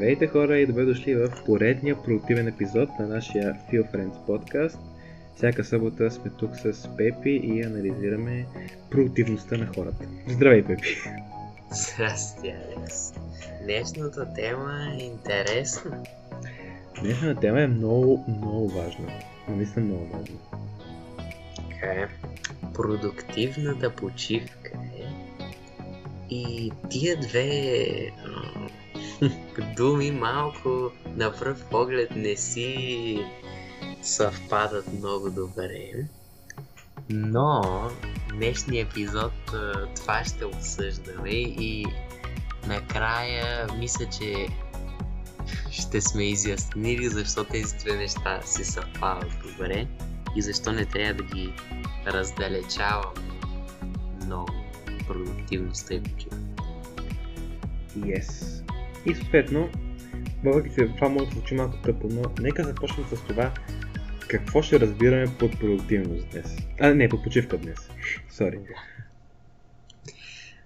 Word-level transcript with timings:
Здравейте 0.00 0.26
хора 0.26 0.58
и 0.58 0.66
добре 0.66 0.84
дошли 0.84 1.14
в 1.14 1.44
поредния 1.46 2.02
продуктивен 2.02 2.48
епизод 2.48 2.88
на 2.98 3.06
нашия 3.06 3.56
Feel 3.72 3.92
Friends 3.92 4.26
подкаст. 4.26 4.78
Всяка 5.36 5.64
събота 5.64 6.10
сме 6.10 6.30
тук 6.30 6.56
с 6.56 6.88
Пепи 6.96 7.30
и 7.30 7.62
анализираме 7.62 8.46
продуктивността 8.90 9.56
на 9.56 9.66
хората. 9.66 10.04
Здравей, 10.28 10.64
Пепи! 10.64 10.96
Здрасти, 11.70 12.48
Алекс. 12.48 13.12
Днешната 13.62 14.34
тема 14.34 14.96
е 15.00 15.02
интересна. 15.02 16.02
Днешната 17.00 17.40
тема 17.40 17.60
е 17.60 17.66
много, 17.66 18.24
много 18.28 18.68
важна. 18.68 19.08
Наистина 19.48 19.86
много 19.86 20.06
важна. 20.06 20.36
Така 21.70 21.86
е. 21.86 22.08
Продуктивната 22.74 23.90
почивка 23.90 24.70
е. 24.74 25.04
И 26.30 26.72
тия 26.90 27.20
две 27.20 28.10
думи 29.76 30.10
малко 30.10 30.90
на 31.06 31.32
пръв 31.32 31.64
поглед 31.64 32.10
не 32.16 32.36
си 32.36 33.24
съвпадат 34.02 34.92
много 34.92 35.30
добре. 35.30 36.06
Но 37.08 37.62
днешния 38.32 38.82
епизод 38.82 39.32
това 39.96 40.24
ще 40.24 40.44
обсъждаме 40.44 41.30
и 41.30 41.86
накрая 42.66 43.66
мисля, 43.78 44.06
че 44.18 44.46
ще 45.70 46.00
сме 46.00 46.24
изяснили 46.24 47.08
защо 47.08 47.44
тези 47.44 47.76
две 47.76 47.96
неща 47.96 48.40
си 48.44 48.64
съвпадат 48.64 49.32
добре 49.42 49.86
и 50.36 50.42
защо 50.42 50.72
не 50.72 50.84
трябва 50.84 51.14
да 51.14 51.22
ги 51.22 51.52
раздалечаваме 52.06 53.30
много 54.24 54.52
продуктивността 55.06 55.94
и 55.94 56.02
почивка. 56.02 56.36
Yes. 57.98 58.59
И 59.06 59.14
съответно, 59.14 59.68
въпреки 60.44 60.74
че 60.74 60.94
това 60.94 61.08
може 61.08 61.24
да 61.26 61.30
звучи 61.30 61.54
малко 61.54 61.76
тъпо, 61.76 62.08
но 62.10 62.22
нека 62.40 62.64
започнем 62.64 63.06
с 63.06 63.22
това 63.28 63.52
какво 64.28 64.62
ще 64.62 64.80
разбираме 64.80 65.38
под 65.38 65.58
продуктивност 65.60 66.30
днес. 66.30 66.56
А, 66.80 66.94
не, 66.94 67.08
под 67.08 67.22
почивка 67.22 67.58
днес. 67.58 67.78
Сори. 68.30 68.60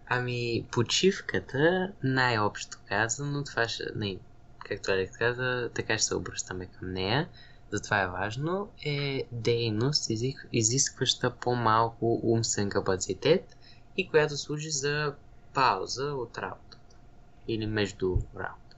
Ами, 0.06 0.66
почивката, 0.72 1.92
най-общо 2.02 2.78
казано, 2.88 3.44
това 3.44 3.68
ще, 3.68 3.84
не, 3.96 4.16
както 4.58 4.92
Алекс 4.92 5.16
каза, 5.16 5.70
така 5.74 5.98
ще 5.98 6.06
се 6.06 6.14
обръщаме 6.14 6.66
към 6.66 6.92
нея, 6.92 7.28
затова 7.70 8.02
е 8.02 8.08
важно, 8.08 8.70
е 8.84 9.24
дейност, 9.32 10.10
изискваща 10.52 11.30
по-малко 11.30 12.20
умствен 12.22 12.68
капацитет 12.68 13.56
и 13.96 14.08
която 14.08 14.36
служи 14.36 14.70
за 14.70 15.14
пауза 15.54 16.04
от 16.04 16.38
работа 16.38 16.73
или 17.48 17.66
между 17.66 18.16
работа. 18.36 18.76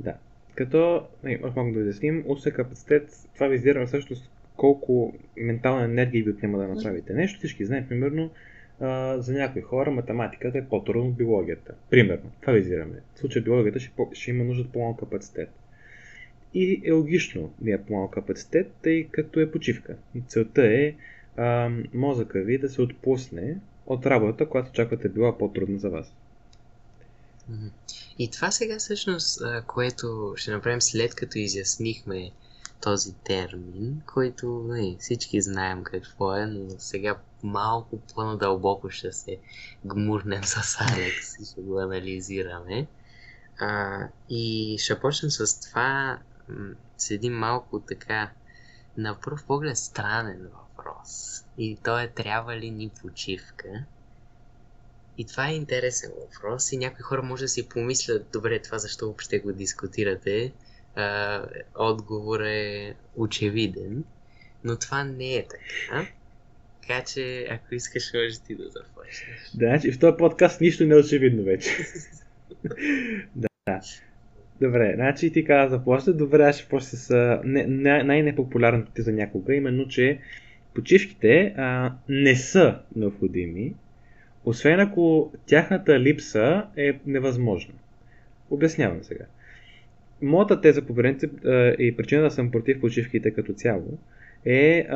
Да. 0.00 0.14
Като, 0.54 1.06
не, 1.24 1.40
мога 1.56 1.72
да 1.72 1.80
изясним, 1.80 2.24
уста 2.26 2.52
капацитет, 2.52 3.28
това 3.34 3.46
визира 3.46 3.86
всъщност 3.86 4.30
колко 4.56 5.14
ментална 5.36 5.84
енергия 5.84 6.24
ви 6.24 6.30
отнема 6.30 6.58
да 6.58 6.68
направите 6.68 7.14
нещо. 7.14 7.38
Всички 7.38 7.64
знаем, 7.64 7.86
примерно, 7.88 8.30
а, 8.80 9.18
за 9.18 9.32
някои 9.32 9.62
хора 9.62 9.90
математиката 9.90 10.58
е 10.58 10.68
по-трудно 10.68 11.10
от 11.10 11.16
биологията. 11.16 11.74
Примерно, 11.90 12.30
това 12.40 12.52
визираме. 12.52 13.02
В 13.14 13.18
случая 13.18 13.42
биологията 13.42 13.80
ще, 13.80 13.92
ще 14.12 14.30
има 14.30 14.44
нужда 14.44 14.62
от 14.62 14.72
по-малък 14.72 14.98
капацитет. 14.98 15.50
И 16.54 16.82
е 16.84 16.92
логично 16.92 17.52
да 17.60 17.72
е 17.72 17.82
по-малък 17.82 18.12
капацитет, 18.12 18.72
тъй 18.82 19.08
като 19.10 19.40
е 19.40 19.50
почивка. 19.50 19.96
И 20.14 20.20
целта 20.26 20.66
е 20.66 20.94
а, 21.36 21.70
мозъка 21.94 22.40
ви 22.40 22.58
да 22.58 22.68
се 22.68 22.82
отпусне 22.82 23.56
от 23.86 24.06
работата, 24.06 24.48
която 24.48 24.70
очаквате 24.70 25.08
била 25.08 25.38
по-трудна 25.38 25.78
за 25.78 25.90
вас. 25.90 26.14
И 28.18 28.30
това 28.30 28.50
сега 28.50 28.78
всъщност, 28.78 29.42
което 29.66 30.32
ще 30.36 30.50
направим 30.50 30.80
след 30.80 31.14
като 31.14 31.38
изяснихме 31.38 32.30
този 32.80 33.14
термин, 33.14 34.02
който 34.06 34.64
не, 34.68 34.96
всички 35.00 35.42
знаем 35.42 35.84
какво 35.84 36.36
е, 36.36 36.46
но 36.46 36.70
сега 36.78 37.18
малко 37.42 38.00
по-надълбоко 38.14 38.90
ще 38.90 39.12
се 39.12 39.38
гмурнем 39.84 40.44
с 40.44 40.80
Алекс 40.80 41.38
и 41.40 41.44
ще 41.52 41.60
го 41.60 41.78
анализираме. 41.78 42.86
А, 43.60 43.98
и 44.28 44.76
ще 44.80 45.00
почнем 45.00 45.30
с 45.30 45.60
това, 45.60 46.18
с 46.98 47.10
един 47.10 47.32
малко 47.32 47.80
така, 47.80 48.30
на 48.96 49.20
пръв 49.20 49.44
поглед 49.44 49.78
странен 49.78 50.48
въпрос. 50.52 51.44
И 51.58 51.78
то 51.84 51.98
е 51.98 52.08
трябва 52.08 52.56
ли 52.56 52.70
ни 52.70 52.90
почивка? 53.02 53.68
И 55.18 55.24
това 55.24 55.48
е 55.48 55.54
интересен 55.54 56.10
въпрос 56.20 56.72
и 56.72 56.76
някои 56.76 57.02
хора 57.02 57.22
може 57.22 57.44
да 57.44 57.48
си 57.48 57.68
помислят, 57.68 58.26
добре, 58.32 58.58
това 58.58 58.78
защо 58.78 59.04
въобще 59.04 59.38
го 59.38 59.52
дискутирате. 59.52 60.52
А, 60.94 61.42
отговор 61.74 62.40
е 62.40 62.94
очевиден, 63.16 64.04
но 64.64 64.76
това 64.76 65.04
не 65.04 65.34
е 65.34 65.46
така. 65.48 66.06
Така 66.80 67.04
че, 67.04 67.46
ако 67.50 67.74
искаш, 67.74 68.12
може 68.14 68.40
ти 68.40 68.54
да 68.54 68.68
започнеш. 68.68 69.50
Да, 69.54 69.66
значи 69.66 69.92
в 69.92 69.98
този 69.98 70.16
подкаст 70.16 70.60
нищо 70.60 70.84
не 70.84 70.94
е 70.94 70.98
очевидно 70.98 71.44
вече. 71.44 71.70
да. 73.36 73.48
Добре, 74.60 74.92
значи 74.94 75.32
ти 75.32 75.44
каза 75.44 75.76
започна. 75.76 76.12
Добре, 76.12 76.42
аз 76.42 76.56
ще 76.56 76.68
почна 76.68 76.98
с 76.98 77.40
най-непопулярното 77.44 78.92
ти 78.92 79.02
за 79.02 79.12
някога, 79.12 79.54
именно, 79.54 79.88
че 79.88 80.18
почивките 80.74 81.54
а, 81.56 81.92
не 82.08 82.36
са 82.36 82.78
необходими, 82.96 83.74
освен 84.44 84.80
ако 84.80 85.32
тяхната 85.46 86.00
липса 86.00 86.66
е 86.76 86.98
невъзможна. 87.06 87.74
Обяснявам 88.50 89.04
сега. 89.04 89.24
Моята 90.22 90.60
теза 90.60 90.82
по 90.82 90.94
принцип 90.94 91.32
и 91.78 91.94
причина 91.96 92.22
да 92.22 92.30
съм 92.30 92.50
против 92.50 92.80
почивките 92.80 93.30
като 93.30 93.52
цяло 93.52 93.98
е, 94.44 94.86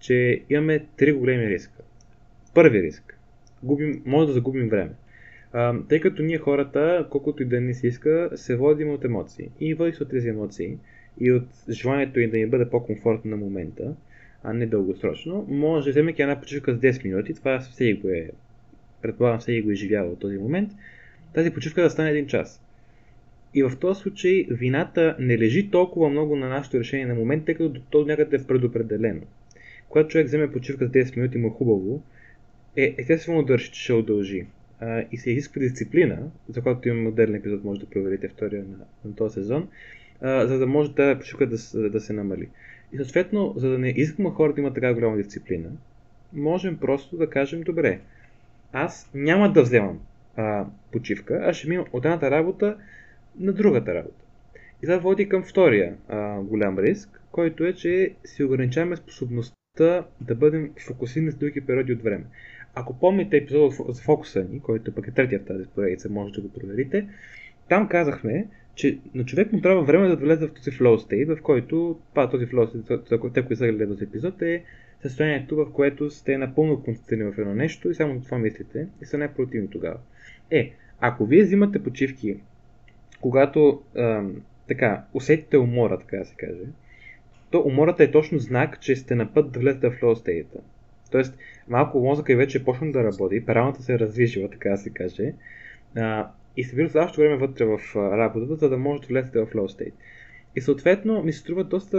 че 0.00 0.42
имаме 0.50 0.86
три 0.96 1.12
големи 1.12 1.50
риска. 1.50 1.82
Първи 2.54 2.82
риск. 2.82 3.18
Губим, 3.62 4.02
може 4.06 4.26
да 4.26 4.32
загубим 4.32 4.68
време. 4.68 4.90
тъй 5.88 6.00
като 6.00 6.22
ние 6.22 6.38
хората, 6.38 7.06
колкото 7.10 7.42
и 7.42 7.46
да 7.46 7.60
ни 7.60 7.74
се 7.74 7.86
иска, 7.86 8.30
се 8.34 8.56
водим 8.56 8.90
от 8.90 9.04
емоции. 9.04 9.50
И 9.60 9.74
води 9.74 9.96
от 10.00 10.10
тези 10.10 10.28
емоции 10.28 10.78
и 11.20 11.32
от 11.32 11.46
желанието 11.70 12.20
им 12.20 12.30
да 12.30 12.36
ни 12.36 12.46
бъде 12.46 12.70
по-комфортно 12.70 13.30
на 13.30 13.36
момента, 13.36 13.94
а 14.42 14.52
не 14.52 14.66
дългосрочно, 14.66 15.46
може, 15.48 15.90
вземайки 15.90 16.22
една 16.22 16.40
почивка 16.40 16.74
с 16.74 16.78
10 16.78 17.04
минути, 17.04 17.34
това 17.34 17.58
всеки 17.58 18.00
го 18.00 18.08
е 18.08 18.30
предполагам 19.02 19.38
всеки 19.38 19.62
го 19.62 19.70
е 19.70 19.72
изживява 19.72 20.10
от 20.10 20.20
този 20.20 20.36
момент, 20.36 20.70
тази 21.34 21.50
почивка 21.50 21.82
да 21.82 21.90
стане 21.90 22.10
един 22.10 22.26
час. 22.26 22.62
И 23.54 23.62
в 23.62 23.72
този 23.80 24.00
случай 24.00 24.46
вината 24.50 25.16
не 25.18 25.38
лежи 25.38 25.70
толкова 25.70 26.08
много 26.08 26.36
на 26.36 26.48
нашето 26.48 26.78
решение 26.78 27.06
на 27.06 27.14
момент, 27.14 27.44
тъй 27.44 27.54
като 27.54 27.80
то 27.90 28.04
някъде 28.04 28.36
е 28.36 28.46
предопределено. 28.46 29.22
Когато 29.88 30.08
човек 30.08 30.26
вземе 30.26 30.52
почивка 30.52 30.86
с 30.86 30.90
10 30.90 31.16
минути 31.16 31.38
му 31.38 31.48
е 31.48 31.50
хубаво, 31.50 32.02
е 32.76 32.94
естествено 32.98 33.42
да 33.42 33.58
че 33.58 33.82
ще 33.82 33.92
удължи. 33.92 34.46
А, 34.80 35.04
и 35.12 35.16
се 35.16 35.30
изисква 35.30 35.60
дисциплина, 35.60 36.30
за 36.48 36.62
която 36.62 36.88
имаме 36.88 37.08
отделен 37.08 37.34
епизод, 37.34 37.64
може 37.64 37.80
да 37.80 37.86
проверите 37.86 38.28
втория 38.28 38.64
на, 38.64 38.78
на 39.04 39.16
този 39.16 39.34
сезон, 39.34 39.68
а, 40.20 40.46
за 40.46 40.58
да 40.58 40.66
може 40.66 40.94
тази 40.94 41.18
почивка 41.18 41.46
да, 41.46 41.90
да 41.90 42.00
се 42.00 42.12
намали. 42.12 42.48
И 42.92 42.96
съответно, 42.96 43.54
за 43.56 43.70
да 43.70 43.78
не 43.78 43.88
искаме 43.88 44.30
хората 44.30 44.54
да 44.54 44.60
имат 44.60 44.74
така 44.74 44.94
голяма 44.94 45.16
дисциплина, 45.16 45.70
можем 46.32 46.76
просто 46.76 47.16
да 47.16 47.30
кажем, 47.30 47.62
добре, 47.62 48.00
аз 48.72 49.10
няма 49.14 49.52
да 49.52 49.62
вземам 49.62 50.00
а, 50.36 50.66
почивка, 50.92 51.40
а 51.42 51.52
ще 51.52 51.68
минам 51.68 51.86
от 51.92 52.04
едната 52.04 52.30
работа 52.30 52.76
на 53.38 53.52
другата 53.52 53.94
работа. 53.94 54.24
И 54.82 54.86
това 54.86 54.98
води 54.98 55.28
към 55.28 55.42
втория 55.42 55.96
а, 56.08 56.40
голям 56.40 56.78
риск, 56.78 57.20
който 57.32 57.64
е, 57.64 57.72
че 57.72 58.14
си 58.24 58.44
ограничаваме 58.44 58.96
способността 58.96 60.04
да 60.20 60.34
бъдем 60.34 60.70
фокусирани 60.86 61.30
с 61.30 61.34
други 61.34 61.60
периоди 61.60 61.92
от 61.92 62.02
време. 62.02 62.24
Ако 62.74 62.98
помните 62.98 63.36
епизода 63.36 63.92
за 63.92 64.02
фокуса 64.02 64.44
ни, 64.50 64.60
който 64.60 64.94
пък 64.94 65.08
е 65.08 65.10
третия 65.10 65.40
в 65.40 65.44
тази 65.44 65.64
поредица, 65.74 66.10
може 66.10 66.32
да 66.32 66.40
го 66.40 66.52
проверите, 66.52 67.08
там 67.68 67.88
казахме, 67.88 68.46
че 68.74 68.98
на 69.14 69.24
човек 69.24 69.52
му 69.52 69.60
трябва 69.60 69.82
време 69.82 70.08
да 70.08 70.16
влезе 70.16 70.46
в 70.46 70.52
този 70.52 70.70
flow 70.70 70.96
state, 70.96 71.36
в 71.36 71.42
който, 71.42 72.00
па, 72.14 72.30
този 72.30 72.46
flow 72.46 72.66
state, 72.66 73.34
те, 73.34 73.42
които 73.42 73.56
са 73.56 73.66
гледали 73.66 73.88
този 73.88 74.04
епизод, 74.04 74.42
е 74.42 74.64
състоянието, 75.02 75.56
в 75.56 75.72
което 75.72 76.10
сте 76.10 76.38
напълно 76.38 76.82
концентрирани 76.82 77.32
в 77.32 77.38
едно 77.38 77.54
нещо 77.54 77.90
и 77.90 77.94
само 77.94 78.20
това 78.20 78.38
мислите 78.38 78.88
и 79.02 79.06
са 79.06 79.18
най-противни 79.18 79.70
тогава. 79.70 79.98
Е, 80.50 80.72
ако 81.00 81.26
вие 81.26 81.42
взимате 81.42 81.82
почивки, 81.82 82.36
когато 83.20 83.82
ам, 83.96 84.42
така, 84.68 85.04
усетите 85.14 85.58
умора, 85.58 85.98
така 85.98 86.16
да 86.16 86.24
се 86.24 86.34
каже, 86.34 86.62
то 87.50 87.62
умората 87.66 88.04
е 88.04 88.10
точно 88.10 88.38
знак, 88.38 88.80
че 88.80 88.96
сте 88.96 89.14
на 89.14 89.34
път 89.34 89.52
да 89.52 89.60
влезете 89.60 89.90
в 89.90 90.00
flow 90.00 90.14
state. 90.14 90.46
Тоест, 91.10 91.38
малко 91.68 92.00
мозъка 92.00 92.32
е 92.32 92.36
вече 92.36 92.64
почна 92.64 92.92
да 92.92 93.04
работи, 93.04 93.46
пералната 93.46 93.82
се 93.82 93.94
е 93.94 93.98
раздвижила, 93.98 94.50
така 94.50 94.70
да 94.70 94.76
се 94.76 94.90
каже, 94.90 95.32
а, 95.96 96.30
и 96.56 96.64
се 96.64 96.76
вижда 96.76 96.92
същото 96.92 97.20
време 97.20 97.36
вътре 97.36 97.64
в 97.64 97.78
работата, 97.96 98.56
за 98.56 98.68
да 98.68 98.78
можете 98.78 99.06
да 99.06 99.12
влезете 99.14 99.40
в 99.40 99.46
flow 99.46 99.78
state. 99.78 99.92
И 100.56 100.60
съответно 100.60 101.22
ми 101.22 101.32
се 101.32 101.38
струва 101.38 101.64
доста 101.64 101.98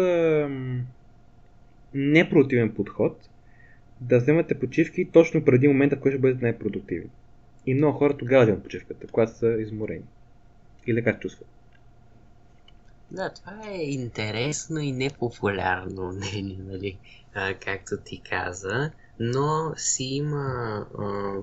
непродуктивен 1.93 2.73
подход 2.73 3.29
да 4.01 4.17
вземате 4.17 4.59
почивки 4.59 5.09
точно 5.11 5.45
преди 5.45 5.67
момента, 5.67 5.95
в 5.95 5.99
който 5.99 6.15
ще 6.15 6.21
бъдете 6.21 6.45
най-продуктивни. 6.45 7.09
И 7.65 7.73
много 7.73 7.97
хора 7.97 8.17
тогава 8.17 8.43
вземат 8.43 8.63
почивката, 8.63 9.07
когато 9.07 9.37
са 9.37 9.47
изморени. 9.59 10.05
Или 10.87 11.03
как 11.03 11.21
чувстват. 11.21 11.47
Да, 13.11 13.29
това 13.29 13.61
е 13.69 13.77
интересно 13.77 14.79
и 14.79 14.91
непопулярно 14.91 16.11
мнение, 16.11 16.57
нали, 16.59 16.97
а, 17.33 17.53
както 17.53 17.97
ти 18.05 18.21
каза, 18.29 18.91
но 19.19 19.73
си 19.77 20.03
има, 20.03 20.87
а, 20.99 21.35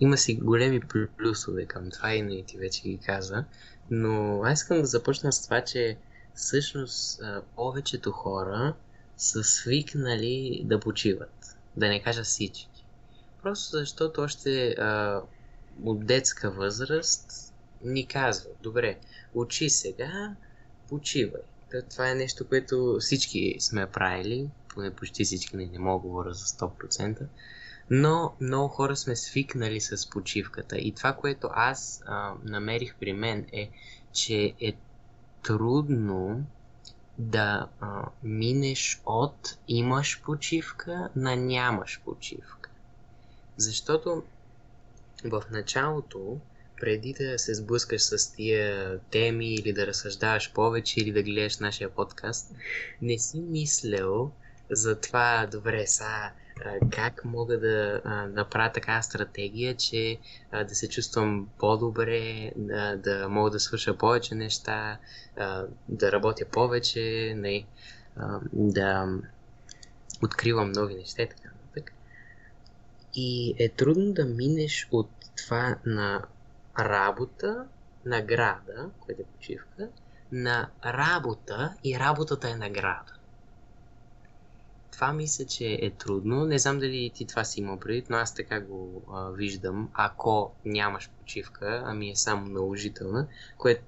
има 0.00 0.16
си 0.16 0.34
големи 0.34 0.80
плюсове 1.18 1.66
към 1.66 1.90
това 1.90 2.14
и 2.14 2.22
не 2.22 2.42
ти 2.42 2.58
вече 2.58 2.82
ги 2.82 2.98
каза, 2.98 3.44
но 3.90 4.42
аз 4.44 4.62
искам 4.62 4.78
да 4.78 4.86
започна 4.86 5.32
с 5.32 5.44
това, 5.44 5.60
че 5.60 5.96
всъщност 6.34 7.20
повечето 7.56 8.10
хора 8.10 8.74
са 9.16 9.44
свикнали 9.44 10.62
да 10.64 10.80
почиват, 10.80 11.56
да 11.76 11.88
не 11.88 12.02
кажа 12.02 12.22
всички. 12.22 12.84
Просто 13.42 13.78
защото 13.78 14.20
още 14.20 14.68
а, 14.68 15.22
от 15.84 16.06
детска 16.06 16.50
възраст 16.50 17.54
ни 17.82 18.06
казват, 18.06 18.56
добре, 18.62 18.98
учи 19.34 19.70
сега, 19.70 20.36
почивай. 20.88 21.42
Това 21.90 22.10
е 22.10 22.14
нещо, 22.14 22.48
което 22.48 22.96
всички 23.00 23.56
сме 23.58 23.86
правили, 23.86 24.48
поне 24.68 24.90
почти 24.90 25.24
всички, 25.24 25.56
не, 25.56 25.66
не 25.66 25.78
мога 25.78 26.08
говоря 26.08 26.32
за 26.32 26.44
100%, 26.44 27.26
но 27.90 28.34
много 28.40 28.68
хора 28.68 28.96
сме 28.96 29.16
свикнали 29.16 29.80
с 29.80 30.10
почивката. 30.10 30.78
И 30.78 30.92
това, 30.92 31.12
което 31.12 31.48
аз 31.52 32.02
а, 32.06 32.34
намерих 32.44 32.94
при 33.00 33.12
мен 33.12 33.46
е, 33.52 33.70
че 34.12 34.54
е 34.60 34.72
трудно 35.42 36.46
да 37.18 37.68
а, 37.80 38.04
минеш 38.22 39.00
от 39.06 39.58
имаш 39.68 40.22
почивка 40.22 41.08
на 41.16 41.36
нямаш 41.36 42.00
почивка. 42.04 42.70
Защото 43.56 44.22
в 45.24 45.42
началото 45.50 46.38
преди 46.80 47.12
да 47.12 47.38
се 47.38 47.54
сблъскаш 47.54 48.02
с 48.02 48.34
тия 48.34 48.98
теми 48.98 49.54
или 49.54 49.72
да 49.72 49.86
разсъждаваш 49.86 50.52
повече 50.52 51.00
или 51.00 51.12
да 51.12 51.22
гледаш 51.22 51.58
нашия 51.58 51.90
подкаст, 51.90 52.54
не 53.02 53.18
си 53.18 53.40
мислял 53.40 54.32
за 54.70 55.00
това, 55.00 55.48
добре, 55.52 55.86
са, 55.86 56.30
как 56.90 57.24
мога 57.24 57.60
да 57.60 58.00
направя 58.34 58.72
така 58.72 59.02
стратегия, 59.02 59.76
че 59.76 60.18
да 60.68 60.74
се 60.74 60.88
чувствам 60.88 61.48
по-добре, 61.58 62.52
да, 62.56 62.96
да 62.96 63.28
мога 63.28 63.50
да 63.50 63.60
свърша 63.60 63.98
повече 63.98 64.34
неща, 64.34 64.98
да 65.88 66.12
работя 66.12 66.44
повече, 66.44 67.34
не, 67.36 67.66
да 68.52 69.18
откривам 70.22 70.72
нови 70.72 70.94
неща 70.94 71.22
и 71.22 71.28
така 71.28 71.48
нататък. 71.48 71.92
И 73.14 73.54
е 73.58 73.68
трудно 73.68 74.12
да 74.12 74.24
минеш 74.24 74.88
от 74.90 75.10
това 75.36 75.78
на 75.86 76.22
работа, 76.78 77.64
награда, 78.04 78.90
което 79.00 79.22
е 79.22 79.24
почивка, 79.24 79.88
на 80.32 80.68
работа 80.84 81.74
и 81.84 81.98
работата 81.98 82.50
е 82.50 82.54
награда. 82.54 83.12
Това 84.94 85.12
мисля, 85.12 85.44
че 85.44 85.78
е 85.82 85.90
трудно. 85.90 86.44
Не 86.44 86.58
знам 86.58 86.78
дали 86.78 87.10
ти 87.14 87.26
това 87.26 87.44
си 87.44 87.60
имал 87.60 87.78
предвид, 87.78 88.10
но 88.10 88.16
аз 88.16 88.34
така 88.34 88.60
го 88.60 89.02
а, 89.12 89.30
виждам. 89.30 89.88
Ако 89.94 90.52
нямаш 90.64 91.10
почивка, 91.18 91.82
ами 91.86 92.10
е 92.10 92.16
само 92.16 92.46
наложителна, 92.46 93.26
което 93.58 93.82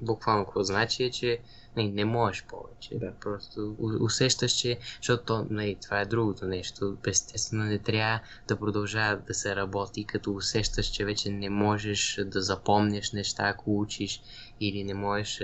буквално 0.00 0.44
какво 0.44 0.62
значи 0.62 1.04
е, 1.04 1.10
че 1.10 1.38
не, 1.76 1.88
не 1.88 2.04
можеш 2.04 2.44
повече. 2.44 2.98
Да. 2.98 3.12
Просто 3.20 3.76
усещаш, 4.00 4.52
че, 4.52 4.78
защото 4.96 5.46
не, 5.50 5.74
това 5.74 6.00
е 6.00 6.06
другото 6.06 6.46
нещо. 6.46 6.96
Естествено 7.06 7.64
не 7.64 7.78
трябва 7.78 8.20
да 8.48 8.56
продължава 8.56 9.16
да 9.26 9.34
се 9.34 9.56
работи, 9.56 10.04
като 10.04 10.32
усещаш, 10.32 10.86
че 10.86 11.04
вече 11.04 11.30
не 11.30 11.50
можеш 11.50 12.20
да 12.26 12.42
запомняш 12.42 13.12
неща, 13.12 13.48
ако 13.48 13.80
учиш, 13.80 14.22
или 14.60 14.84
не 14.84 14.94
можеш 14.94 15.40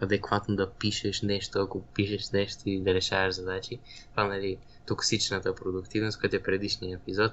адекватно 0.00 0.56
да 0.56 0.70
пишеш 0.70 1.22
нещо, 1.22 1.58
ако 1.58 1.82
пишеш 1.82 2.30
нещо 2.30 2.62
и 2.66 2.82
да 2.82 2.94
решаваш 2.94 3.34
задачи. 3.34 3.78
Това, 4.10 4.24
нали, 4.28 4.58
токсичната 4.86 5.54
продуктивност, 5.54 6.20
която 6.20 6.36
е 6.36 6.42
предишния 6.42 6.96
епизод, 6.96 7.32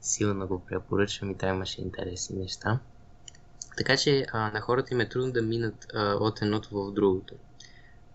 силно 0.00 0.46
го 0.46 0.64
препоръчвам 0.68 1.30
и 1.30 1.36
там 1.36 1.56
имаше 1.56 1.80
интересни 1.80 2.38
неща. 2.38 2.80
Така 3.78 3.96
че 3.96 4.26
а, 4.32 4.50
на 4.50 4.60
хората 4.60 4.94
им 4.94 5.00
е 5.00 5.08
трудно 5.08 5.32
да 5.32 5.42
минат 5.42 5.86
а, 5.94 6.14
от 6.14 6.42
едното 6.42 6.68
в 6.84 6.92
другото. 6.92 7.34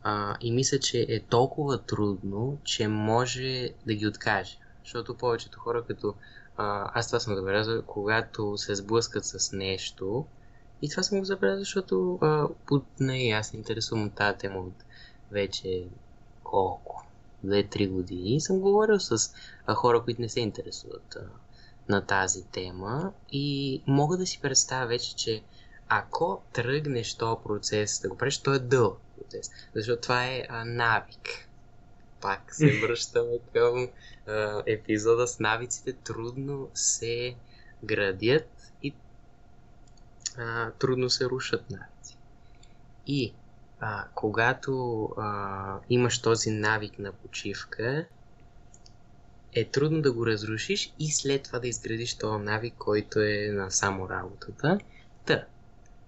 А, 0.03 0.35
и 0.41 0.51
мисля, 0.51 0.79
че 0.79 1.05
е 1.09 1.19
толкова 1.19 1.81
трудно, 1.81 2.57
че 2.63 2.87
може 2.87 3.69
да 3.85 3.93
ги 3.93 4.07
откаже. 4.07 4.57
Защото 4.83 5.17
повечето 5.17 5.59
хора, 5.59 5.83
като 5.87 6.15
а, 6.57 6.91
аз 6.99 7.07
това 7.07 7.19
съм 7.19 7.35
забелязал, 7.35 7.81
когато 7.81 8.57
се 8.57 8.75
сблъскат 8.75 9.25
с 9.25 9.51
нещо, 9.51 10.25
и 10.81 10.89
това 10.89 11.03
съм 11.03 11.19
го 11.19 11.25
забелязал, 11.25 11.59
защото 11.59 12.19
от, 12.71 12.85
не, 12.99 13.29
аз 13.29 13.47
се 13.47 13.57
интересувам 13.57 14.05
от 14.05 14.13
тази 14.13 14.37
тема 14.37 14.59
от 14.59 14.83
вече 15.31 15.87
колко? 16.43 17.05
2-3 17.45 17.89
години. 17.89 18.35
И 18.35 18.41
съм 18.41 18.59
говорил 18.59 18.99
с 18.99 19.33
а, 19.65 19.73
хора, 19.73 20.03
които 20.03 20.21
не 20.21 20.29
се 20.29 20.39
интересуват 20.39 21.15
а, 21.15 21.25
на 21.89 22.05
тази 22.05 22.43
тема 22.43 23.11
и 23.31 23.81
мога 23.87 24.17
да 24.17 24.27
си 24.27 24.39
представя 24.41 24.87
вече, 24.87 25.15
че 25.15 25.43
ако 25.97 26.41
тръгнеш 26.53 27.15
този 27.15 27.43
процес 27.43 28.01
да 28.01 28.09
го 28.09 28.17
правиш, 28.17 28.37
то 28.37 28.53
е 28.53 28.59
дълъг 28.59 28.97
процес, 29.17 29.51
защото 29.75 30.01
това 30.01 30.25
е 30.25 30.43
а, 30.49 30.65
навик. 30.65 31.49
Пак 32.21 32.55
се 32.55 32.81
връщаме 32.81 33.39
към 33.53 33.87
а, 34.27 34.63
епизода 34.65 35.27
с 35.27 35.39
навиците. 35.39 35.93
Трудно 35.93 36.69
се 36.73 37.35
градят 37.83 38.49
и 38.83 38.93
а, 40.37 40.71
трудно 40.71 41.09
се 41.09 41.25
рушат 41.25 41.69
навици. 41.69 42.17
И 43.07 43.33
а, 43.79 44.05
когато 44.15 45.03
а, 45.17 45.79
имаш 45.89 46.21
този 46.21 46.51
навик 46.51 46.99
на 46.99 47.11
почивка, 47.11 48.05
е 49.55 49.65
трудно 49.65 50.01
да 50.01 50.11
го 50.11 50.25
разрушиш 50.25 50.93
и 50.99 51.11
след 51.11 51.43
това 51.43 51.59
да 51.59 51.67
изградиш 51.67 52.17
този 52.17 52.43
навик, 52.43 52.73
който 52.77 53.19
е 53.19 53.47
на 53.51 53.71
само 53.71 54.09
работата. 54.09 54.77
Та, 55.25 55.45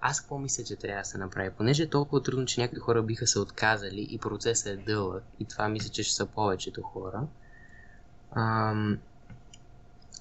аз 0.07 0.21
какво 0.21 0.37
мисля, 0.37 0.63
че 0.63 0.75
трябва 0.75 1.01
да 1.01 1.05
се 1.05 1.17
направи? 1.17 1.49
Понеже 1.49 1.83
е 1.83 1.89
толкова 1.89 2.23
трудно, 2.23 2.45
че 2.45 2.61
някои 2.61 2.79
хора 2.79 3.03
биха 3.03 3.27
се 3.27 3.39
отказали 3.39 4.07
и 4.09 4.17
процесът 4.17 4.67
е 4.67 4.77
дълъг, 4.77 5.23
и 5.39 5.45
това 5.45 5.69
мисля, 5.69 5.89
че 5.89 6.03
ще 6.03 6.15
са 6.15 6.25
повечето 6.25 6.81
хора, 6.81 7.27
ам, 8.31 8.97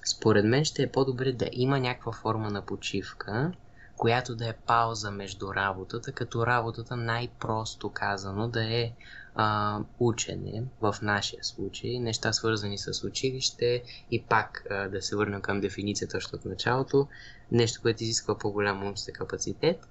според 0.05 0.45
мен 0.45 0.65
ще 0.65 0.83
е 0.83 0.91
по-добре 0.91 1.31
да 1.31 1.49
има 1.51 1.79
някаква 1.79 2.11
форма 2.11 2.49
на 2.49 2.61
почивка, 2.61 3.51
която 3.97 4.35
да 4.35 4.49
е 4.49 4.53
пауза 4.53 5.11
между 5.11 5.53
работата, 5.53 6.11
като 6.11 6.47
работата 6.47 6.95
най-просто 6.95 7.89
казано 7.89 8.47
да 8.47 8.63
е 8.63 8.91
а, 9.35 9.79
учене, 9.99 10.63
в 10.81 10.95
нашия 11.01 11.43
случай, 11.43 11.99
неща 11.99 12.33
свързани 12.33 12.77
с 12.77 13.07
училище 13.07 13.83
и 14.11 14.23
пак 14.23 14.63
а, 14.69 14.87
да 14.87 15.01
се 15.01 15.15
върнем 15.15 15.41
към 15.41 15.61
дефиницията 15.61 16.17
още 16.17 16.35
от 16.35 16.45
началото, 16.45 17.07
нещо, 17.51 17.81
което 17.81 18.03
изисква 18.03 18.37
по-голям 18.37 18.83
умствен 18.83 19.13
капацитет 19.13 19.87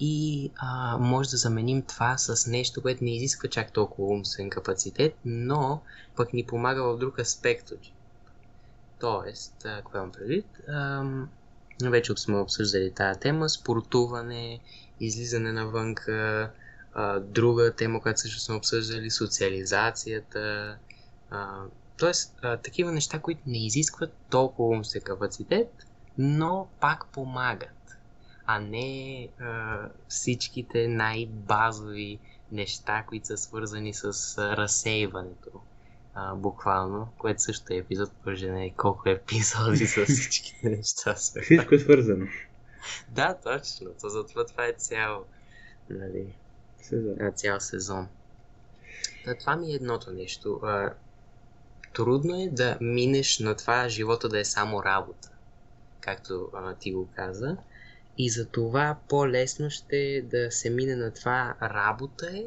и 0.00 0.50
а, 0.56 0.98
може 0.98 1.30
да 1.30 1.36
заменим 1.36 1.82
това 1.82 2.18
с 2.18 2.50
нещо, 2.50 2.82
което 2.82 3.04
не 3.04 3.16
изисква 3.16 3.48
чак 3.48 3.72
толкова 3.72 4.08
умствен 4.08 4.50
капацитет, 4.50 5.14
но 5.24 5.82
пък 6.16 6.32
ни 6.32 6.44
помага 6.44 6.82
в 6.82 6.98
друг 6.98 7.18
аспект 7.18 7.72
Тоест, 9.00 9.54
какво 9.62 9.98
имам 9.98 10.12
предвид? 10.12 10.46
Вече 11.82 12.12
сме 12.16 12.36
обсъждали 12.36 12.92
тази 12.94 13.20
тема, 13.20 13.48
спортуване, 13.48 14.60
излизане 15.00 15.52
навънка, 15.52 16.50
а, 17.00 17.20
друга 17.20 17.72
тема, 17.72 18.00
която 18.00 18.20
също 18.20 18.40
сме 18.40 18.54
обсъждали, 18.54 19.10
социализацията. 19.10 20.76
А, 21.30 21.62
тоест, 21.98 22.38
а, 22.42 22.56
такива 22.56 22.92
неща, 22.92 23.18
които 23.18 23.40
не 23.46 23.66
изискват 23.66 24.12
толкова 24.30 24.68
умствен 24.68 25.02
капацитет, 25.02 25.86
но 26.18 26.68
пак 26.80 27.06
помагат, 27.12 27.98
а 28.46 28.60
не 28.60 29.28
а, 29.40 29.78
всичките 30.08 30.88
най-базови 30.88 32.18
неща, 32.52 33.04
които 33.06 33.26
са 33.26 33.36
свързани 33.36 33.94
с 33.94 34.04
а, 34.38 34.56
разсейването. 34.56 35.50
А, 36.14 36.34
буквално, 36.34 37.08
което 37.18 37.42
също 37.42 37.72
е 37.72 37.76
епизод, 37.76 38.10
пържа 38.24 38.52
не 38.52 38.74
колко 38.76 39.08
епизоди 39.08 39.86
с 39.86 40.04
всичките 40.04 40.68
неща. 40.68 41.14
Всичко 41.14 41.74
е 41.74 41.78
свързано. 41.78 42.26
да, 43.08 43.34
точно. 43.44 43.90
То 44.00 44.08
затова 44.08 44.46
това 44.46 44.66
е 44.66 44.72
цяло. 44.72 45.24
Нали, 45.90 46.34
сезон. 46.82 47.16
А, 47.20 47.30
цял 47.30 47.60
сезон. 47.60 48.08
Та, 49.24 49.34
това 49.34 49.56
ми 49.56 49.72
е 49.72 49.74
едното 49.74 50.10
нещо. 50.10 50.60
А, 50.62 50.92
трудно 51.94 52.42
е 52.42 52.48
да 52.48 52.78
минеш 52.80 53.38
на 53.38 53.56
това 53.56 53.88
живота 53.88 54.28
да 54.28 54.40
е 54.40 54.44
само 54.44 54.84
работа, 54.84 55.30
както 56.00 56.48
а, 56.54 56.74
ти 56.74 56.92
го 56.92 57.08
каза. 57.16 57.56
И 58.18 58.30
за 58.30 58.46
това 58.46 58.96
по-лесно 59.08 59.70
ще 59.70 59.96
е 59.96 60.22
да 60.22 60.50
се 60.50 60.70
мине 60.70 60.96
на 60.96 61.10
това 61.10 61.54
работа 61.62 62.30
е, 62.38 62.44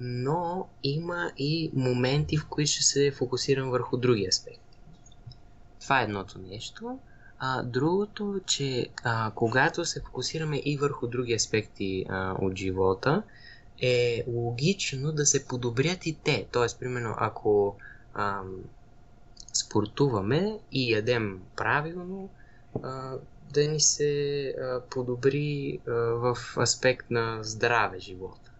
но 0.00 0.68
има 0.82 1.32
и 1.38 1.70
моменти, 1.74 2.36
в 2.36 2.46
които 2.48 2.70
ще 2.70 2.82
се 2.82 3.10
фокусирам 3.10 3.70
върху 3.70 3.96
други 3.96 4.26
аспекти. 4.26 4.78
Това 5.80 6.00
е 6.00 6.04
едното 6.04 6.38
нещо. 6.38 6.98
А, 7.38 7.62
другото, 7.62 8.40
че 8.46 8.88
а, 9.04 9.32
когато 9.34 9.84
се 9.84 10.00
фокусираме 10.00 10.62
и 10.64 10.76
върху 10.76 11.06
други 11.06 11.34
аспекти 11.34 12.06
а, 12.08 12.34
от 12.40 12.56
живота, 12.56 13.22
е 13.82 14.24
логично 14.26 15.12
да 15.12 15.26
се 15.26 15.46
подобрят 15.46 16.06
и 16.06 16.14
те. 16.24 16.46
Тоест, 16.52 16.80
примерно, 16.80 17.14
ако 17.18 17.76
а, 18.14 18.40
спортуваме 19.52 20.58
и 20.72 20.92
ядем 20.92 21.40
правилно, 21.56 22.30
а, 22.82 23.12
да 23.52 23.68
ни 23.68 23.80
се 23.80 24.48
а, 24.48 24.80
подобри 24.90 25.80
а, 25.86 25.90
в 25.92 26.36
аспект 26.58 27.10
на 27.10 27.38
здраве 27.42 27.98
живота. 27.98 28.50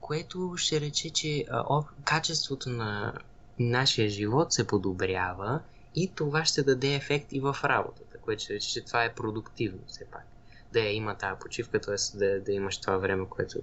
Което 0.00 0.54
ще 0.56 0.80
рече, 0.80 1.10
че 1.10 1.44
а, 1.50 1.64
о, 1.68 1.84
качеството 2.04 2.70
на 2.70 3.12
нашия 3.58 4.08
живот 4.08 4.52
се 4.52 4.66
подобрява 4.66 5.60
и 6.02 6.12
това 6.14 6.44
ще 6.44 6.62
даде 6.62 6.94
ефект 6.94 7.32
и 7.32 7.40
в 7.40 7.56
работата, 7.64 8.18
което 8.18 8.42
ще 8.42 8.54
рече, 8.54 8.68
че 8.68 8.84
това 8.84 9.04
е 9.04 9.14
продуктивно 9.14 9.80
все 9.86 10.04
пак. 10.04 10.26
Да 10.72 10.80
я 10.80 10.92
има 10.92 11.14
тази 11.14 11.40
почивка, 11.40 11.80
т.е. 11.80 12.18
Да, 12.18 12.40
да 12.40 12.52
имаш 12.52 12.78
това 12.78 12.96
време, 12.96 13.26
което 13.28 13.58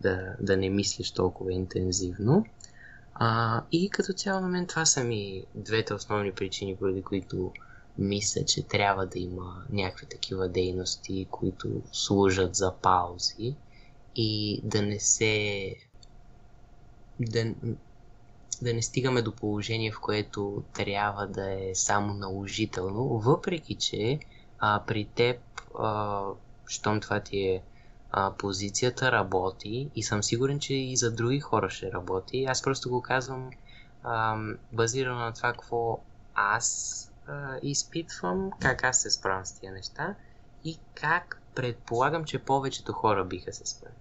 да, 0.00 0.36
да 0.40 0.56
не 0.56 0.70
мислиш 0.70 1.10
толкова 1.10 1.52
интензивно. 1.52 2.46
А, 3.14 3.62
и 3.72 3.90
като 3.90 4.12
цяло 4.12 4.40
на 4.40 4.48
мен 4.48 4.66
това 4.66 4.86
са 4.86 5.04
ми 5.04 5.44
двете 5.54 5.94
основни 5.94 6.32
причини, 6.32 6.76
поради 6.76 7.02
които 7.02 7.52
мисля, 7.98 8.44
че 8.44 8.68
трябва 8.68 9.06
да 9.06 9.18
има 9.18 9.64
някакви 9.70 10.06
такива 10.06 10.48
дейности, 10.48 11.26
които 11.30 11.82
служат 11.92 12.54
за 12.54 12.74
паузи 12.82 13.56
и 14.16 14.60
да 14.64 14.82
не 14.82 15.00
се 15.00 15.74
да, 17.20 17.54
да 18.62 18.74
не 18.74 18.82
стигаме 18.82 19.22
до 19.22 19.32
положение, 19.32 19.92
в 19.92 20.00
което 20.00 20.62
трябва 20.72 21.26
да 21.26 21.52
е 21.52 21.74
само 21.74 22.14
наложително, 22.14 23.04
въпреки 23.04 23.74
че 23.74 24.18
а, 24.58 24.82
при 24.86 25.04
теб, 25.04 25.40
а, 25.78 26.22
щом 26.66 27.00
това 27.00 27.20
ти 27.20 27.38
е 27.38 27.62
а, 28.10 28.32
позицията, 28.32 29.12
работи 29.12 29.90
и 29.94 30.02
съм 30.02 30.22
сигурен, 30.22 30.60
че 30.60 30.74
и 30.74 30.96
за 30.96 31.12
други 31.12 31.40
хора 31.40 31.70
ще 31.70 31.92
работи. 31.92 32.44
Аз 32.44 32.62
просто 32.62 32.90
го 32.90 33.02
казвам 33.02 33.50
а, 34.02 34.38
базирано 34.72 35.20
на 35.20 35.32
това, 35.32 35.52
какво 35.52 35.98
аз 36.34 37.10
а, 37.26 37.56
изпитвам, 37.62 38.50
как 38.60 38.84
аз 38.84 39.02
се 39.02 39.10
справям 39.10 39.46
с 39.46 39.52
тия 39.52 39.72
неща 39.72 40.14
и 40.64 40.78
как 40.94 41.42
предполагам, 41.54 42.24
че 42.24 42.38
повечето 42.38 42.92
хора 42.92 43.24
биха 43.24 43.52
се 43.52 43.66
справили. 43.66 43.96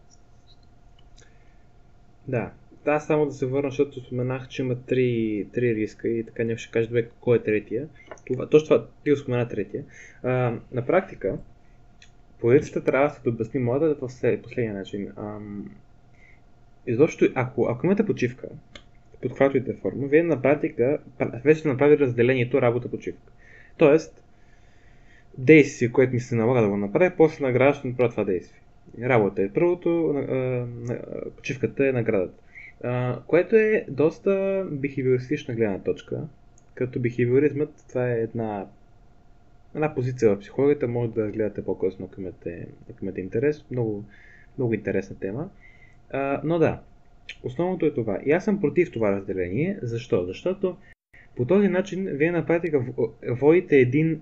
Да, 2.27 2.51
да, 2.85 2.99
само 2.99 3.25
да 3.25 3.31
се 3.31 3.45
върна, 3.45 3.69
защото 3.69 3.99
споменах, 3.99 4.47
че 4.47 4.61
има 4.61 4.75
три, 4.75 5.47
три 5.53 5.75
риска 5.75 6.07
и 6.07 6.23
така 6.23 6.43
някой 6.43 6.57
ще 6.57 6.71
каже 6.71 6.87
добре 6.87 7.07
кой 7.19 7.37
е 7.37 7.43
третия. 7.43 7.87
Това, 8.25 8.49
точно 8.49 8.65
това, 8.65 8.87
ти 9.03 9.09
го 9.11 9.17
спомена 9.17 9.47
третия. 9.47 9.83
А, 10.23 10.53
на 10.71 10.85
практика, 10.85 11.37
позицията 12.39 12.83
трябва 12.83 13.07
да 13.07 13.13
се 13.13 13.29
обясни 13.29 13.59
моята 13.59 13.99
по 13.99 14.07
последния 14.43 14.73
начин. 14.73 15.11
А, 15.15 15.37
изобщо, 16.87 17.25
ако, 17.35 17.67
ако 17.69 17.85
имате 17.85 18.05
почивка, 18.05 18.47
под 19.21 19.31
каквато 19.31 19.57
и 19.57 19.59
да 19.59 19.71
е 19.71 19.75
форма, 19.75 20.07
вие 20.07 20.23
на 20.23 20.41
практика 20.41 20.99
вече 21.43 21.59
сте 21.59 21.67
направили 21.67 21.99
разделението 21.99 22.61
работа-почивка. 22.61 23.31
Тоест, 23.77 24.23
действие, 25.37 25.91
което 25.91 26.13
ми 26.13 26.19
се 26.19 26.35
налага 26.35 26.61
да 26.61 26.69
го 26.69 26.77
направя, 26.77 27.11
после 27.17 27.45
награда 27.45 27.73
ще 27.73 27.87
направя 27.87 28.09
това 28.09 28.23
действие. 28.23 28.61
Работа 29.01 29.41
е 29.41 29.53
първото, 29.53 30.15
почивката 31.37 31.87
е 31.87 31.91
наградата. 31.91 32.44
Което 33.27 33.55
е 33.55 33.85
доста 33.89 34.65
бихевиористична 34.71 35.55
гледна 35.55 35.79
точка. 35.79 36.27
Като 36.73 36.99
бихевиоризмът, 36.99 37.85
това 37.89 38.09
е 38.09 38.19
една, 38.19 38.65
една 39.75 39.95
позиция 39.95 40.35
в 40.35 40.39
психологията, 40.39 40.87
може 40.87 41.11
да 41.11 41.31
гледате 41.31 41.65
по-късно, 41.65 42.09
ако 42.11 42.21
имате, 42.21 42.67
ако 42.89 43.05
имате 43.05 43.21
интерес. 43.21 43.65
Много, 43.71 44.03
много 44.57 44.73
интересна 44.73 45.19
тема. 45.19 45.49
А, 46.11 46.41
но 46.43 46.59
да, 46.59 46.79
Основното 47.43 47.85
е 47.85 47.93
това. 47.93 48.19
И 48.25 48.31
аз 48.31 48.45
съм 48.45 48.61
против 48.61 48.91
това 48.91 49.11
разделение. 49.11 49.79
Защо? 49.81 50.25
Защото 50.25 50.77
по 51.35 51.45
този 51.45 51.67
начин 51.67 52.07
вие 52.11 52.31
на 52.31 52.45
практика 52.45 52.85
водите 53.29 53.77
един 53.77 54.21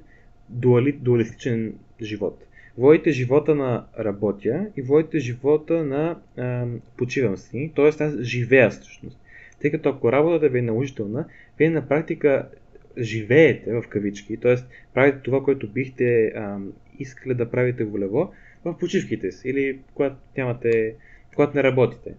дуали, 0.49 0.91
дуалистичен 0.91 1.73
живот. 2.01 2.45
Водите 2.77 3.11
живота 3.11 3.55
на 3.55 3.85
работя 3.99 4.67
и 4.77 4.81
водите 4.81 5.19
живота 5.19 5.83
на 5.83 6.19
а, 6.37 6.65
почивам 6.97 7.37
си, 7.37 7.71
т.е. 7.75 8.03
аз 8.03 8.19
живея 8.21 8.69
всъщност. 8.69 9.19
Тъй 9.61 9.71
като 9.71 9.89
ако 9.89 10.11
работата 10.11 10.49
ви 10.49 10.59
е 10.59 10.61
наложителна, 10.61 11.25
вие 11.57 11.69
на 11.69 11.87
практика 11.87 12.49
живеете 12.97 13.73
в 13.73 13.83
кавички, 13.89 14.37
т.е. 14.37 14.55
правите 14.93 15.19
това, 15.23 15.43
което 15.43 15.67
бихте 15.67 16.25
а, 16.25 16.59
искали 16.99 17.33
да 17.33 17.51
правите 17.51 17.83
волево 17.83 18.31
в 18.65 18.77
почивките 18.77 19.31
си 19.31 19.49
или 19.49 19.79
когато 19.93 20.15
нямате, 20.37 20.95
когато 21.35 21.57
не 21.57 21.63
работите. 21.63 22.15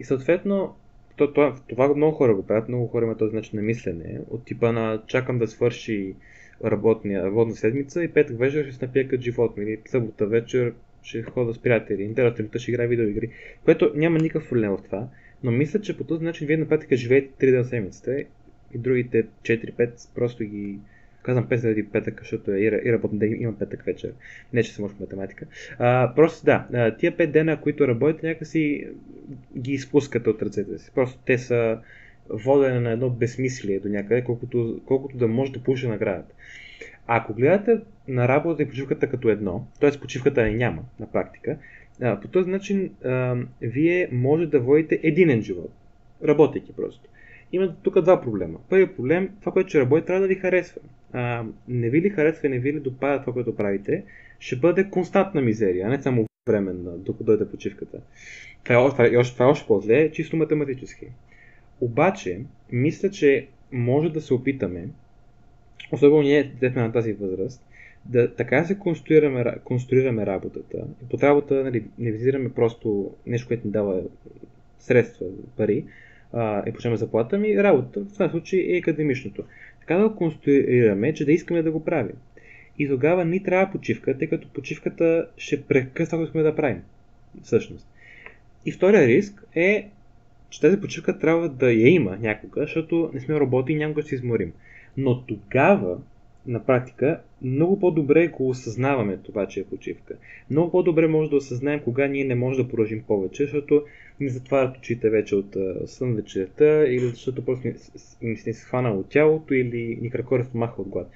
И 0.00 0.04
съответно, 0.04 0.76
то, 1.16 1.32
това, 1.32 1.56
това 1.68 1.94
много 1.94 2.16
хора 2.16 2.34
го 2.34 2.46
правят, 2.46 2.68
много 2.68 2.86
хора 2.86 3.04
имат 3.04 3.18
този 3.18 3.36
начин 3.36 3.56
на 3.56 3.62
мислене, 3.62 4.20
от 4.30 4.44
типа 4.44 4.72
на 4.72 5.02
чакам 5.06 5.38
да 5.38 5.46
свърши 5.46 6.14
работния, 6.64 7.24
работна 7.24 7.56
седмица 7.56 8.04
и 8.04 8.08
петък 8.08 8.38
вечер 8.38 8.64
ще 8.64 8.72
се 8.72 8.86
напия 8.86 9.08
като 9.08 9.22
животно 9.22 9.62
или 9.62 9.78
събота 9.86 10.26
вечер 10.26 10.72
ще 11.02 11.22
хода 11.22 11.54
с 11.54 11.58
приятели, 11.58 12.08
неделя 12.08 12.30
сутринта 12.30 12.58
ще 12.58 12.70
играе 12.70 12.86
видеоигри, 12.86 13.30
което 13.64 13.92
няма 13.94 14.18
никакъв 14.18 14.48
проблем 14.48 14.70
в 14.70 14.82
това, 14.82 15.08
но 15.42 15.50
мисля, 15.50 15.80
че 15.80 15.96
по 15.96 16.04
този 16.04 16.24
начин 16.24 16.46
вие 16.46 16.56
на 16.56 16.68
практика 16.68 16.96
живеете 16.96 17.46
3 17.46 17.50
дена 17.50 17.64
седмицата 17.64 18.20
и 18.74 18.78
другите 18.78 19.26
4-5 19.42 20.14
просто 20.14 20.44
ги 20.44 20.78
Казвам 21.22 21.46
5 21.48 21.54
заради 21.54 21.88
петък, 21.88 22.20
защото 22.20 22.50
е 22.52 22.58
и 22.58 22.92
работен 22.92 23.18
ден, 23.18 23.42
има 23.42 23.58
петък 23.58 23.82
вечер. 23.82 24.12
Не, 24.52 24.62
че 24.62 24.74
съм 24.74 24.88
в 24.88 25.00
математика. 25.00 25.46
А, 25.78 26.12
просто 26.16 26.44
да, 26.44 26.96
тия 26.98 27.16
5 27.16 27.26
дена, 27.26 27.60
които 27.60 27.88
работите, 27.88 28.26
някакси 28.26 28.86
ги 29.58 29.72
изпускате 29.72 30.30
от 30.30 30.42
ръцете 30.42 30.78
си. 30.78 30.90
Просто 30.94 31.18
те 31.26 31.38
са 31.38 31.78
водене 32.30 32.80
на 32.80 32.90
едно 32.90 33.10
безсмислие 33.10 33.80
до 33.80 33.88
някъде, 33.88 34.24
колкото, 34.24 34.80
колкото 34.86 35.16
да 35.16 35.28
може 35.28 35.52
да 35.52 35.62
получи 35.62 35.88
наградата. 35.88 36.34
Ако 37.06 37.34
гледате 37.34 37.80
на 38.08 38.28
работа 38.28 38.62
и 38.62 38.68
почивката 38.68 39.10
като 39.10 39.28
едно, 39.28 39.66
т.е. 39.80 39.90
почивката 40.00 40.42
не 40.42 40.50
няма 40.50 40.82
на 41.00 41.06
практика, 41.12 41.58
по 42.22 42.28
този 42.28 42.50
начин 42.50 42.90
вие 43.62 44.08
може 44.12 44.46
да 44.46 44.60
водите 44.60 45.00
единен 45.02 45.42
живот, 45.42 45.72
работейки 46.24 46.72
просто. 46.76 47.08
Има 47.52 47.74
тук 47.82 48.00
два 48.00 48.20
проблема. 48.20 48.58
Първият 48.68 48.96
проблем, 48.96 49.30
това, 49.40 49.52
което 49.52 49.68
ще 49.68 49.80
работи, 49.80 50.06
трябва 50.06 50.22
да 50.22 50.28
ви 50.28 50.34
харесва 50.34 50.80
не 51.68 51.90
ви 51.90 52.02
ли 52.02 52.10
харесва, 52.10 52.48
не 52.48 52.58
ви 52.58 52.72
ли 52.72 52.80
допада 52.80 53.20
това, 53.20 53.32
което 53.32 53.56
правите, 53.56 54.04
ще 54.38 54.56
бъде 54.56 54.90
константна 54.90 55.40
мизерия, 55.40 55.86
а 55.86 55.90
не 55.90 56.02
само 56.02 56.26
временна, 56.48 56.98
докато 56.98 57.24
дойде 57.24 57.50
почивката. 57.50 58.00
Това 58.64 58.86
е, 58.86 58.90
това, 58.90 59.04
е, 59.04 59.10
е 59.12 59.16
още 59.16 59.66
по-зле, 59.66 60.10
чисто 60.12 60.36
математически. 60.36 61.06
Обаче, 61.80 62.40
мисля, 62.72 63.10
че 63.10 63.46
може 63.72 64.12
да 64.12 64.20
се 64.20 64.34
опитаме, 64.34 64.88
особено 65.92 66.22
ние 66.22 66.52
сме 66.58 66.82
на 66.82 66.92
тази 66.92 67.12
възраст, 67.12 67.62
да 68.04 68.34
така 68.34 68.64
се 68.64 68.78
конструираме, 68.78 69.54
конструираме 69.64 70.26
работата. 70.26 70.78
И 71.04 71.08
под 71.08 71.22
работа 71.22 71.64
нали, 71.64 71.84
не 71.98 72.10
визираме 72.10 72.52
просто 72.52 73.14
нещо, 73.26 73.48
което 73.48 73.66
ни 73.66 73.72
дава 73.72 74.02
средства, 74.78 75.26
пари, 75.56 75.84
а, 76.32 76.68
и 76.68 76.72
почнем 76.72 76.96
заплата 76.96 77.38
ми, 77.38 77.62
работата 77.62 78.00
в 78.00 78.18
този 78.18 78.30
случай 78.30 78.60
е 78.60 78.78
академичното. 78.78 79.44
Така 79.80 79.96
да 79.96 80.08
го 80.08 80.16
конструираме, 80.16 81.14
че 81.14 81.24
да 81.24 81.32
искаме 81.32 81.62
да 81.62 81.70
го 81.70 81.84
правим. 81.84 82.16
И 82.78 82.88
тогава 82.88 83.24
ни 83.24 83.42
трябва 83.42 83.72
почивка, 83.72 84.18
тъй 84.18 84.28
като 84.28 84.48
почивката 84.48 85.28
ще 85.36 85.62
прекъсва, 85.62 86.16
ако 86.16 86.24
искаме 86.24 86.44
да 86.44 86.56
правим. 86.56 86.82
Всъщност. 87.42 87.88
И 88.66 88.72
втория 88.72 89.06
риск 89.06 89.44
е, 89.54 89.88
че 90.50 90.60
тази 90.60 90.80
почивка 90.80 91.18
трябва 91.18 91.48
да 91.48 91.72
я 91.72 91.88
има 91.88 92.16
някога, 92.20 92.60
защото 92.60 93.10
не 93.14 93.20
сме 93.20 93.40
роботи 93.40 93.72
и 93.72 93.76
някога 93.76 94.02
ще 94.02 94.08
се 94.08 94.14
изморим. 94.14 94.52
Но 94.96 95.22
тогава 95.22 95.98
на 96.46 96.66
практика 96.66 97.20
много 97.42 97.80
по-добре 97.80 98.28
го 98.28 98.48
осъзнаваме 98.48 99.16
това, 99.16 99.46
че 99.46 99.60
е 99.60 99.64
почивка. 99.64 100.14
Много 100.50 100.70
по-добре 100.70 101.06
може 101.06 101.30
да 101.30 101.36
осъзнаем 101.36 101.80
кога 101.80 102.06
ние 102.06 102.24
не 102.24 102.34
можем 102.34 102.64
да 102.64 102.68
продължим 102.68 103.02
повече, 103.02 103.42
защото 103.42 103.82
ни 104.20 104.28
затварят 104.28 104.76
очите 104.76 105.10
вече 105.10 105.36
от 105.36 105.56
сън 105.86 106.14
вечерта 106.14 106.84
или 106.86 107.08
защото 107.08 107.44
просто 107.44 107.68
им 108.22 108.36
се 108.36 108.52
схванало 108.52 109.02
тялото 109.02 109.54
или 109.54 109.98
ни 110.02 110.10
кракори 110.10 110.44
стомаха 110.44 110.82
от 110.82 110.88
глад. 110.88 111.10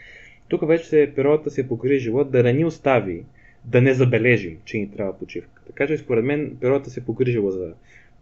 Тук 0.48 0.66
вече 0.66 1.12
природата 1.16 1.50
се 1.50 1.60
е 1.60 1.68
погрижила 1.68 2.24
да 2.24 2.42
не 2.42 2.52
ни 2.52 2.64
остави 2.64 3.24
да 3.64 3.80
не 3.82 3.94
забележим, 3.94 4.58
че 4.64 4.78
ни 4.78 4.90
трябва 4.90 5.18
почивка. 5.18 5.62
Така 5.66 5.86
че 5.86 5.98
според 5.98 6.24
мен 6.24 6.56
природата 6.60 6.90
се 6.90 7.00
е 7.00 7.04
погрижила 7.04 7.50
за 7.50 7.72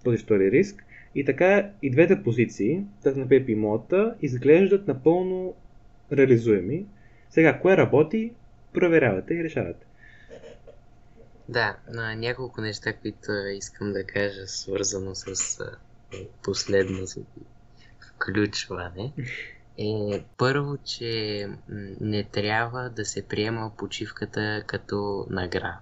този 0.04 0.18
втори 0.18 0.50
риск. 0.50 0.84
И 1.14 1.24
така 1.24 1.70
и 1.82 1.90
двете 1.90 2.22
позиции, 2.22 2.84
Пепи 3.28 3.52
и 3.52 3.54
моята, 3.54 4.14
изглеждат 4.22 4.88
напълно 4.88 5.54
реализуеми 6.12 6.86
сега, 7.30 7.60
кое 7.60 7.76
работи, 7.76 8.32
проверявате 8.72 9.34
и 9.34 9.44
решавате. 9.44 9.86
Да, 11.48 11.76
на 11.88 12.14
няколко 12.14 12.60
неща, 12.60 12.92
които 12.92 13.32
искам 13.56 13.92
да 13.92 14.04
кажа, 14.04 14.46
свързано 14.46 15.14
с 15.14 15.58
последно 16.42 17.06
включване, 18.00 19.12
е 19.78 20.24
първо, 20.38 20.76
че 20.84 21.46
не 22.00 22.24
трябва 22.24 22.90
да 22.90 23.04
се 23.04 23.28
приема 23.28 23.72
почивката 23.78 24.62
като 24.66 25.26
награда 25.30 25.78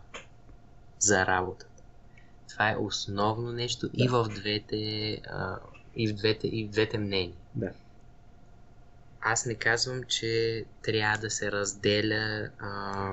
за 0.98 1.26
работата. 1.26 1.77
Това 2.48 2.70
е 2.70 2.76
основно 2.76 3.52
нещо 3.52 3.88
да. 3.88 4.04
и 4.04 4.08
в 4.08 4.28
двете, 4.34 5.12
а, 5.30 5.58
и 5.96 6.08
в 6.08 6.14
двете, 6.14 6.46
и 6.46 6.64
в 6.64 6.70
двете 6.70 6.98
мнения. 6.98 7.36
Да. 7.54 7.70
Аз 9.20 9.46
не 9.46 9.54
казвам, 9.54 10.02
че 10.04 10.64
трябва 10.82 11.18
да 11.18 11.30
се 11.30 11.52
разделя 11.52 12.50
а, 12.58 13.12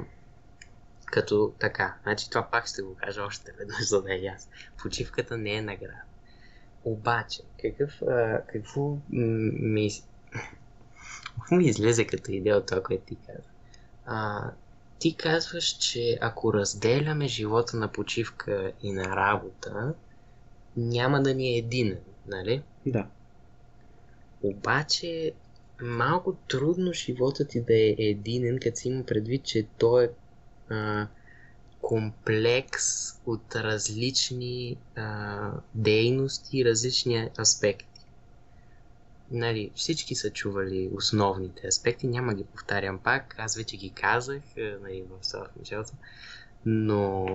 като 1.05 1.53
така. 1.59 1.95
Значи 2.03 2.29
това 2.29 2.47
пак 2.51 2.67
ще 2.67 2.81
го 2.81 2.95
кажа 2.95 3.23
още 3.23 3.51
веднъж, 3.51 3.87
за 3.87 4.01
да 4.01 4.13
е 4.13 4.17
ясно. 4.17 4.51
Почивката 4.81 5.37
не 5.37 5.53
е 5.53 5.61
награда. 5.61 6.01
Обаче, 6.83 7.41
какъв, 7.61 8.01
а, 8.01 8.41
какво 8.53 8.97
ми, 9.09 9.89
ми 11.51 11.65
излезе 11.65 12.07
като 12.07 12.31
идея 12.31 12.57
от 12.57 12.65
това, 12.65 12.83
което 12.83 13.05
ти 13.05 13.17
каза? 13.27 13.49
А, 14.05 14.51
ти 14.99 15.15
казваш, 15.15 15.65
че 15.65 16.17
ако 16.21 16.53
разделяме 16.53 17.27
живота 17.27 17.77
на 17.77 17.87
почивка 17.87 18.71
и 18.81 18.91
на 18.91 19.15
работа, 19.15 19.93
няма 20.77 21.23
да 21.23 21.33
ни 21.33 21.47
е 21.47 21.57
един, 21.57 21.97
нали? 22.27 22.61
Да. 22.85 23.07
Обаче, 24.43 25.31
малко 25.81 26.35
трудно 26.47 26.93
живота 26.93 27.47
ти 27.47 27.61
да 27.61 27.73
е 27.73 27.95
единен, 27.99 28.59
като 28.61 28.79
си 28.79 28.87
има 28.87 29.05
предвид, 29.05 29.43
че 29.43 29.67
той 29.77 30.03
е 30.05 30.09
а, 30.69 31.07
комплекс 31.81 32.83
от 33.25 33.55
различни 33.55 34.77
а, 34.95 35.51
дейности, 35.75 36.65
различни 36.65 37.29
аспекти. 37.39 37.94
Нали, 39.31 39.71
всички 39.75 40.15
са 40.15 40.29
чували 40.29 40.89
основните 40.93 41.67
аспекти, 41.67 42.07
няма 42.07 42.33
ги 42.33 42.43
повтарям 42.43 42.99
пак, 42.99 43.35
аз 43.37 43.55
вече 43.55 43.77
ги 43.77 43.89
казах 43.89 44.41
нали, 44.57 45.03
в 45.09 45.25
самото 45.25 45.51
началото, 45.59 45.91
но 46.65 47.27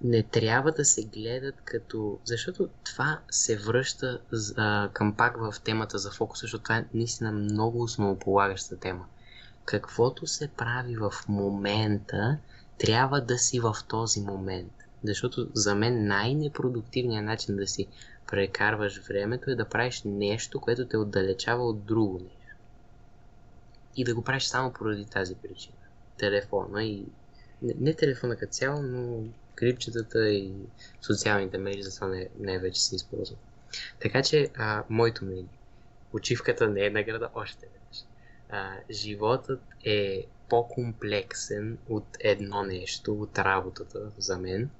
не 0.00 0.22
трябва 0.22 0.72
да 0.72 0.84
се 0.84 1.04
гледат 1.04 1.54
като... 1.64 2.18
Защото 2.24 2.68
това 2.84 3.20
се 3.30 3.56
връща 3.56 4.20
а, 4.56 4.90
към 4.92 5.14
пак 5.14 5.36
в 5.36 5.54
темата 5.64 5.98
за 5.98 6.10
фокуса, 6.10 6.40
защото 6.40 6.62
това 6.62 6.76
е 6.76 6.84
наистина 6.94 7.32
много 7.32 7.82
основополагаща 7.82 8.76
тема. 8.76 9.06
Каквото 9.64 10.26
се 10.26 10.48
прави 10.48 10.96
в 10.96 11.12
момента, 11.28 12.38
трябва 12.78 13.20
да 13.20 13.38
си 13.38 13.60
в 13.60 13.76
този 13.88 14.20
момент. 14.20 14.72
Защото 15.04 15.48
за 15.54 15.74
мен 15.74 16.06
най-непродуктивният 16.06 17.24
начин 17.24 17.56
да 17.56 17.66
си 17.66 17.86
прекарваш 18.30 19.00
времето 19.08 19.50
е 19.50 19.54
да 19.54 19.68
правиш 19.68 20.02
нещо, 20.04 20.60
което 20.60 20.86
те 20.86 20.96
отдалечава 20.96 21.68
от 21.68 21.84
друго 21.84 22.18
нещо. 22.18 22.56
И 23.96 24.04
да 24.04 24.14
го 24.14 24.24
правиш 24.24 24.44
само 24.44 24.72
поради 24.72 25.04
тази 25.04 25.34
причина. 25.34 25.76
Телефона 26.18 26.84
и... 26.84 27.06
Не, 27.62 27.74
не 27.80 27.94
телефона 27.94 28.36
като 28.36 28.52
цяло, 28.52 28.82
но 28.82 29.24
крипчетата 29.54 30.30
и 30.30 30.54
социалните 31.02 31.58
мрежи, 31.58 31.82
за 31.82 31.94
това 31.94 32.06
не, 32.06 32.28
не 32.38 32.58
вече 32.58 32.84
се 32.84 32.96
използват. 32.96 33.38
Така 34.00 34.22
че, 34.22 34.48
а, 34.56 34.84
моето 34.88 35.24
мнение, 35.24 35.44
почивката 36.10 36.68
не 36.68 36.86
е 36.86 36.90
награда 36.90 37.28
още 37.34 37.66
веднъж. 37.66 38.04
Животът 38.90 39.60
е 39.84 40.26
по-комплексен 40.48 41.78
от 41.88 42.06
едно 42.20 42.62
нещо, 42.62 43.12
от 43.14 43.38
работата 43.38 44.10
за 44.18 44.38
мен. 44.38 44.70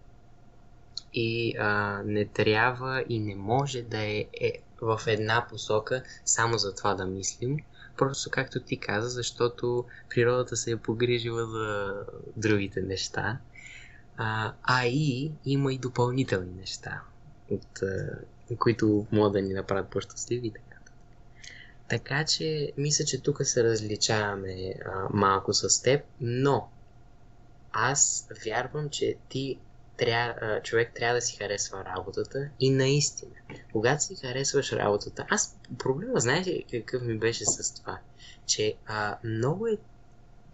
И 1.14 1.56
а, 1.58 2.02
не 2.04 2.24
трябва 2.24 3.04
и 3.08 3.18
не 3.18 3.34
може 3.34 3.82
да 3.82 3.98
е, 3.98 4.24
е 4.40 4.52
в 4.82 5.00
една 5.06 5.46
посока 5.50 6.02
само 6.24 6.58
за 6.58 6.74
това 6.74 6.94
да 6.94 7.06
мислим. 7.06 7.56
Просто 7.96 8.30
както 8.30 8.60
ти 8.60 8.76
каза, 8.76 9.08
защото 9.08 9.84
природата 10.10 10.56
се 10.56 10.70
е 10.70 10.76
погрижила 10.76 11.46
за 11.46 11.94
другите 12.36 12.80
неща. 12.80 13.38
А, 14.16 14.52
а 14.62 14.86
и 14.86 15.32
има 15.44 15.72
и 15.72 15.78
допълнителни 15.78 16.52
неща, 16.52 17.02
от, 17.50 17.82
а, 17.82 18.56
които 18.58 19.06
могат 19.12 19.32
да 19.32 19.42
ни 19.42 19.54
направят 19.54 19.90
по-щастливи. 19.90 20.50
Така. 20.50 20.80
така 21.88 22.24
че, 22.24 22.72
мисля, 22.76 23.04
че 23.04 23.22
тук 23.22 23.44
се 23.44 23.64
различаваме 23.64 24.74
а, 24.84 25.08
малко 25.10 25.54
с 25.54 25.82
теб, 25.82 26.04
но 26.20 26.68
аз 27.72 28.28
вярвам, 28.44 28.90
че 28.90 29.16
ти 29.28 29.58
тря, 29.98 30.60
човек 30.64 30.92
трябва 30.94 31.14
да 31.14 31.20
си 31.20 31.36
харесва 31.36 31.84
работата 31.84 32.48
и 32.60 32.70
наистина, 32.70 33.34
когато 33.72 34.04
си 34.04 34.16
харесваш 34.16 34.72
работата, 34.72 35.26
аз 35.28 35.56
проблема, 35.78 36.20
знаеш 36.20 36.46
ли 36.46 36.64
какъв 36.70 37.02
ми 37.02 37.18
беше 37.18 37.44
с 37.44 37.74
това? 37.74 37.98
Че 38.46 38.74
а, 38.86 39.18
много 39.24 39.66
е... 39.66 39.78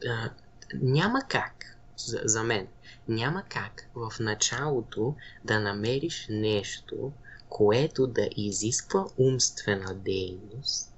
А, 0.08 0.30
няма 0.74 1.20
как, 1.28 1.76
за, 1.96 2.20
за 2.24 2.42
мен, 2.42 2.68
няма 3.08 3.44
как 3.48 3.88
в 3.94 4.12
началото 4.20 5.14
да 5.44 5.60
намериш 5.60 6.26
нещо, 6.30 7.12
което 7.48 8.06
да 8.06 8.28
изисква 8.36 9.06
умствена 9.18 9.94
дейност 9.94 10.94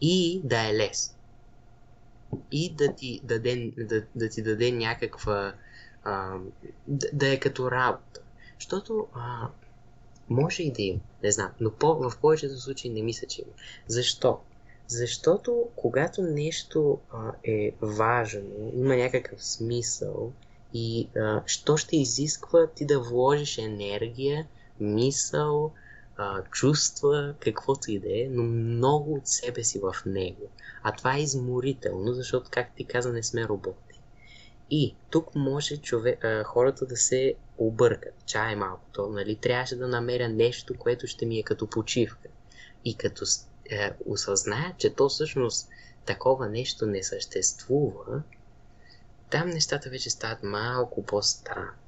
и 0.00 0.40
да 0.44 0.68
е 0.68 0.74
лесно. 0.74 1.14
И 2.52 2.74
да 2.74 2.94
ти 2.94 3.20
даде, 3.24 3.72
да, 3.76 4.02
да 4.14 4.28
ти 4.28 4.42
даде 4.42 4.72
някаква 4.72 5.54
а, 6.04 6.38
да, 6.88 7.32
е 7.32 7.40
като 7.40 7.70
работа. 7.70 8.20
Защото 8.58 9.06
а, 9.14 9.48
може 10.28 10.62
и 10.62 10.72
да 10.72 10.82
има, 10.82 11.00
не 11.22 11.32
знам, 11.32 11.50
но 11.60 11.70
по, 11.70 11.94
в 11.94 12.12
повечето 12.20 12.60
случаи 12.60 12.90
не 12.90 13.02
мисля, 13.02 13.26
че 13.26 13.42
има. 13.42 13.52
Защо? 13.88 14.38
Защото 14.86 15.68
когато 15.76 16.22
нещо 16.22 16.98
а, 17.12 17.32
е 17.44 17.72
важно, 17.82 18.72
има 18.74 18.96
някакъв 18.96 19.44
смисъл 19.44 20.32
и 20.74 21.08
а, 21.16 21.42
що 21.46 21.76
ще 21.76 21.96
изисква 21.96 22.66
ти 22.66 22.86
да 22.86 23.00
вложиш 23.00 23.58
енергия, 23.58 24.46
мисъл, 24.80 25.72
а, 26.16 26.42
чувства, 26.42 27.34
каквото 27.40 27.90
и 27.90 27.98
да 27.98 28.20
е, 28.20 28.28
но 28.30 28.42
много 28.42 29.14
от 29.14 29.28
себе 29.28 29.64
си 29.64 29.78
в 29.78 29.94
него. 30.06 30.48
А 30.82 30.92
това 30.92 31.16
е 31.16 31.22
изморително, 31.22 32.12
защото, 32.12 32.50
как 32.50 32.74
ти 32.76 32.84
каза, 32.84 33.12
не 33.12 33.22
сме 33.22 33.48
роботи. 33.48 34.00
И 34.74 34.94
тук 35.10 35.34
може 35.34 35.76
човек, 35.76 36.24
а, 36.24 36.44
хората 36.44 36.86
да 36.86 36.96
се 36.96 37.34
объркат. 37.58 38.14
Чай 38.26 38.56
малко, 38.56 38.82
то, 38.92 39.06
нали, 39.06 39.36
трябваше 39.36 39.76
да 39.76 39.88
намеря 39.88 40.28
нещо, 40.28 40.74
което 40.78 41.06
ще 41.06 41.26
ми 41.26 41.38
е 41.38 41.42
като 41.42 41.66
почивка. 41.66 42.28
И 42.84 42.96
като 42.96 43.24
е, 43.70 43.90
осъзная, 44.06 44.74
че 44.78 44.94
то 44.94 45.08
всъщност 45.08 45.68
такова 46.06 46.48
нещо 46.48 46.86
не 46.86 47.02
съществува, 47.02 48.22
там 49.30 49.48
нещата 49.48 49.90
вече 49.90 50.10
стават 50.10 50.42
малко 50.42 51.06
по-странни. 51.06 51.78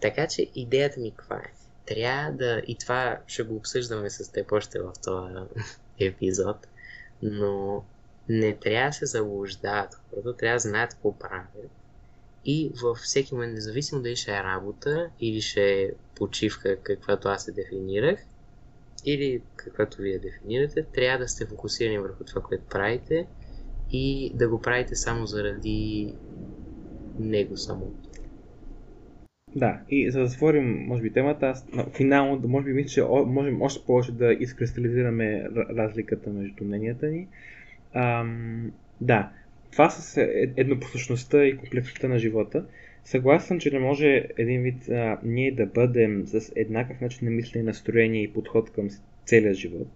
Така 0.00 0.26
че 0.26 0.50
идеята 0.54 1.00
ми 1.00 1.10
каква 1.10 1.36
е? 1.36 1.52
Трябва 1.86 2.32
да, 2.32 2.62
и 2.66 2.78
това 2.78 3.18
ще 3.26 3.42
го 3.42 3.56
обсъждаме 3.56 4.10
с 4.10 4.32
теб 4.32 4.52
още 4.52 4.80
в 4.80 4.92
този 5.04 5.34
епизод, 5.98 6.66
но 7.22 7.84
не 8.28 8.56
трябва 8.56 8.90
да 8.90 8.92
се 8.92 9.06
заблуждават 9.06 9.94
хората, 9.94 10.36
трябва 10.36 10.56
да 10.56 10.60
знаят 10.60 10.94
какво 10.94 11.18
правят 11.18 11.70
и 12.44 12.72
във 12.82 12.98
всеки 12.98 13.34
момент, 13.34 13.52
независимо 13.52 14.02
дали 14.02 14.16
ще 14.16 14.30
е 14.30 14.44
работа 14.44 15.10
или 15.20 15.40
ще 15.40 15.82
е 15.82 15.90
почивка, 16.14 16.76
каквато 16.82 17.28
аз 17.28 17.44
се 17.44 17.52
дефинирах, 17.52 18.18
или 19.04 19.42
каквато 19.56 20.02
вие 20.02 20.18
дефинирате, 20.18 20.86
трябва 20.94 21.18
да 21.18 21.28
сте 21.28 21.46
фокусирани 21.46 21.98
върху 21.98 22.24
това, 22.24 22.42
което 22.42 22.64
правите 22.64 23.26
и 23.92 24.32
да 24.34 24.48
го 24.48 24.60
правите 24.60 24.94
само 24.94 25.26
заради 25.26 26.14
него 27.18 27.56
само. 27.56 27.94
Да, 29.56 29.80
и 29.88 30.10
за 30.10 30.20
да 30.20 30.26
затворим, 30.26 30.64
може 30.64 31.02
би, 31.02 31.12
темата, 31.12 31.46
аз 31.46 31.66
финално, 31.96 32.48
може 32.48 32.64
би, 32.64 32.72
мисля, 32.72 32.88
че 32.88 33.02
можем 33.26 33.62
още 33.62 33.84
повече 33.86 34.12
да 34.12 34.32
изкристализираме 34.32 35.44
разликата 35.76 36.30
между 36.30 36.64
мненията 36.64 37.06
ни. 37.06 37.28
Ам, 37.94 38.72
да, 39.00 39.32
това 39.72 39.90
с 39.90 40.16
е, 40.16 40.52
еднопосъщността 40.56 41.46
и 41.46 41.56
комплексността 41.56 42.08
на 42.08 42.18
живота. 42.18 42.64
Съгласен 43.04 43.58
че 43.58 43.70
не 43.70 43.78
може 43.78 44.26
един 44.38 44.62
вид 44.62 44.88
а, 44.88 45.18
ние 45.22 45.52
да 45.52 45.66
бъдем 45.66 46.26
с 46.26 46.52
еднакъв 46.56 47.00
начин 47.00 47.28
на 47.28 47.30
мислене, 47.30 47.64
настроение 47.64 48.22
и 48.22 48.32
подход 48.32 48.70
към 48.70 48.88
целия 49.24 49.54
живот. 49.54 49.88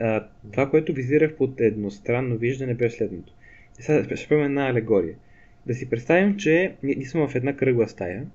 А, 0.00 0.26
това, 0.52 0.70
което 0.70 0.92
визирах 0.92 1.36
под 1.36 1.60
едностранно 1.60 2.36
виждане, 2.36 2.74
бе 2.74 2.90
следното. 2.90 3.32
Сега 3.80 4.04
ще 4.04 4.16
спомня 4.16 4.44
една 4.44 4.68
алегория. 4.68 5.14
Да 5.66 5.74
си 5.74 5.90
представим, 5.90 6.36
че 6.36 6.74
ние, 6.82 6.94
ние 6.94 7.06
сме 7.06 7.28
в 7.28 7.34
една 7.34 7.56
кръгла 7.56 7.88
стая, 7.88 8.26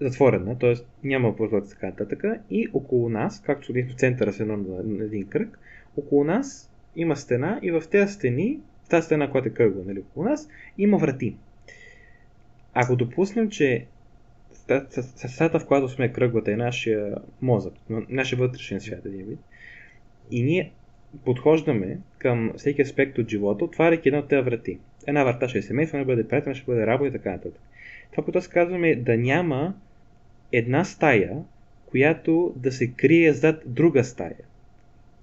затворена, 0.00 0.58
т.е. 0.58 0.74
няма 1.04 1.36
прозорец 1.36 1.70
така 1.70 1.86
нататък, 1.86 2.24
и 2.50 2.68
около 2.72 3.08
нас, 3.08 3.42
както 3.42 3.72
в 3.72 3.96
центъра 3.96 4.32
с 4.32 4.40
едно 4.40 4.56
на 4.56 5.04
един 5.04 5.26
кръг, 5.26 5.58
около 5.96 6.24
нас 6.24 6.72
има 6.96 7.16
стена 7.16 7.60
и 7.62 7.70
в 7.70 7.82
тези 7.90 8.12
стени 8.12 8.60
тази 8.88 9.06
стена, 9.06 9.30
която 9.30 9.48
е 9.48 9.52
кръгла 9.52 9.82
нали, 9.86 10.00
около 10.00 10.26
нас, 10.26 10.48
има 10.78 10.98
врати. 10.98 11.36
Ако 12.74 12.96
допуснем, 12.96 13.50
че 13.50 13.86
стата, 15.26 15.58
в 15.58 15.66
която 15.66 15.88
сме 15.88 16.12
кръглата 16.12 16.52
е 16.52 16.56
нашия 16.56 17.14
мозък, 17.42 17.74
нашия 17.90 18.38
вътрешен 18.38 18.80
свят 18.80 19.06
един 19.06 19.26
вид, 19.26 19.38
и 20.30 20.42
ние 20.42 20.72
подхождаме 21.24 21.98
към 22.18 22.52
всеки 22.56 22.82
аспект 22.82 23.18
от 23.18 23.28
живота, 23.28 23.64
отваряйки 23.64 24.08
една 24.08 24.18
от 24.18 24.28
тези 24.28 24.42
врати. 24.42 24.78
Една 25.06 25.24
врата 25.24 25.48
ще 25.48 25.58
е 25.58 25.62
семейство, 25.62 25.98
ще 25.98 26.04
бъде 26.04 26.28
приятел, 26.28 26.54
ще 26.54 26.66
бъде 26.66 26.86
работа 26.86 27.08
и 27.08 27.12
така 27.12 27.30
нататък. 27.30 27.60
Това, 28.10 28.24
което 28.24 28.38
аз 28.38 28.48
казвам 28.48 28.84
е 28.84 28.94
да 28.94 29.16
няма 29.16 29.74
една 30.52 30.84
стая, 30.84 31.36
която 31.86 32.52
да 32.56 32.72
се 32.72 32.86
крие 32.86 33.32
зад 33.32 33.62
друга 33.66 34.04
стая. 34.04 34.36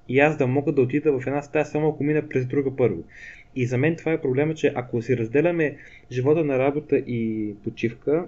И 0.09 0.19
аз 0.19 0.37
да 0.37 0.47
мога 0.47 0.71
да 0.71 0.81
отида 0.81 1.19
в 1.19 1.27
една 1.27 1.41
стая 1.41 1.65
само 1.65 1.89
ако 1.89 2.03
мина 2.03 2.29
през 2.29 2.45
друга 2.45 2.75
първо. 2.75 3.03
И 3.55 3.65
за 3.65 3.77
мен 3.77 3.95
това 3.95 4.11
е 4.11 4.21
проблема, 4.21 4.55
че 4.55 4.71
ако 4.75 5.01
си 5.01 5.17
разделяме 5.17 5.77
живота 6.11 6.43
на 6.43 6.59
работа 6.59 6.97
и 6.97 7.53
почивка, 7.63 8.25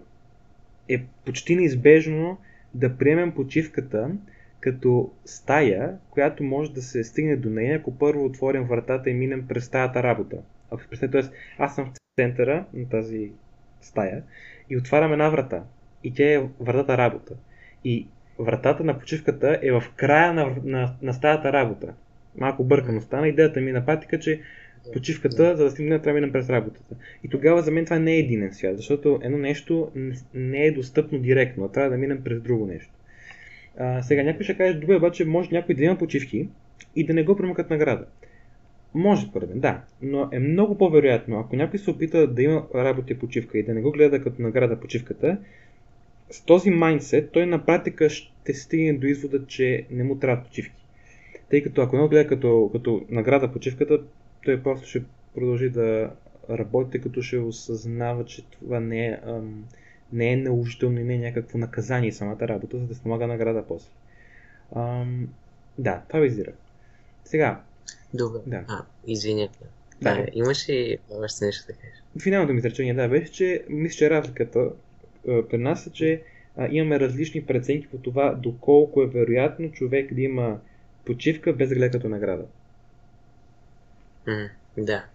е 0.89 1.01
почти 1.25 1.55
неизбежно 1.55 2.37
да 2.73 2.97
приемем 2.97 3.31
почивката 3.31 4.11
като 4.59 5.11
стая, 5.25 5.97
която 6.09 6.43
може 6.43 6.73
да 6.73 6.81
се 6.81 7.03
стигне 7.03 7.35
до 7.35 7.49
нея, 7.49 7.77
ако 7.77 7.97
първо 7.97 8.25
отворим 8.25 8.63
вратата 8.63 9.09
и 9.09 9.13
минем 9.13 9.47
през 9.47 9.65
стаята 9.65 10.03
работа. 10.03 10.37
Ако 10.71 10.83
т.е. 11.11 11.21
аз 11.57 11.75
съм 11.75 11.85
в 11.85 11.97
центъра 12.19 12.65
на 12.73 12.89
тази 12.89 13.31
стая 13.81 14.23
и 14.69 14.77
отварям 14.77 15.13
една 15.13 15.29
врата. 15.29 15.63
И 16.03 16.13
тя 16.13 16.33
е 16.33 16.43
вратата 16.59 16.97
работа. 16.97 17.33
И 17.83 18.07
вратата 18.39 18.83
на 18.83 18.99
почивката 18.99 19.59
е 19.61 19.71
в 19.71 19.83
края 19.95 20.33
на, 20.33 20.55
на, 20.63 20.95
на 21.01 21.13
стаята 21.13 21.53
работа. 21.53 21.93
Малко 22.37 22.63
бъркано 22.63 23.01
стана. 23.01 23.27
Идеята 23.27 23.61
ми 23.61 23.71
на 23.71 23.85
практика, 23.85 24.19
че 24.19 24.41
почивката, 24.93 25.57
за 25.57 25.63
да 25.63 25.71
стигне, 25.71 25.89
трябва 25.89 26.07
да 26.07 26.13
минем 26.13 26.31
през 26.31 26.49
работата. 26.49 26.95
И 27.23 27.29
тогава 27.29 27.61
за 27.61 27.71
мен 27.71 27.85
това 27.85 27.99
не 27.99 28.13
е 28.13 28.19
единен 28.19 28.53
свят, 28.53 28.77
защото 28.77 29.19
едно 29.23 29.37
нещо 29.37 29.91
не 30.33 30.65
е 30.65 30.71
достъпно 30.71 31.19
директно, 31.19 31.65
а 31.65 31.71
трябва 31.71 31.89
да 31.89 31.97
минем 31.97 32.21
през 32.23 32.41
друго 32.41 32.65
нещо. 32.65 32.91
А, 33.77 34.01
сега 34.01 34.23
някой 34.23 34.43
ще 34.43 34.57
каже, 34.57 34.73
добре, 34.73 34.95
обаче 34.95 35.25
може 35.25 35.49
някой 35.51 35.75
да 35.75 35.83
има 35.83 35.97
почивки 35.97 36.47
и 36.95 37.05
да 37.05 37.13
не 37.13 37.23
го 37.23 37.35
приема 37.35 37.55
като 37.55 37.73
награда. 37.73 38.05
Може, 38.93 39.25
според 39.25 39.49
мен, 39.49 39.59
да. 39.59 39.81
Но 40.01 40.29
е 40.31 40.39
много 40.39 40.77
по-вероятно, 40.77 41.39
ако 41.39 41.55
някой 41.55 41.79
се 41.79 41.89
опита 41.89 42.27
да 42.27 42.43
има 42.43 42.67
работа 42.75 43.13
и 43.13 43.19
почивка 43.19 43.57
и 43.57 43.63
да 43.63 43.73
не 43.73 43.81
го 43.81 43.91
гледа 43.91 44.23
като 44.23 44.41
награда 44.41 44.79
почивката, 44.79 45.37
с 46.29 46.41
този 46.41 46.69
майндсет 46.69 47.31
той 47.31 47.45
на 47.45 47.65
практика 47.65 48.09
ще 48.09 48.53
стигне 48.53 48.93
до 48.93 49.07
извода, 49.07 49.45
че 49.47 49.85
не 49.91 50.03
му 50.03 50.19
трябва 50.19 50.43
почивки. 50.43 50.85
Тъй 51.49 51.63
като 51.63 51.81
ако 51.81 51.95
не 51.95 52.01
го 52.01 52.09
гледа 52.09 52.27
като, 52.27 52.69
като 52.73 53.05
награда 53.09 53.51
почивката, 53.51 53.99
той 54.45 54.63
просто 54.63 54.87
ще 54.87 55.03
продължи 55.35 55.69
да 55.69 56.11
работи, 56.49 57.01
като 57.01 57.21
ще 57.21 57.37
осъзнава, 57.37 58.25
че 58.25 58.45
това 58.45 58.79
не 58.79 59.07
е, 59.07 59.19
ам, 59.23 59.65
не 60.13 60.31
е 60.31 60.37
наложително 60.37 60.99
и 60.99 61.03
не 61.03 61.13
е 61.13 61.19
някакво 61.19 61.57
наказание 61.57 62.11
самата 62.11 62.47
работа, 62.47 62.77
за 62.77 62.85
да 62.85 62.95
се 62.95 63.03
помага 63.03 63.27
награда 63.27 63.63
после. 63.67 63.89
Ам, 64.75 65.27
да, 65.77 66.03
това 66.07 66.19
визирах. 66.19 66.55
Сега. 67.23 67.61
Добре. 68.13 68.39
Да. 68.47 68.63
А, 68.67 68.85
извинете. 69.07 69.59
Да, 70.01 70.25
имаш 70.33 70.69
ли 70.69 70.97
още 71.11 71.45
нещо 71.45 71.67
да 71.67 71.73
кажеш? 71.73 72.03
Финалното 72.23 72.53
ми 72.53 72.59
изречение, 72.59 72.93
да, 72.93 73.07
беше, 73.07 73.31
че 73.31 73.63
мисля, 73.69 73.97
че 73.97 74.09
разликата 74.09 74.69
при 75.25 75.57
нас 75.57 75.87
е, 75.87 75.91
че 75.91 76.21
а, 76.57 76.67
имаме 76.71 76.99
различни 76.99 77.45
преценки 77.45 77.87
по 77.87 77.97
това 77.97 78.33
доколко 78.33 79.01
е 79.01 79.07
вероятно 79.07 79.71
човек 79.71 80.13
да 80.13 80.21
има 80.21 80.59
почивка 81.05 81.53
без 81.53 81.69
като 81.91 82.09
награда. 82.09 82.45
Mm, 84.27 84.49
да. 84.77 85.05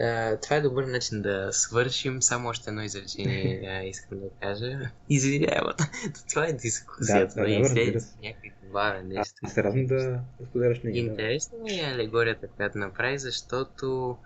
Uh, 0.00 0.42
това 0.42 0.56
е 0.56 0.60
добър 0.60 0.84
начин 0.84 1.22
да 1.22 1.48
свършим. 1.52 2.22
Само 2.22 2.48
още 2.48 2.70
едно 2.70 2.82
изречение 2.82 3.60
uh, 3.64 3.82
искам 3.82 4.20
да 4.20 4.26
кажа. 4.42 4.90
Извинявай, 5.08 5.74
това 6.30 6.46
е 6.46 6.52
дискусията. 6.52 7.34
Да, 7.34 7.48
да, 7.48 7.74
да, 7.74 7.92
да, 7.92 8.00
някакви 8.22 8.52
добавя 8.62 9.02
нещо. 9.02 9.34
Аз 9.42 9.52
се 9.52 9.62
радвам 9.62 9.86
да, 9.86 10.22
да 10.40 10.46
споделяш 10.50 10.80
нещо. 10.82 10.98
Интересна 10.98 11.58
ми 11.58 11.72
е 11.72 11.90
алегорията, 11.94 12.48
която 12.48 12.78
направи, 12.78 13.18
защото 13.18 14.16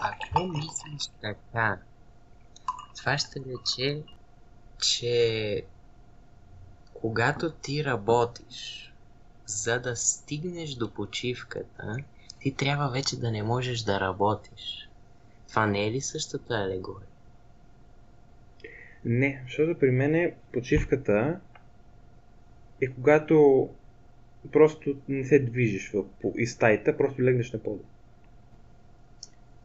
ако 0.00 0.46
мислиш 0.46 1.10
така, 1.20 1.78
това 2.96 3.18
ще 3.18 3.40
рече, 3.40 4.02
че 4.82 5.62
когато 6.94 7.50
ти 7.52 7.84
работиш, 7.84 8.92
за 9.46 9.80
да 9.80 9.96
стигнеш 9.96 10.74
до 10.74 10.94
почивката, 10.94 11.96
ти 12.40 12.54
трябва 12.54 12.90
вече 12.90 13.20
да 13.20 13.30
не 13.30 13.42
можеш 13.42 13.80
да 13.80 14.00
работиш. 14.00 14.88
Това 15.48 15.66
не 15.66 15.86
е 15.86 15.90
ли 15.90 16.00
същата 16.00 16.54
алегория? 16.54 17.08
Не, 19.04 19.42
защото 19.44 19.78
при 19.78 19.90
мен 19.90 20.14
е 20.14 20.34
почивката 20.52 21.40
е 22.80 22.86
когато 22.86 23.68
просто 24.52 24.96
не 25.08 25.24
се 25.24 25.38
движиш 25.38 25.90
в, 25.92 26.04
из 26.36 26.52
стаята, 26.52 26.96
просто 26.96 27.22
легнеш 27.22 27.52
на 27.52 27.58
пода. 27.58 27.82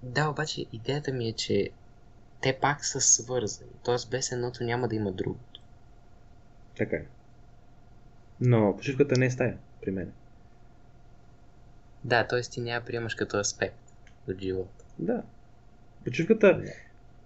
Да, 0.03 0.29
обаче 0.29 0.65
идеята 0.73 1.13
ми 1.13 1.27
е, 1.27 1.33
че 1.33 1.69
те 2.41 2.57
пак 2.61 2.85
са 2.85 3.01
свързани. 3.01 3.71
Т.е. 3.85 3.95
без 4.11 4.31
едното 4.31 4.63
няма 4.63 4.87
да 4.87 4.95
има 4.95 5.11
другото. 5.11 5.61
Така 6.77 6.95
е. 6.95 7.05
Но 8.41 8.77
почивката 8.77 9.19
не 9.19 9.25
е 9.25 9.31
стая 9.31 9.57
при 9.81 9.91
мен. 9.91 10.11
Да, 12.05 12.27
т.е. 12.27 12.41
ти 12.41 12.61
няма 12.61 12.85
приемаш 12.85 13.15
като 13.15 13.37
аспект 13.37 13.77
от 14.29 14.41
живота. 14.41 14.85
Да. 14.99 15.23
Почивката, 16.05 16.57
да. 16.57 16.71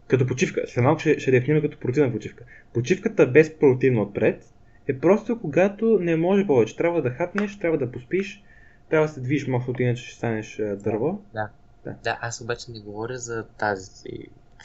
като 0.07 0.27
почивка, 0.27 0.63
след 0.67 0.83
малко 0.83 0.99
ще, 0.99 1.19
ще 1.19 1.31
дефинираме 1.31 1.69
като 1.69 1.79
противна 1.79 2.11
почивка. 2.11 2.43
Почивката 2.73 3.27
без 3.27 3.59
противно 3.59 4.01
отпред 4.01 4.53
е 4.87 4.99
просто 4.99 5.39
когато 5.41 5.99
не 6.01 6.15
може 6.15 6.47
повече. 6.47 6.75
Трябва 6.75 7.01
да 7.01 7.09
хапнеш, 7.09 7.59
трябва 7.59 7.77
да 7.77 7.91
поспиш, 7.91 8.43
трябва 8.89 9.07
да 9.07 9.13
се 9.13 9.21
движиш 9.21 9.47
малко, 9.47 9.75
иначе 9.79 10.03
ще 10.03 10.15
станеш 10.15 10.57
дърво. 10.57 11.21
Да. 11.33 11.49
да. 11.83 11.95
Да, 12.03 12.17
аз 12.21 12.41
обаче 12.41 12.71
не 12.71 12.79
говоря 12.79 13.17
за 13.17 13.45
тази 13.47 14.11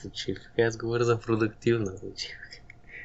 почивка, 0.03 0.63
аз 0.63 0.77
говоря 0.77 1.05
за 1.05 1.21
продуктивна 1.21 1.93
почивка. 2.01 2.61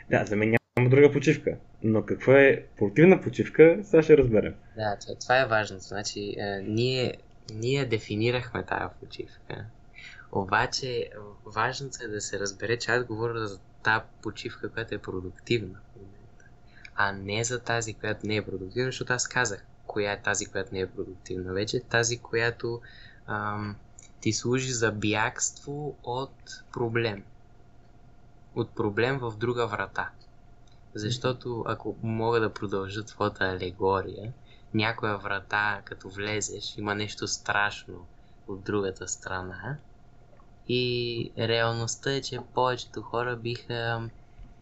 Да, 0.10 0.26
за 0.26 0.36
мен 0.36 0.56
няма 0.78 0.90
друга 0.90 1.12
почивка. 1.12 1.58
Но 1.84 2.06
какво 2.06 2.32
е 2.32 2.66
противна 2.78 3.22
почивка, 3.22 3.80
сега 3.84 4.04
ще 4.04 4.18
разберем. 4.18 4.56
Да, 4.76 4.98
това, 5.22 5.40
е 5.42 5.46
важно. 5.46 5.80
Значи, 5.80 6.36
е, 6.38 6.62
ние, 6.62 7.18
ние 7.54 7.86
дефинирахме 7.86 8.64
тази 8.64 8.94
почивка. 9.00 9.66
Обаче, 10.32 11.10
важното 11.46 11.98
е 12.04 12.08
да 12.08 12.22
се 12.22 12.40
разбере, 12.40 12.78
че 12.78 12.92
аз 12.92 13.04
говоря 13.06 13.48
за 13.48 13.60
тази 13.84 14.06
почивка, 14.22 14.70
която 14.70 14.96
е 14.96 14.98
продуктивна 14.98 15.80
в 15.94 15.96
момента. 15.96 16.46
А 16.96 17.12
не 17.12 17.44
за 17.44 17.60
тази, 17.60 17.94
която 17.94 18.28
не 18.28 18.36
е 18.36 18.46
продуктивна, 18.46 18.86
защото 18.86 19.14
аз 19.14 19.28
казах 19.28 19.66
коя 19.88 20.12
е 20.12 20.22
тази, 20.22 20.46
която 20.46 20.74
не 20.74 20.80
е 20.80 20.88
продуктивна. 20.88 21.54
Вече 21.54 21.80
тази, 21.80 22.18
която 22.18 22.82
ам, 23.28 23.76
ти 24.22 24.34
служи 24.34 24.72
за 24.72 24.92
бягство 24.92 25.96
от 26.04 26.64
проблем. 26.74 27.24
От 28.56 28.76
проблем 28.76 29.18
в 29.18 29.34
друга 29.38 29.68
врата. 29.68 30.10
Защото 30.98 31.64
ако 31.68 31.96
мога 32.04 32.40
да 32.40 32.54
продължа 32.54 33.04
твоята 33.04 33.46
алегория, 33.46 34.34
някоя 34.74 35.18
врата, 35.18 35.82
като 35.86 36.10
влезеш, 36.10 36.78
има 36.78 36.96
нещо 36.96 37.28
страшно 37.28 38.06
от 38.48 38.64
другата 38.64 39.08
страна. 39.08 39.78
И 40.68 41.32
реалността 41.38 42.12
е, 42.12 42.22
че 42.22 42.40
повечето 42.54 43.02
хора 43.02 43.36
биха 43.36 44.10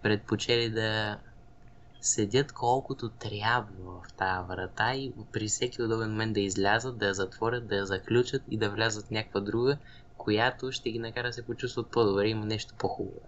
предпочели 0.01 0.69
да 0.69 1.17
седят 2.01 2.51
колкото 2.51 3.09
трябва 3.09 3.67
в 3.79 4.13
тази 4.13 4.47
врата 4.47 4.95
и 4.95 5.13
при 5.31 5.47
всеки 5.47 5.81
удобен 5.81 6.09
момент 6.09 6.33
да 6.33 6.39
излязат, 6.39 6.97
да 6.97 7.05
я 7.05 7.13
затворят, 7.13 7.67
да 7.67 7.75
я 7.75 7.85
заключат 7.85 8.41
и 8.49 8.57
да 8.57 8.69
влязат 8.69 9.05
в 9.05 9.11
някаква 9.11 9.39
друга, 9.39 9.77
която 10.17 10.71
ще 10.71 10.91
ги 10.91 10.99
накара 10.99 11.27
да 11.27 11.33
се 11.33 11.45
почувстват 11.45 11.91
по-добре, 11.91 12.27
има 12.27 12.45
нещо 12.45 12.73
по-хубаво. 12.77 13.27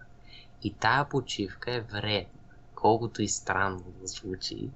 И 0.62 0.74
тая 0.74 1.08
почивка 1.08 1.72
е 1.74 1.80
вредна 1.80 2.37
колкото 2.80 3.22
и 3.22 3.28
странно 3.28 3.84
да 4.00 4.06
звучи, 4.06 4.68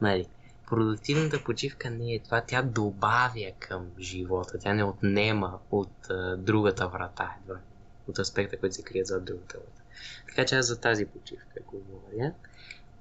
нали, 0.00 0.26
продуктивната 0.66 1.44
почивка 1.44 1.90
не 1.90 2.14
е 2.14 2.18
това, 2.18 2.40
тя 2.40 2.62
добавя 2.62 3.52
към 3.58 3.86
живота, 4.00 4.58
тя 4.58 4.74
не 4.74 4.84
отнема 4.84 5.58
от 5.70 6.10
а, 6.10 6.36
другата 6.36 6.88
врата, 6.88 7.34
едва, 7.40 7.60
от 8.08 8.18
аспекта, 8.18 8.58
който 8.58 8.74
се 8.74 8.82
крие 8.82 9.04
зад 9.04 9.24
другата 9.24 9.58
врата. 9.58 9.82
Така 10.28 10.44
че 10.44 10.56
аз 10.56 10.66
за 10.66 10.80
тази 10.80 11.06
почивка 11.06 11.60
говоря. 11.66 12.32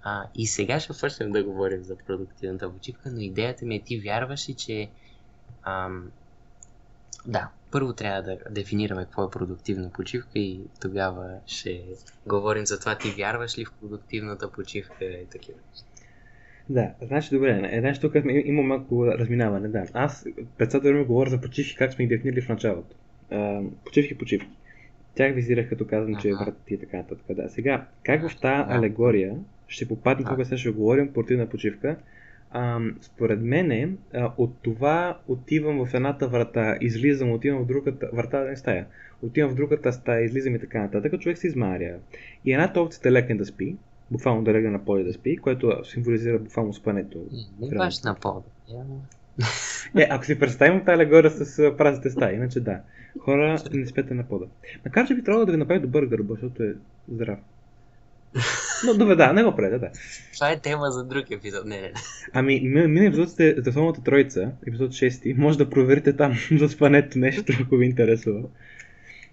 А, 0.04 0.28
и 0.36 0.48
сега 0.48 0.80
ще 0.80 0.94
вършим 0.94 1.32
да 1.32 1.44
говорим 1.44 1.84
за 1.84 1.96
продуктивната 1.96 2.74
почивка, 2.74 3.12
но 3.12 3.20
идеята 3.20 3.66
ми 3.66 3.76
е 3.76 3.84
ти 3.84 4.00
вярваш 4.00 4.50
ли, 4.50 4.54
че 4.54 4.90
ам, 5.64 6.12
да, 7.26 7.50
първо 7.72 7.94
трябва 7.94 8.22
да 8.22 8.38
дефинираме 8.50 9.04
какво 9.04 9.24
е 9.24 9.32
продуктивна 9.32 9.90
почивка 9.90 10.40
и 10.40 10.60
тогава 10.82 11.38
ще 11.46 11.82
говорим 12.28 12.66
за 12.66 12.80
това 12.80 12.98
ти 12.98 13.10
вярваш 13.18 13.58
ли 13.58 13.66
в 13.66 13.74
продуктивната 13.80 14.52
почивка 14.52 15.06
и 15.06 15.26
такива 15.32 15.58
Да, 16.70 16.92
значи 17.02 17.30
добре, 17.36 17.70
една 17.72 17.94
тук 17.94 18.14
има 18.26 18.64
малко 18.64 19.08
разминаване, 19.08 19.68
да. 19.68 19.86
Аз 19.94 20.26
председател 20.58 20.94
ми 20.94 21.06
говоря 21.06 21.30
за 21.30 21.42
почивки, 21.42 21.76
как 21.76 21.94
сме 21.94 22.06
ги 22.06 22.16
дефинирали 22.16 22.42
в 22.42 22.50
началото. 22.50 22.96
А, 23.32 23.62
почивки, 23.86 24.18
почивки. 24.18 24.50
Тях 25.16 25.36
визирах 25.36 25.70
като 25.70 25.88
казвам, 25.88 26.16
че 26.22 26.30
е 26.30 26.34
ти 26.66 26.74
и 26.74 26.80
така 26.80 26.98
нататък. 26.98 27.26
Да. 27.30 27.50
Сега, 27.50 27.88
как 28.04 28.30
в 28.30 28.40
тази 28.40 28.64
алегория 28.68 29.36
ще 29.68 29.88
попадне, 29.88 30.26
тук 30.26 30.46
сега 30.46 30.58
ще 30.58 30.70
говорим, 30.70 31.14
противна 31.14 31.50
почивка, 31.50 31.96
А, 32.52 32.80
според 33.02 33.42
мене, 33.42 33.90
а, 34.14 34.32
от 34.38 34.54
това 34.62 35.18
отивам 35.28 35.86
в 35.86 35.94
едната 35.94 36.28
врата, 36.28 36.78
излизам, 36.82 37.32
отивам 37.32 37.64
в 37.64 37.66
другата 37.66 38.10
врата, 38.14 38.44
не 38.44 38.56
стая. 38.56 38.86
Отивам 39.22 39.52
в 39.52 39.56
другата 39.56 39.94
стая, 39.94 40.26
излизам 40.26 40.56
и 40.56 40.60
така 40.60 40.82
нататък. 40.82 41.20
Човек 41.20 41.38
се 41.38 41.48
измаря. 41.48 41.98
И 42.46 42.54
едната 42.54 42.82
опцията 42.82 43.10
е 43.10 43.12
легне 43.12 43.36
да 43.36 43.46
спи, 43.46 43.76
буквално 44.12 44.44
да 44.44 44.54
легне 44.54 44.70
на 44.70 44.86
пода 44.86 45.04
да 45.04 45.14
спи, 45.14 45.38
което 45.38 45.86
символизира 45.86 46.40
буквално 46.40 46.74
спането. 46.74 47.20
Не 47.62 47.78
баш 47.78 48.04
на 48.04 48.16
пода. 48.16 48.46
Е, 49.98 50.08
ако 50.10 50.26
си 50.26 50.40
представим 50.40 50.86
тази 50.86 50.96
алегория 50.96 51.32
с 51.32 51.78
празните 51.78 52.10
стаи, 52.10 52.36
иначе 52.36 52.60
да. 52.60 52.80
Хора, 53.20 53.58
не 53.74 53.86
спете 53.86 54.14
на 54.14 54.24
пода. 54.24 54.46
Макар, 54.86 55.08
че 55.08 55.16
би 55.16 55.24
трябвало 55.24 55.46
да 55.46 55.52
ви 55.52 55.58
направи 55.58 55.80
добър 55.80 56.06
гърба, 56.06 56.34
защото 56.34 56.64
е 56.64 56.76
здрав. 57.12 57.40
Но 58.86 58.94
добре, 58.94 59.16
да, 59.16 59.34
не 59.34 59.44
го 59.44 59.56
преда, 59.56 59.80
да. 59.80 59.90
Това 60.34 60.52
е 60.52 60.60
тема 60.60 60.92
за 60.92 61.04
друг 61.04 61.32
епизод. 61.32 61.66
Не, 61.66 61.76
не, 61.76 61.82
не. 61.82 61.94
Ами, 62.34 62.60
мина 62.64 63.06
епизод 63.06 63.30
сте 63.30 63.56
за 63.58 63.70
основната 63.70 64.04
троица, 64.04 64.52
епизод 64.68 64.92
6, 64.92 65.38
може 65.38 65.58
да 65.58 65.70
проверите 65.70 66.16
там 66.16 66.34
за 66.60 66.70
спането 66.70 67.20
нещо, 67.20 67.54
ако 67.62 67.78
ви 67.78 67.86
интересува. 67.86 68.42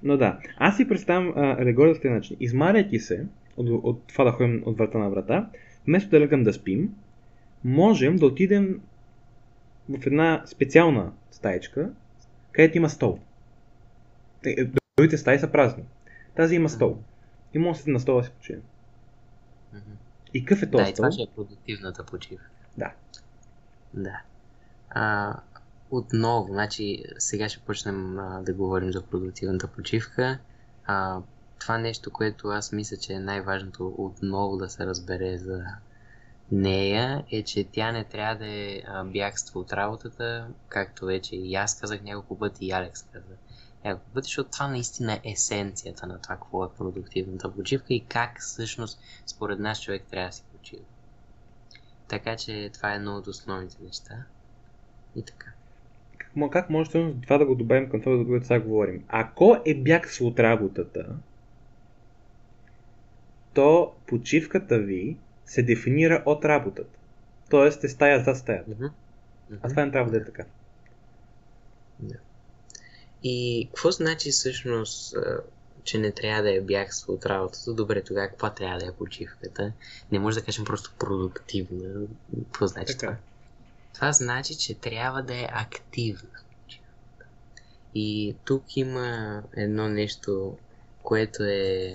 Но 0.02 0.16
да, 0.16 0.38
аз 0.56 0.76
си 0.76 0.88
представям 0.88 1.32
алегорията 1.36 1.98
в 1.98 2.02
този 2.02 2.14
начин. 2.14 2.36
Измаряйки 2.40 2.98
се 2.98 3.26
от, 3.56 3.68
от 3.84 4.06
това 4.08 4.24
да 4.24 4.32
ходим 4.32 4.62
от 4.66 4.78
врата 4.78 4.98
на 4.98 5.10
врата, 5.10 5.50
вместо 5.86 6.10
да 6.10 6.20
легам 6.20 6.42
да 6.42 6.52
спим, 6.52 6.94
можем 7.64 8.16
да 8.16 8.26
отидем 8.26 8.80
в 9.88 10.06
една 10.06 10.42
специална 10.46 11.12
стаечка, 11.30 11.90
където 12.52 12.76
има 12.76 12.90
стол. 12.90 13.18
Е, 14.46 14.64
другите 14.96 15.18
стаи 15.18 15.38
са 15.38 15.52
празни. 15.52 15.82
Тази 16.36 16.54
има 16.54 16.68
стол. 16.68 16.98
И 17.54 17.58
може 17.58 17.76
да 17.76 17.78
седи 17.78 17.90
на 17.90 18.00
стола 18.00 18.20
да 18.20 18.26
си 18.26 18.32
починем. 18.32 18.62
И 20.34 20.44
какъв 20.44 20.62
е 20.62 20.70
този 20.70 20.84
да, 20.84 20.90
стол? 20.90 20.92
Да, 20.92 20.96
това 20.96 21.12
ще 21.12 21.22
е 21.22 21.34
продуктивната 21.34 22.04
почивка. 22.04 22.50
Да. 22.78 22.92
Да. 23.94 24.20
А, 24.90 25.34
отново, 25.90 26.52
значи 26.52 27.04
сега 27.18 27.48
ще 27.48 27.60
почнем 27.60 28.18
а, 28.18 28.42
да 28.42 28.54
говорим 28.54 28.92
за 28.92 29.02
продуктивната 29.02 29.66
почивка. 29.66 30.38
А, 30.86 31.20
това 31.58 31.78
нещо, 31.78 32.10
което 32.10 32.48
аз 32.48 32.72
мисля, 32.72 32.96
че 32.96 33.12
е 33.12 33.20
най-важното 33.20 33.94
отново 33.98 34.56
да 34.56 34.68
се 34.68 34.86
разбере 34.86 35.38
за 35.38 35.64
нея, 36.52 37.24
е, 37.32 37.42
че 37.42 37.64
тя 37.72 37.92
не 37.92 38.04
трябва 38.04 38.36
да 38.36 38.46
е 38.46 38.82
бягство 39.04 39.60
от 39.60 39.72
работата, 39.72 40.48
както 40.68 41.04
вече 41.06 41.36
и 41.36 41.54
аз 41.54 41.80
казах 41.80 42.02
няколко 42.02 42.38
пъти 42.38 42.66
и 42.66 42.72
Алекс 42.72 43.02
каза 43.02 43.34
пъти, 43.82 43.98
защото 44.22 44.50
това 44.50 44.68
наистина 44.68 45.12
е 45.12 45.30
есенцията 45.30 46.06
на 46.06 46.20
това, 46.20 46.34
какво 46.34 46.64
е 46.64 46.74
продуктивната 46.78 47.54
почивка 47.54 47.94
и 47.94 48.04
как 48.04 48.40
всъщност 48.40 49.00
според 49.26 49.58
нас 49.58 49.82
човек 49.82 50.02
трябва 50.10 50.28
да 50.28 50.32
си 50.32 50.44
почива. 50.52 50.82
Така 52.08 52.36
че 52.36 52.70
това 52.74 52.92
е 52.92 52.96
едно 52.96 53.16
от 53.16 53.26
основните 53.26 53.76
неща. 53.82 54.14
И 55.16 55.22
така. 55.22 55.52
Как, 56.18 56.52
как 56.52 56.70
може 56.70 56.90
това 57.22 57.38
да 57.38 57.46
го 57.46 57.54
добавим 57.54 57.90
към 57.90 58.00
това, 58.00 58.16
за 58.16 58.26
което 58.26 58.46
сега 58.46 58.60
говорим? 58.60 59.04
Ако 59.08 59.56
е 59.64 59.74
бягство 59.74 60.26
от 60.26 60.38
работата, 60.38 61.06
то 63.54 63.92
почивката 64.06 64.78
ви 64.78 65.16
се 65.46 65.62
дефинира 65.62 66.22
от 66.26 66.44
работата. 66.44 66.98
Тоест 67.50 67.84
е 67.84 67.88
стая 67.88 68.24
за 68.24 68.34
стаята. 68.34 68.70
Mm-hmm. 68.70 68.90
А 69.62 69.68
това 69.68 69.84
не 69.84 69.92
трябва 69.92 70.10
да 70.10 70.16
е 70.16 70.24
така. 70.24 70.44
Да. 71.98 72.14
И 73.22 73.68
какво 73.74 73.90
значи 73.90 74.30
всъщност, 74.30 75.14
че 75.84 75.98
не 75.98 76.12
трябва 76.12 76.42
да 76.42 76.54
е 76.54 76.60
бягство 76.60 77.12
от 77.12 77.26
работата? 77.26 77.74
Добре, 77.74 78.02
тогава 78.02 78.28
каква 78.28 78.50
трябва 78.50 78.78
да 78.78 78.86
е 78.86 78.92
почивката? 78.92 79.72
Не 80.12 80.18
може 80.18 80.40
да 80.40 80.44
кажем 80.44 80.64
просто 80.64 80.92
продуктивна. 80.98 82.06
Какво 82.44 82.66
значи 82.66 82.92
Така. 82.92 83.06
това? 83.06 83.16
Това 83.94 84.12
значи, 84.12 84.58
че 84.58 84.74
трябва 84.74 85.22
да 85.22 85.34
е 85.34 85.48
активна. 85.52 86.28
И 87.94 88.36
тук 88.44 88.76
има 88.76 89.42
едно 89.56 89.88
нещо, 89.88 90.56
което 91.02 91.44
е 91.44 91.94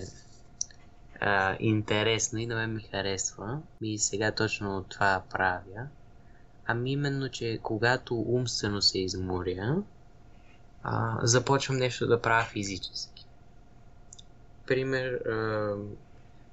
а, 1.19 1.57
интересно 1.59 2.39
и 2.39 2.45
на 2.45 2.55
мен 2.55 2.73
ми 2.73 2.81
харесва. 2.81 3.61
И 3.81 3.99
сега 3.99 4.31
точно 4.31 4.85
това 4.89 5.23
правя. 5.29 5.87
Ами 6.65 6.91
именно, 6.91 7.29
че 7.29 7.59
когато 7.63 8.15
умствено 8.15 8.81
се 8.81 8.99
изморя, 8.99 9.83
а, 10.83 11.19
започвам 11.27 11.77
нещо 11.77 12.07
да 12.07 12.21
правя 12.21 12.45
физически. 12.45 13.25
Пример, 14.67 15.11
а, 15.13 15.75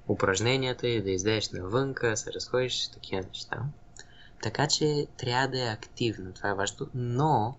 упражненията 0.07 0.87
и 0.87 1.03
да 1.03 1.11
излезеш 1.11 1.51
навънка, 1.51 2.17
се 2.17 2.33
разходиш, 2.33 2.87
такива 2.87 3.21
неща. 3.21 3.63
Така 4.41 4.67
че 4.67 5.07
трябва 5.17 5.47
да 5.47 5.63
е 5.63 5.73
активна, 5.73 6.33
това 6.33 6.49
е 6.49 6.53
важно, 6.53 6.87
но 6.93 7.55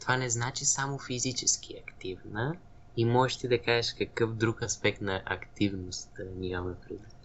това 0.00 0.16
не 0.16 0.30
значи 0.30 0.64
само 0.64 0.98
физически 0.98 1.82
активна 1.88 2.56
и 2.96 3.04
можеш 3.04 3.36
ти 3.36 3.48
да 3.48 3.58
кажеш 3.58 3.94
какъв 3.98 4.34
друг 4.34 4.62
аспект 4.62 5.00
на 5.00 5.22
активност 5.24 6.10
да 6.16 6.24
ни 6.24 6.48
имаме 6.48 6.74
предвид. 6.88 7.16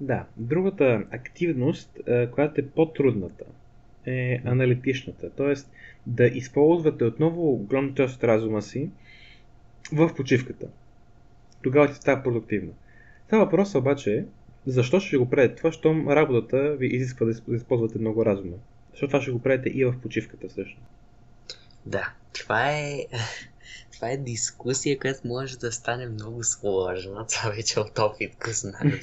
Да, 0.00 0.26
другата 0.36 1.04
активност, 1.10 1.90
която 2.34 2.60
е 2.60 2.66
по-трудната, 2.66 3.44
е 4.06 4.42
аналитичната. 4.44 5.30
Тоест 5.36 5.70
да 6.06 6.26
използвате 6.26 7.04
отново 7.04 7.52
огромна 7.52 7.94
част 7.94 8.16
от 8.16 8.24
разума 8.24 8.62
си 8.62 8.90
в 9.92 10.14
почивката. 10.16 10.66
Тогава 11.62 11.88
ти 11.88 11.94
става 11.94 12.22
продуктивно. 12.22 12.72
Това 13.26 13.44
въпрос 13.44 13.74
обаче 13.74 14.14
е, 14.14 14.24
защо 14.66 15.00
ще 15.00 15.16
го 15.16 15.30
правите 15.30 15.54
това, 15.54 15.72
щом 15.72 16.08
работата 16.08 16.76
ви 16.76 16.86
изисква 16.86 17.26
да 17.26 17.34
изп- 17.34 17.48
да 17.48 17.56
използвате 17.56 17.98
много 17.98 18.26
разума? 18.26 18.56
Защо 18.90 19.06
това 19.06 19.20
ще 19.22 19.30
го 19.30 19.42
правите 19.42 19.68
и 19.68 19.84
в 19.84 19.94
почивката 20.02 20.48
всъщност? 20.48 20.86
Да, 21.86 22.12
това 22.32 22.70
е, 22.70 23.06
това 23.92 24.10
е 24.10 24.16
дискусия, 24.16 24.98
която 24.98 25.28
може 25.28 25.58
да 25.58 25.72
стане 25.72 26.06
много 26.06 26.44
сложна. 26.44 27.26
Това 27.30 27.50
вече 27.50 27.80
от 27.80 27.98
опит 27.98 28.36
го 28.44 28.50
знаем. 28.50 29.00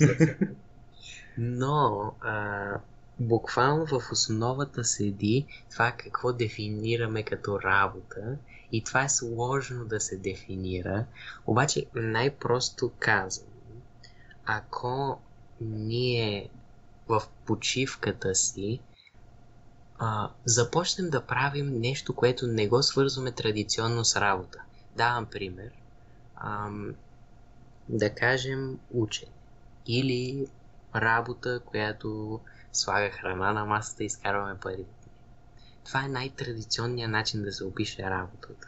Но 1.38 2.12
а, 2.22 2.74
буквално 3.20 3.86
в 3.86 4.12
основата 4.12 4.84
седи 4.84 5.46
това 5.72 5.92
какво 5.92 6.34
дефинираме 6.34 7.24
като 7.24 7.62
работа 7.62 8.38
и 8.72 8.84
това 8.84 9.04
е 9.04 9.10
сложно 9.10 9.86
да 9.86 10.00
се 10.00 10.18
дефинира. 10.18 11.06
Обаче 11.48 11.86
най-просто 11.96 12.92
казвам, 13.00 13.50
ако 14.46 15.20
ние 15.62 16.50
в 17.08 17.22
почивката 17.46 18.36
си 18.36 18.80
а, 20.00 20.30
започнем 20.46 21.10
да 21.10 21.22
правим 21.22 21.80
нещо, 21.80 22.16
което 22.16 22.48
не 22.48 22.68
го 22.68 22.84
свързваме 22.84 23.32
традиционно 23.32 24.06
с 24.06 24.22
работа. 24.22 24.62
Давам 24.96 25.26
пример. 25.26 25.72
Ам, 26.36 26.94
да 27.90 28.16
кажем 28.16 28.80
учене. 28.92 29.32
Или 29.88 30.48
работа, 30.96 31.60
която 31.66 32.40
слага 32.72 33.10
храна 33.10 33.54
на 33.54 33.66
масата 33.66 34.04
и 34.04 34.06
изкарваме 34.06 34.60
пари. 34.60 34.86
Това 35.86 36.06
е 36.06 36.08
най-традиционният 36.08 37.12
начин 37.12 37.44
да 37.44 37.52
се 37.52 37.64
опише 37.64 38.04
работата. 38.04 38.68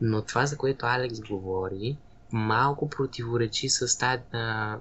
Но 0.00 0.22
това, 0.22 0.46
за 0.46 0.56
което 0.56 0.86
Алекс 0.86 1.20
говори, 1.20 1.96
малко 2.32 2.90
противоречи 2.90 3.68
с, 3.68 3.98
тази, 3.98 4.22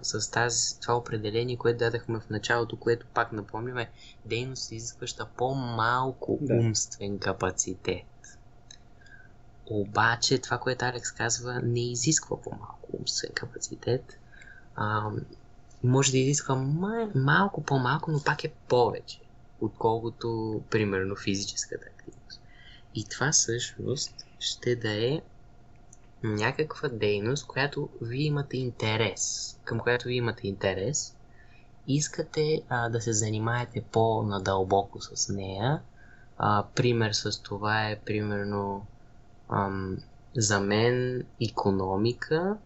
с 0.01 0.31
тази, 0.31 0.79
това 0.79 0.95
определение, 0.97 1.57
което 1.57 1.79
дадахме 1.79 2.19
в 2.19 2.29
началото, 2.29 2.79
което 2.79 3.05
пак 3.13 3.31
напомняме, 3.31 3.89
дейност 4.25 4.71
изискваща 4.71 5.27
по-малко 5.37 6.37
Да. 6.41 6.53
умствен 6.53 7.19
капацитет. 7.19 8.05
Обаче 9.65 10.37
това, 10.37 10.57
което 10.57 10.85
Алекс 10.85 11.11
казва, 11.11 11.61
не 11.63 11.91
изисква 11.91 12.41
по-малко 12.41 12.89
умствен 12.99 13.31
капацитет. 13.33 14.19
А, 14.75 15.11
може 15.83 16.11
да 16.11 16.17
изисква 16.17 16.55
ма- 16.55 17.11
малко 17.15 17.63
по-малко, 17.63 18.11
но 18.11 18.23
пак 18.23 18.43
е 18.43 18.53
повече, 18.67 19.21
отколкото, 19.61 20.61
примерно, 20.69 21.15
физическата 21.15 21.85
активност. 21.93 22.41
И 22.95 23.05
това 23.05 23.31
всъщност 23.31 24.15
ще 24.39 24.75
да 24.75 25.05
е 25.05 25.21
някаква 26.23 26.89
дейност, 26.89 27.47
която 27.47 27.89
вие 28.01 28.25
имате 28.25 28.57
интерес, 28.57 29.55
към 29.63 29.79
която 29.79 30.07
вие 30.07 30.17
имате 30.17 30.47
интерес, 30.47 31.15
искате 31.87 32.61
а, 32.69 32.89
да 32.89 33.01
се 33.01 33.13
занимаете 33.13 33.85
по-надълбоко 33.91 35.01
с 35.01 35.33
нея. 35.33 35.81
А, 36.37 36.65
пример 36.75 37.11
с 37.11 37.41
това 37.41 37.89
е, 37.89 37.99
примерно, 37.99 38.85
ам, 39.49 39.97
за 40.37 40.59
мен 40.59 41.25
економика 41.41 42.57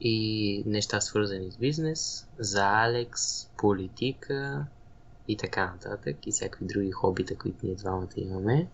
и 0.00 0.62
неща 0.66 1.00
свързани 1.00 1.50
с 1.50 1.56
бизнес, 1.56 2.26
за 2.38 2.62
Алекс 2.64 3.46
политика 3.58 4.66
и 5.28 5.36
така 5.36 5.66
нататък 5.66 6.26
и 6.26 6.32
всякакви 6.32 6.66
други 6.66 6.90
хобита, 6.90 7.36
които 7.38 7.66
ние 7.66 7.74
двамата 7.74 8.08
имаме. 8.16 8.68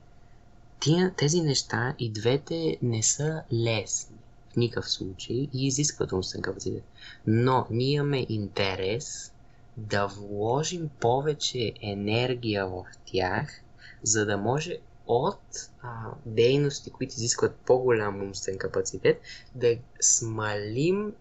Тези 1.16 1.40
неща 1.40 1.94
и 1.98 2.10
двете 2.10 2.78
не 2.82 3.02
са 3.02 3.42
лесни 3.52 4.16
в 4.52 4.56
никакъв 4.56 4.90
случай 4.90 5.36
и 5.36 5.66
изискват 5.66 6.12
умствен 6.12 6.42
капацитет. 6.42 6.84
Но 7.26 7.66
ние 7.70 7.92
имаме 7.92 8.26
интерес 8.28 9.32
да 9.76 10.06
вложим 10.06 10.90
повече 11.00 11.72
енергия 11.82 12.66
в 12.66 12.84
тях, 13.04 13.60
за 14.02 14.26
да 14.26 14.36
може 14.36 14.78
от 15.06 15.42
а, 15.82 16.10
дейности, 16.26 16.90
които 16.90 17.14
изискват 17.14 17.56
по-голям 17.56 18.22
умствен 18.22 18.58
капацитет, 18.58 19.20
да 19.54 19.78
смалим 20.00 21.12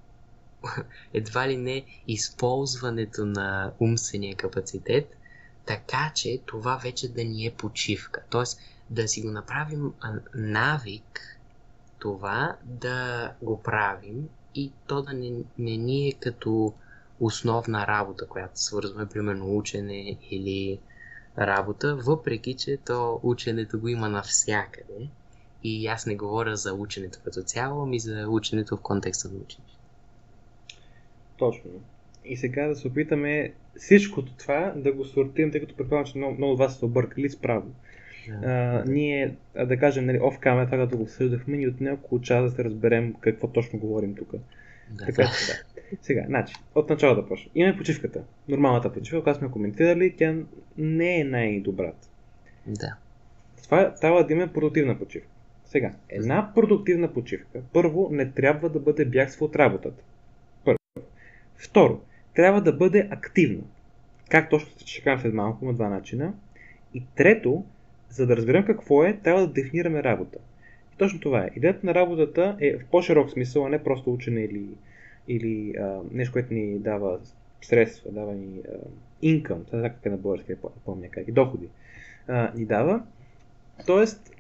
едва 1.14 1.48
ли 1.48 1.58
не 1.58 1.86
използването 2.08 3.26
на 3.26 3.72
умствения 3.80 4.36
капацитет, 4.36 5.18
така 5.66 6.12
че 6.16 6.42
това 6.46 6.78
вече 6.78 7.14
да 7.14 7.24
ни 7.24 7.46
е 7.46 7.52
почивка. 7.52 8.22
Тоест 8.30 8.60
да 8.90 9.08
си 9.08 9.22
го 9.22 9.32
направим 9.32 9.94
навик 10.34 11.40
това 12.00 12.56
да 12.64 13.32
го 13.42 13.62
правим 13.62 14.30
и 14.56 14.72
то 14.88 15.02
да 15.02 15.14
не, 15.14 15.32
не 15.58 15.78
ни 15.78 16.08
е 16.08 16.14
като 16.14 16.74
основна 17.20 17.88
работа, 17.88 18.28
която 18.28 18.62
свързваме, 18.62 19.10
примерно 19.10 19.58
учене 19.58 20.18
или 20.30 20.80
работа, 21.38 21.96
въпреки 21.96 22.54
че 22.54 22.78
то 22.86 23.20
ученето 23.24 23.80
го 23.80 23.88
има 23.88 24.10
навсякъде. 24.10 25.08
И 25.64 25.88
аз 25.88 26.06
не 26.06 26.16
говоря 26.16 26.56
за 26.56 26.74
ученето 26.74 27.20
като 27.24 27.42
цяло, 27.42 27.84
ами 27.84 28.00
за 28.00 28.28
ученето 28.30 28.78
в 28.78 28.82
контекста 28.82 29.30
на 29.30 29.40
ученето. 29.40 29.78
Точно. 31.38 31.72
И 32.26 32.38
сега 32.38 32.68
да 32.68 32.76
се 32.76 32.88
опитаме 32.88 33.54
всичкото 33.78 34.34
това 34.34 34.74
да 34.76 34.92
го 34.92 35.06
сортирам, 35.06 35.52
тъй 35.52 35.62
като 35.62 35.76
предполагам, 35.76 36.06
че 36.06 36.18
много, 36.18 36.38
много 36.38 36.54
от 36.54 36.60
вас 36.60 36.80
са 36.80 36.86
объркали 36.86 37.30
справо. 37.30 37.72
Да. 38.28 38.48
А, 38.48 38.84
ние, 38.88 39.36
да 39.66 39.78
кажем, 39.78 40.06
нали, 40.06 40.20
оф 40.22 40.40
камера, 40.40 40.66
това 40.66 40.78
като 40.78 40.98
го 40.98 41.04
обсъждахме, 41.04 41.58
ни 41.58 41.68
от 41.68 41.82
няколко 41.82 42.22
часа 42.22 42.44
да 42.44 42.52
се 42.52 42.64
разберем 42.64 43.14
какво 43.14 43.48
точно 43.48 43.80
говорим 43.80 44.16
тук. 44.16 44.32
Да, 44.90 45.06
така 45.06 45.24
да. 45.24 45.30
Сега, 46.02 46.24
значи, 46.28 46.56
от 46.76 46.90
начало 46.90 47.16
да 47.16 47.28
почнем. 47.28 47.52
Имаме 47.56 47.78
почивката. 47.78 48.24
Нормалната 48.48 48.94
почивка, 48.94 49.24
която 49.24 49.40
сме 49.40 49.52
коментирали, 49.52 50.16
тя 50.18 50.36
не 50.78 51.20
е 51.20 51.24
най-добрата. 51.24 52.08
Да. 52.68 52.96
Това 53.64 53.94
трябва 53.94 54.26
да 54.28 54.34
имаме 54.34 54.54
продуктивна 54.54 55.00
почивка. 55.00 55.28
Сега, 55.66 55.94
една 56.10 56.52
продуктивна 56.56 57.14
почивка, 57.14 57.62
първо, 57.74 58.10
не 58.12 58.32
трябва 58.32 58.70
да 58.70 58.80
бъде 58.80 59.06
бягство 59.06 59.46
от 59.46 59.56
работата. 59.56 60.04
Първо. 60.66 60.80
Второ, 61.56 62.02
трябва 62.36 62.62
да 62.62 62.74
бъде 62.74 63.08
активна. 63.12 63.64
Как 64.30 64.50
точно 64.50 64.72
ще 64.86 65.02
кажем 65.02 65.20
след 65.20 65.34
малко, 65.34 65.66
има 65.66 65.74
два 65.74 65.90
начина. 65.90 66.34
И 66.94 67.04
трето, 67.16 67.66
за 68.10 68.28
да 68.28 68.38
разберем 68.38 68.66
какво 68.66 69.04
е, 69.04 69.20
трябва 69.24 69.42
да 69.42 69.54
дефинираме 69.54 70.04
работа. 70.04 70.38
И 70.94 70.98
точно 70.98 71.20
това 71.20 71.44
е. 71.44 71.50
Идеята 71.56 71.86
на 71.86 71.96
работата 71.96 72.58
е 72.62 72.78
в 72.78 72.86
по-широк 72.86 73.32
смисъл, 73.32 73.66
а 73.66 73.70
не 73.70 73.84
просто 73.84 74.14
учене 74.14 74.42
или 74.42 74.66
или 75.28 75.74
а, 75.80 76.00
нещо, 76.12 76.34
което 76.34 76.54
ни 76.54 76.80
дава 76.80 77.20
средства, 77.62 78.12
дава 78.12 78.34
ни 78.34 78.62
инкъм, 79.22 79.64
това 79.66 79.80
е 79.80 79.82
как 79.82 80.06
е 80.06 80.10
на 80.10 80.18
български, 80.18 80.54
помня 80.86 81.10
как 81.10 81.28
и 81.28 81.32
доходи, 81.32 81.68
а, 82.28 82.52
ни 82.56 82.66
дава. 82.66 83.04
Тоест, 83.86 84.36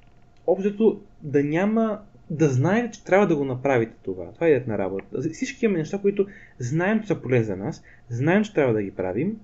общото 0.47 1.01
да 1.21 1.43
няма, 1.43 2.01
да 2.29 2.49
знаете, 2.49 2.91
че 2.91 3.03
трябва 3.03 3.27
да 3.27 3.35
го 3.35 3.45
направите 3.45 3.93
това. 4.03 4.31
Това 4.31 4.47
е 4.47 4.63
на 4.67 4.77
работа. 4.77 5.29
Всички 5.33 5.65
имаме 5.65 5.79
неща, 5.79 5.97
които 6.01 6.27
знаем, 6.59 7.01
че 7.01 7.07
са 7.07 7.21
полезни 7.21 7.45
за 7.45 7.55
нас, 7.55 7.83
знаем, 8.09 8.43
че 8.43 8.53
трябва 8.53 8.73
да 8.73 8.83
ги 8.83 8.91
правим, 8.91 9.39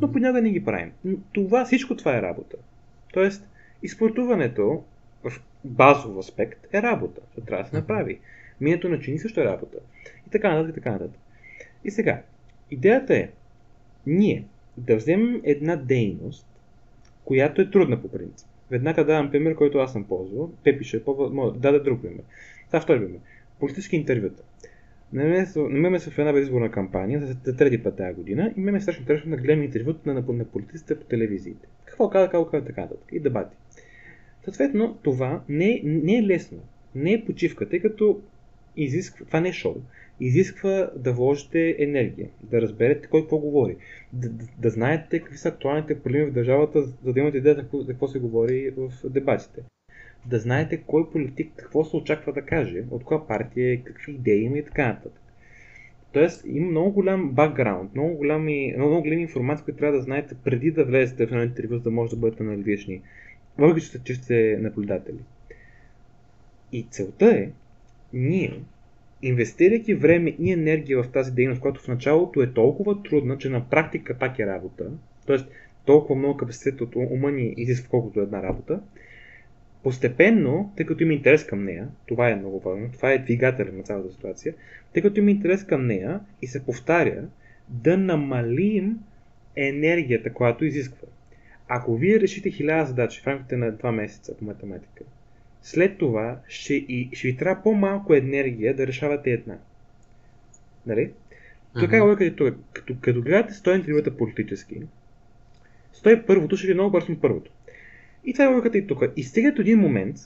но 0.00 0.12
понякога 0.12 0.42
не 0.42 0.50
ги 0.50 0.64
правим. 0.64 0.92
Това, 1.32 1.64
всичко 1.64 1.96
това 1.96 2.18
е 2.18 2.22
работа. 2.22 2.56
Тоест, 3.12 3.48
изпортуването 3.82 4.82
в 5.24 5.32
базов 5.64 6.18
аспект 6.18 6.66
е 6.74 6.82
работа, 6.82 7.20
защото 7.26 7.46
трябва 7.46 7.64
да 7.64 7.70
се 7.70 7.76
направи. 7.76 8.20
Минето 8.60 8.88
на 8.88 9.00
чини 9.00 9.18
също 9.18 9.40
е 9.40 9.44
работа. 9.44 9.78
И 10.26 10.30
така 10.30 10.54
нататък, 10.54 10.70
и 10.70 10.74
така 10.74 10.92
нататък. 10.92 11.20
И 11.84 11.90
сега, 11.90 12.22
идеята 12.70 13.16
е 13.16 13.28
ние 14.06 14.44
да 14.76 14.96
вземем 14.96 15.40
една 15.44 15.76
дейност, 15.76 16.46
която 17.24 17.62
е 17.62 17.70
трудна 17.70 18.02
по 18.02 18.08
принцип. 18.08 18.48
Веднага 18.70 19.04
давам 19.04 19.30
пример, 19.30 19.54
който 19.54 19.78
аз 19.78 19.92
съм 19.92 20.04
ползвал. 20.04 20.50
Те 20.64 20.78
пише, 20.78 21.02
да 21.30 21.52
даде 21.56 21.78
друг 21.80 22.02
пример. 22.02 22.22
Това 22.66 22.80
втори 22.80 22.98
пример. 22.98 23.20
Политически 23.60 23.96
интервюта. 23.96 24.42
Намираме 25.12 25.98
се 25.98 26.10
в 26.10 26.18
една 26.18 26.32
предизборна 26.32 26.70
кампания 26.70 27.20
за, 27.44 27.56
трети 27.56 27.82
път 27.82 27.96
тази 27.96 28.14
година 28.14 28.52
и 28.56 28.60
имаме 28.60 28.80
страшно 28.80 29.00
интересно 29.00 29.30
да 29.30 29.36
гледаме 29.36 29.64
интервюта 29.64 30.14
на, 30.14 30.24
на 30.28 30.44
политиците 30.44 30.98
по 30.98 31.04
телевизиите. 31.04 31.68
Какво 31.84 32.10
каза, 32.10 32.26
какво 32.26 32.44
каза, 32.46 32.64
така 32.64 32.80
нататък. 32.80 33.08
И 33.12 33.20
дебати. 33.20 33.56
Съответно, 34.44 34.98
това 35.02 35.42
не, 35.48 35.80
не 35.84 36.18
е 36.18 36.22
лесно. 36.22 36.58
Не 36.94 37.12
е 37.12 37.24
почивка, 37.24 37.68
тъй 37.68 37.80
като 37.80 38.20
изисква, 38.82 39.26
това 39.26 39.40
не 39.40 39.48
е 39.48 39.52
шоу, 39.52 39.74
изисква 40.20 40.90
да 40.96 41.12
вложите 41.12 41.76
енергия, 41.78 42.28
да 42.42 42.60
разберете 42.60 43.08
кой 43.08 43.20
какво 43.20 43.38
говори, 43.38 43.76
да, 44.12 44.28
да, 44.28 44.44
да 44.58 44.70
знаете 44.70 45.20
какви 45.20 45.38
са 45.38 45.48
актуалните 45.48 46.02
проблеми 46.02 46.26
в 46.26 46.32
държавата, 46.32 46.82
за 46.82 47.12
да 47.12 47.20
имате 47.20 47.38
идея 47.38 47.54
за 47.54 47.60
какво, 47.60 47.80
за 47.80 47.92
какво 47.92 48.08
се 48.08 48.18
говори 48.18 48.70
в 48.76 48.92
дебатите. 49.04 49.62
Да 50.26 50.38
знаете 50.38 50.82
кой 50.86 51.10
политик 51.10 51.52
какво 51.56 51.84
се 51.84 51.96
очаква 51.96 52.32
да 52.32 52.42
каже, 52.42 52.84
от 52.90 53.04
коя 53.04 53.26
партия, 53.26 53.82
какви 53.84 54.12
идеи 54.12 54.42
има 54.42 54.58
и 54.58 54.64
така 54.64 54.88
нататък. 54.88 55.22
Тоест 56.12 56.44
има 56.46 56.70
много 56.70 56.92
голям 56.92 57.30
бакграунд, 57.30 57.94
много, 57.94 58.14
голями, 58.14 58.74
много 58.76 59.02
голяма 59.02 59.20
информация, 59.20 59.64
която 59.64 59.78
трябва 59.78 59.96
да 59.96 60.02
знаете 60.02 60.34
преди 60.44 60.70
да 60.70 60.84
влезете 60.84 61.26
в 61.26 61.30
едно 61.30 61.42
интервю, 61.42 61.76
за 61.76 61.82
да 61.82 61.90
може 61.90 62.10
да 62.10 62.16
бъдете 62.16 62.42
аналитични, 62.42 63.02
въпреки 63.58 64.04
че 64.04 64.14
сте 64.14 64.58
наблюдатели. 64.60 65.18
И 66.72 66.86
целта 66.90 67.26
е 67.26 67.50
ние, 68.12 68.60
инвестирайки 69.22 69.94
време 69.94 70.36
и 70.38 70.52
енергия 70.52 71.02
в 71.02 71.10
тази 71.12 71.32
дейност, 71.32 71.60
която 71.60 71.80
в 71.80 71.88
началото 71.88 72.42
е 72.42 72.52
толкова 72.52 73.02
трудна, 73.02 73.38
че 73.38 73.48
на 73.48 73.70
практика 73.70 74.18
пак 74.18 74.38
е 74.38 74.46
работа, 74.46 74.90
т.е. 75.26 75.36
толкова 75.84 76.18
много 76.18 76.36
капацитет 76.36 76.80
от 76.80 76.96
ума 76.96 77.30
ни 77.30 77.54
изисква 77.56 77.90
колкото 77.90 78.20
е 78.20 78.22
една 78.22 78.42
работа, 78.42 78.80
постепенно, 79.82 80.72
тъй 80.76 80.86
като 80.86 81.02
има 81.02 81.12
интерес 81.12 81.46
към 81.46 81.64
нея, 81.64 81.88
това 82.06 82.30
е 82.30 82.36
много 82.36 82.60
важно, 82.60 82.92
това 82.92 83.12
е 83.12 83.18
двигателя 83.18 83.72
на 83.72 83.82
цялата 83.82 84.12
ситуация, 84.12 84.54
тъй 84.94 85.02
като 85.02 85.20
има 85.20 85.30
интерес 85.30 85.64
към 85.64 85.86
нея 85.86 86.20
и 86.42 86.46
се 86.46 86.64
повтаря, 86.64 87.24
да 87.68 87.96
намалим 87.96 88.98
енергията, 89.56 90.32
която 90.32 90.64
изисква. 90.64 91.08
Ако 91.68 91.96
вие 91.96 92.20
решите 92.20 92.50
хиляда 92.50 92.86
задачи 92.86 93.20
в 93.20 93.26
рамките 93.26 93.56
на 93.56 93.72
2 93.72 93.90
месеца 93.90 94.36
по 94.36 94.44
математика, 94.44 95.04
след 95.62 95.98
това 95.98 96.40
ще, 96.48 96.74
и, 96.74 97.10
ще 97.12 97.28
ви 97.28 97.36
трябва 97.36 97.62
по-малко 97.62 98.14
енергия 98.14 98.76
да 98.76 98.86
решавате 98.86 99.30
една. 99.30 99.58
Нали? 100.86 101.12
Така 101.80 101.96
е 101.96 102.00
логиката 102.00 102.36
тук. 102.36 102.54
Като, 102.72 102.94
като 103.00 103.22
гледате 103.22 103.54
100 103.54 103.76
интервюта 103.76 104.16
политически, 104.16 104.82
101-то 105.94 106.56
ще 106.56 106.66
ви 106.66 106.72
е 106.72 106.74
много 106.74 106.90
бързо 106.90 107.20
първото. 107.20 107.50
И 108.24 108.32
това 108.32 108.44
е 108.44 108.48
логиката 108.48 108.78
и 108.78 108.86
тук. 108.86 109.02
И 109.16 109.22
стига 109.22 109.52
до 109.52 109.62
един 109.62 109.78
момент, 109.78 110.16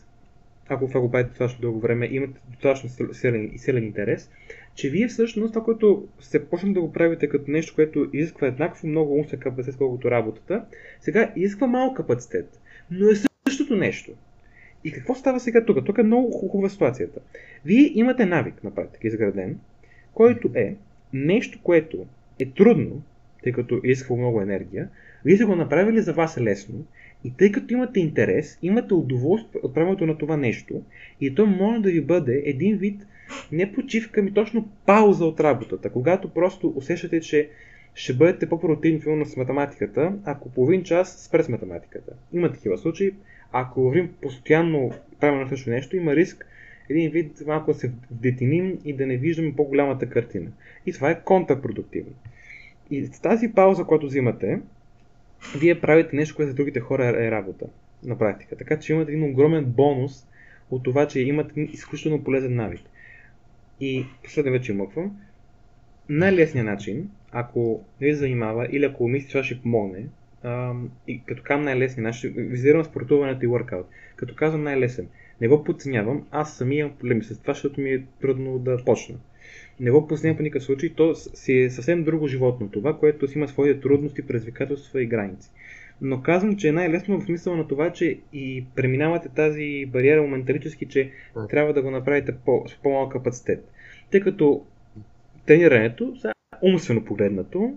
ако 0.69 0.89
това 0.89 1.01
го 1.01 1.11
правите 1.11 1.31
достатъчно 1.31 1.61
дълго 1.61 1.81
време, 1.81 2.09
имате 2.11 2.41
достатъчно 2.51 3.15
силен, 3.15 3.53
силен 3.57 3.85
интерес, 3.85 4.31
че 4.75 4.91
вие 4.91 5.09
всъщност 5.09 5.53
това, 5.53 5.65
което 5.65 6.09
сте 6.21 6.45
почнали 6.45 6.75
да 6.75 6.81
го 6.81 6.93
правите 6.93 7.29
като 7.29 7.51
нещо, 7.51 7.75
което 7.75 8.11
изисква 8.13 8.47
еднакво 8.47 8.87
много 8.87 9.15
умствен 9.15 9.41
капацитет, 9.41 9.79
колкото 9.79 10.11
работата, 10.11 10.65
сега 11.01 11.33
изисква 11.37 11.67
малък 11.67 11.97
капацитет, 11.97 12.61
но 12.91 13.09
е 13.09 13.15
същото 13.49 13.77
нещо. 13.77 14.13
И 14.85 14.93
какво 14.93 15.15
става 15.15 15.41
сега 15.41 15.65
тук? 15.65 15.85
Тук 15.85 15.99
е 15.99 16.03
много 16.03 16.49
хубава 16.49 16.69
ситуацията. 16.69 17.21
Вие 17.65 17.91
имате 17.95 18.27
навик 18.27 18.65
на 18.65 18.75
практика 18.75 19.09
изграден, 19.09 19.59
който 20.15 20.51
е 20.55 20.75
нещо, 21.13 21.59
което 21.63 22.07
е 22.39 22.47
трудно, 22.47 23.03
тъй 23.43 23.53
като 23.53 23.81
изисква 23.85 24.17
много 24.17 24.41
енергия, 24.41 24.89
вие 25.25 25.37
сте 25.37 25.45
го 25.45 25.57
направили 25.57 26.01
за 26.01 26.13
вас 26.13 26.39
лесно 26.39 26.85
и 27.25 27.33
тъй 27.37 27.53
като 27.53 27.75
имате 27.75 28.01
интерес, 28.01 28.59
имате 28.63 28.95
удоволствие 28.95 29.61
от 29.65 29.75
правенето 29.75 30.07
на 30.07 30.19
това 30.19 30.37
нещо 30.37 30.83
и 31.21 31.35
то 31.35 31.47
може 31.47 31.83
да 31.83 31.91
ви 31.91 32.01
бъде 32.01 32.43
един 32.47 32.77
вид 32.77 33.07
не 33.53 33.73
почивка, 33.73 34.23
ми 34.23 34.35
точно 34.35 34.69
пауза 34.87 35.25
от 35.25 35.41
работата, 35.41 35.91
когато 35.91 36.29
просто 36.29 36.73
усещате, 36.77 37.21
че 37.21 37.49
ще 37.95 38.15
бъдете 38.15 38.49
по-продуктивни 38.49 39.27
с 39.27 39.37
математиката, 39.37 40.13
ако 40.25 40.51
половин 40.51 40.83
час 40.83 41.25
спре 41.25 41.43
с 41.43 41.49
математиката. 41.49 42.13
Има 42.33 42.53
такива 42.53 42.79
случаи, 42.79 43.15
ако 43.53 43.83
вървим 43.83 44.15
постоянно 44.23 44.91
правим 45.21 45.41
на 45.41 45.49
също 45.49 45.71
нещо, 45.71 45.97
има 45.97 46.17
риск 46.17 46.47
един 46.89 47.11
вид 47.11 47.43
малко 47.47 47.73
да 47.73 47.79
се 47.79 47.93
детиним 48.11 48.79
и 48.85 48.93
да 48.93 49.07
не 49.07 49.17
виждаме 49.17 49.57
по-голямата 49.57 50.09
картина. 50.11 50.51
И 50.87 50.93
това 50.93 51.11
е 51.11 51.23
контрпродуктивно. 51.23 52.13
И 52.91 53.07
с 53.07 53.21
тази 53.21 53.53
пауза, 53.53 53.85
която 53.85 54.07
взимате, 54.07 54.61
вие 55.59 55.81
правите 55.81 56.17
нещо, 56.17 56.37
което 56.37 56.51
за 56.51 56.55
другите 56.55 56.81
хора 56.81 57.07
е 57.07 57.31
работа 57.31 57.67
на 58.05 58.19
практика. 58.19 58.57
Така 58.57 58.79
че 58.79 58.93
имате 58.93 59.13
един 59.13 59.31
огромен 59.31 59.65
бонус 59.65 60.27
от 60.71 60.83
това, 60.83 61.09
че 61.09 61.21
имате 61.21 61.61
изключително 61.61 62.25
полезен 62.25 62.55
навик. 62.55 62.81
И 63.81 64.07
последно 64.25 64.53
вече 64.53 64.75
мъквам. 64.75 65.17
Най-лесният 66.09 66.67
начин, 66.67 67.11
ако 67.33 67.85
не 68.01 68.07
ви 68.07 68.15
занимава 68.15 68.69
или 68.71 68.85
ако 68.85 69.09
мислите, 69.09 69.29
че 69.29 69.33
това 69.33 69.45
ще 69.45 69.63
помогне, 69.63 70.05
и 71.09 71.23
като 71.27 71.43
казвам 71.43 71.65
най-лесен, 71.65 72.07
аз 72.07 72.17
ще 72.17 72.29
визирам 72.29 72.85
спортуването 72.85 73.45
и 73.45 73.49
workout. 73.49 73.85
Като 74.17 74.35
казвам 74.35 74.63
най-лесен, 74.63 75.09
не 75.41 75.49
го 75.49 75.65
подценявам, 75.65 76.27
аз 76.31 76.57
самия 76.57 76.81
имам 76.81 76.97
проблеми 76.99 77.25
с 77.25 77.41
това, 77.41 77.55
защото 77.55 77.81
ми 77.81 77.91
е 77.91 78.05
трудно 78.21 78.59
да 78.59 78.85
почна. 78.85 79.17
Не 79.81 79.91
го 79.91 80.07
познавам 80.07 80.37
по 80.37 80.43
никакъв 80.43 80.65
случай, 80.65 80.91
то 80.97 81.15
си 81.15 81.59
е 81.59 81.71
съвсем 81.71 82.05
друго 82.05 82.27
животно. 82.27 82.71
Това, 82.71 82.99
което 82.99 83.29
си 83.29 83.39
има 83.39 83.49
своите 83.49 83.81
трудности, 83.81 84.27
предизвикателства 84.27 85.03
и 85.03 85.07
граници. 85.07 85.51
Но 86.01 86.23
казвам, 86.23 86.57
че 86.57 86.69
е 86.69 86.73
най-лесно 86.73 87.21
в 87.21 87.25
смисъл 87.25 87.57
на 87.57 87.69
това, 87.69 87.93
че 87.93 88.21
и 88.33 88.65
преминавате 88.77 89.29
тази 89.29 89.87
бариера 89.87 90.23
моменталически, 90.23 90.89
че 90.89 91.11
трябва 91.51 91.73
да 91.73 91.83
го 91.83 91.91
направите 91.91 92.35
по, 92.45 92.65
с 92.69 92.83
по-малък 92.83 93.13
капацитет. 93.13 93.71
Тъй 94.11 94.21
като 94.21 94.67
тренирането, 95.47 96.15
умствено 96.63 97.05
погледнато, 97.05 97.75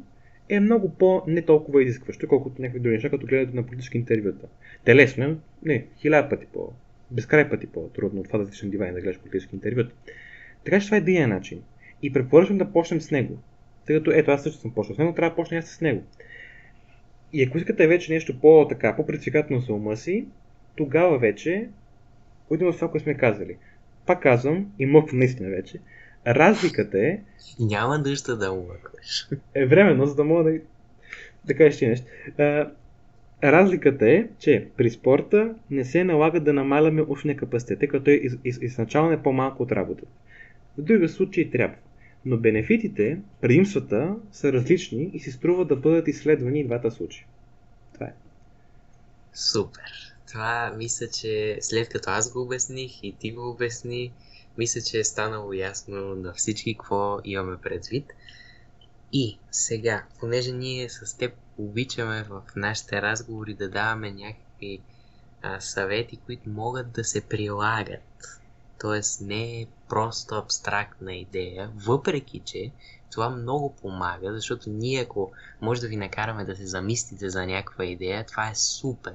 е 0.50 0.60
много 0.60 0.89
по-не 0.89 1.41
толкова 1.41 1.84
изискващо, 1.84 2.28
колкото 2.28 2.62
някакви 2.62 2.80
други 2.80 2.96
неща, 2.96 3.10
като 3.10 3.28
гледате 3.28 3.56
на 3.56 3.64
политически 3.64 3.98
интервюта. 3.98 4.48
Те 4.84 4.96
лесно 4.96 5.24
е, 5.24 5.36
не, 5.64 5.86
хиляда 5.98 6.30
пъти 6.30 6.46
по, 6.46 6.74
безкрай 7.12 7.50
пъти 7.50 7.68
по-трудно 7.68 8.22
от 8.22 8.28
това 8.28 8.39
да 8.39 8.54
си 8.54 8.70
дивайн 8.70 8.93
да 8.93 9.02
гледаш 9.02 9.20
политически 9.20 9.56
интервюта. 9.56 9.96
Така 10.66 10.80
че 10.80 10.86
това 10.86 10.98
е 10.98 11.00
един 11.00 11.30
начин. 11.30 11.62
И 12.02 12.14
препоръчвам 12.14 12.58
да 12.58 12.72
почнем 12.72 13.02
с 13.02 13.12
него. 13.12 13.38
Тъй 13.86 13.98
като 13.98 14.12
ето 14.12 14.32
аз 14.32 14.43
също 14.43 14.62
съм 14.62 14.74
почнал 14.74 14.96
с 14.96 15.00
него, 15.00 15.14
трябва 15.14 15.30
да 15.30 15.36
почна 15.36 15.58
аз 15.58 15.66
с 15.66 15.82
него. 15.82 16.04
И 17.34 17.43
ако 17.43 17.58
искате 17.58 17.88
вече 17.88 18.14
нещо 18.14 18.39
по-така, 18.39 18.96
по-предизвикателно 18.96 19.62
за 19.62 19.74
ума 19.74 19.98
си, 19.98 20.26
тогава 20.76 21.18
вече 21.20 21.70
отивам 22.50 22.74
в 22.74 22.76
това, 22.76 22.91
което 22.91 23.04
сме 23.04 23.18
казали. 23.18 23.58
Пак 24.06 24.22
казвам, 24.22 24.72
и 24.80 24.86
мъквам 24.86 25.20
наистина 25.20 25.50
вече, 25.50 25.80
разликата 26.28 27.00
е... 27.00 27.20
Няма 27.60 27.98
нужда 27.98 28.38
да 28.38 28.54
мъкваш. 28.54 29.28
Е 29.56 29.66
временно, 29.66 30.06
за 30.06 30.16
да 30.16 30.24
мога 30.24 30.44
да, 30.44 30.60
да 31.46 31.56
кажеш 31.56 31.80
ти 31.80 31.88
нещо. 31.88 32.06
А, 32.40 32.72
разликата 33.44 34.10
е, 34.10 34.28
че 34.40 34.68
при 34.78 34.90
спорта 34.90 35.56
не 35.72 35.86
се 35.86 36.04
налага 36.04 36.40
да 36.40 36.54
намаляме 36.54 37.02
ушния 37.02 37.38
капацитет, 37.38 37.90
като 37.90 38.10
из, 38.10 38.38
из, 38.44 38.60
изначално 38.62 39.12
е 39.12 39.24
по-малко 39.24 39.64
от 39.64 39.72
работата. 39.72 40.12
В 40.78 40.82
друга 40.82 41.10
случай 41.10 41.50
трябва. 41.50 41.76
Но 42.26 42.38
бенефитите, 42.38 43.20
предимствата 43.42 44.16
са 44.32 44.54
различни 44.54 45.10
и 45.14 45.20
си 45.20 45.32
струва 45.32 45.66
да 45.66 45.76
бъдат 45.76 46.08
изследвани 46.08 46.60
и 46.60 46.66
двата 46.66 46.92
случая. 46.92 47.26
Това 47.94 48.06
е. 48.06 48.14
Супер. 49.34 50.16
Това 50.28 50.74
мисля, 50.78 51.08
че 51.08 51.58
след 51.62 51.90
като 51.90 52.10
аз 52.10 52.34
го 52.34 52.42
обясних 52.42 53.04
и 53.04 53.16
ти 53.20 53.32
го 53.32 53.50
обясни, 53.50 54.12
мисля, 54.58 54.82
че 54.82 54.99
е 54.99 55.03
станало 55.03 55.53
ясно 55.53 56.16
на 56.16 56.34
всички 56.34 56.78
какво 56.78 57.20
имаме 57.24 57.58
предвид. 57.58 58.06
И 59.14 59.39
сега, 59.51 60.03
понеже 60.20 60.51
ние 60.51 60.89
с 60.89 61.18
теб 61.18 61.34
обичаме 61.58 62.24
в 62.24 62.41
нашите 62.56 63.01
разговори 63.01 63.53
да 63.53 63.70
даваме 63.70 64.12
някакви 64.12 64.82
а, 65.41 65.60
съвети, 65.60 66.18
които 66.18 66.49
могат 66.49 66.91
да 66.91 67.03
се 67.03 67.22
прилагат 67.22 68.01
т.е. 68.80 69.24
не 69.24 69.62
е 69.62 69.68
просто 69.89 70.36
абстрактна 70.36 71.14
идея, 71.14 71.72
въпреки 71.76 72.41
че 72.45 72.72
това 73.12 73.30
много 73.30 73.76
помага, 73.76 74.34
защото 74.34 74.70
ние 74.70 75.01
ако 75.01 75.32
може 75.62 75.82
да 75.82 75.88
ви 75.88 75.95
накараме 75.95 76.45
да 76.45 76.56
се 76.56 76.66
замислите 76.66 77.30
за 77.30 77.45
някаква 77.45 77.86
идея, 77.86 78.26
това 78.26 78.49
е 78.49 78.56
супер. 78.56 79.14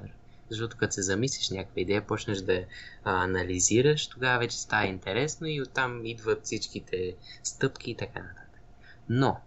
Защото 0.51 0.77
като 0.77 0.93
се 0.93 1.01
замислиш 1.01 1.49
някаква 1.49 1.81
идея, 1.81 2.07
почнеш 2.07 2.37
да 2.37 2.53
я 2.53 2.67
анализираш, 3.03 4.07
тогава 4.07 4.39
вече 4.39 4.57
става 4.57 4.85
интересно 4.85 5.47
и 5.47 5.61
оттам 5.61 6.05
идват 6.05 6.45
всичките 6.45 7.15
стъпки 7.43 7.91
и 7.91 7.97
така 7.97 8.19
нататък. 8.19 8.61
Но, 9.09 9.37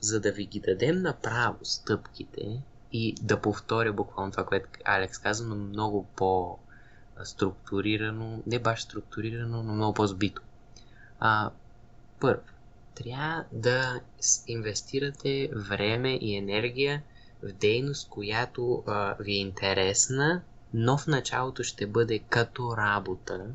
за 0.00 0.20
да 0.20 0.32
ви 0.32 0.46
ги 0.46 0.60
дадем 0.60 1.02
направо 1.02 1.58
стъпките 1.62 2.62
и 2.92 3.14
да 3.22 3.40
повторя 3.40 3.92
буквално 3.92 4.32
това, 4.32 4.46
което 4.46 4.68
Алекс 4.84 5.18
каза, 5.18 5.46
но 5.46 5.54
много 5.54 6.06
по- 6.16 6.58
структурирано, 7.24 8.42
не 8.46 8.58
баш 8.58 8.82
структурирано, 8.82 9.62
но 9.62 9.74
много 9.74 9.94
по-збито. 9.94 10.42
А, 11.18 11.50
първо, 12.20 12.42
трябва 12.94 13.44
да 13.52 14.00
инвестирате 14.46 15.50
време 15.54 16.18
и 16.20 16.36
енергия 16.36 17.02
в 17.42 17.52
дейност, 17.52 18.08
която 18.08 18.82
а, 18.86 19.16
ви 19.20 19.32
е 19.32 19.40
интересна, 19.40 20.42
но 20.74 20.98
в 20.98 21.06
началото 21.06 21.62
ще 21.62 21.86
бъде 21.86 22.18
като 22.18 22.76
работа, 22.76 23.46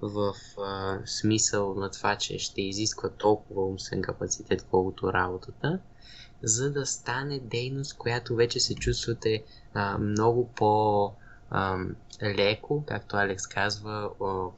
в 0.00 0.34
а, 0.58 0.98
смисъл 1.06 1.74
на 1.74 1.90
това, 1.90 2.16
че 2.16 2.38
ще 2.38 2.62
изисква 2.62 3.08
толкова 3.08 3.64
умствен 3.64 4.02
капацитет, 4.02 4.66
колкото 4.70 5.12
работата, 5.12 5.78
за 6.42 6.72
да 6.72 6.86
стане 6.86 7.38
дейност, 7.38 7.96
която 7.96 8.34
вече 8.34 8.60
се 8.60 8.74
чувствате 8.74 9.44
а, 9.74 9.98
много 9.98 10.48
по- 10.48 11.12
ам, 11.50 11.96
леко, 12.22 12.84
както 12.86 13.16
Алекс 13.16 13.46
казва, 13.46 14.10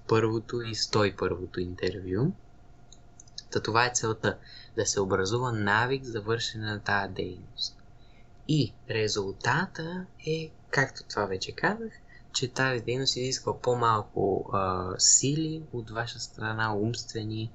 първото 0.08 0.60
и 0.62 0.74
101-то 0.74 1.60
интервю. 1.60 2.32
Та 3.50 3.60
това 3.60 3.86
е 3.86 3.92
целта. 3.94 4.38
Да 4.76 4.86
се 4.86 5.00
образува 5.00 5.52
навик 5.52 6.04
за 6.04 6.20
вършене 6.20 6.66
на 6.66 6.80
тази 6.80 7.12
дейност. 7.12 7.73
И 8.48 8.72
резултата 8.90 10.06
е, 10.26 10.50
както 10.70 11.02
това 11.08 11.26
вече 11.26 11.52
казах, 11.52 11.92
че 12.32 12.52
тази 12.52 12.80
дейност 12.80 13.16
изисква 13.16 13.60
по-малко 13.60 14.50
а, 14.52 14.94
сили 14.98 15.62
от 15.72 15.90
ваша 15.90 16.20
страна, 16.20 16.76
умствени, 16.76 17.50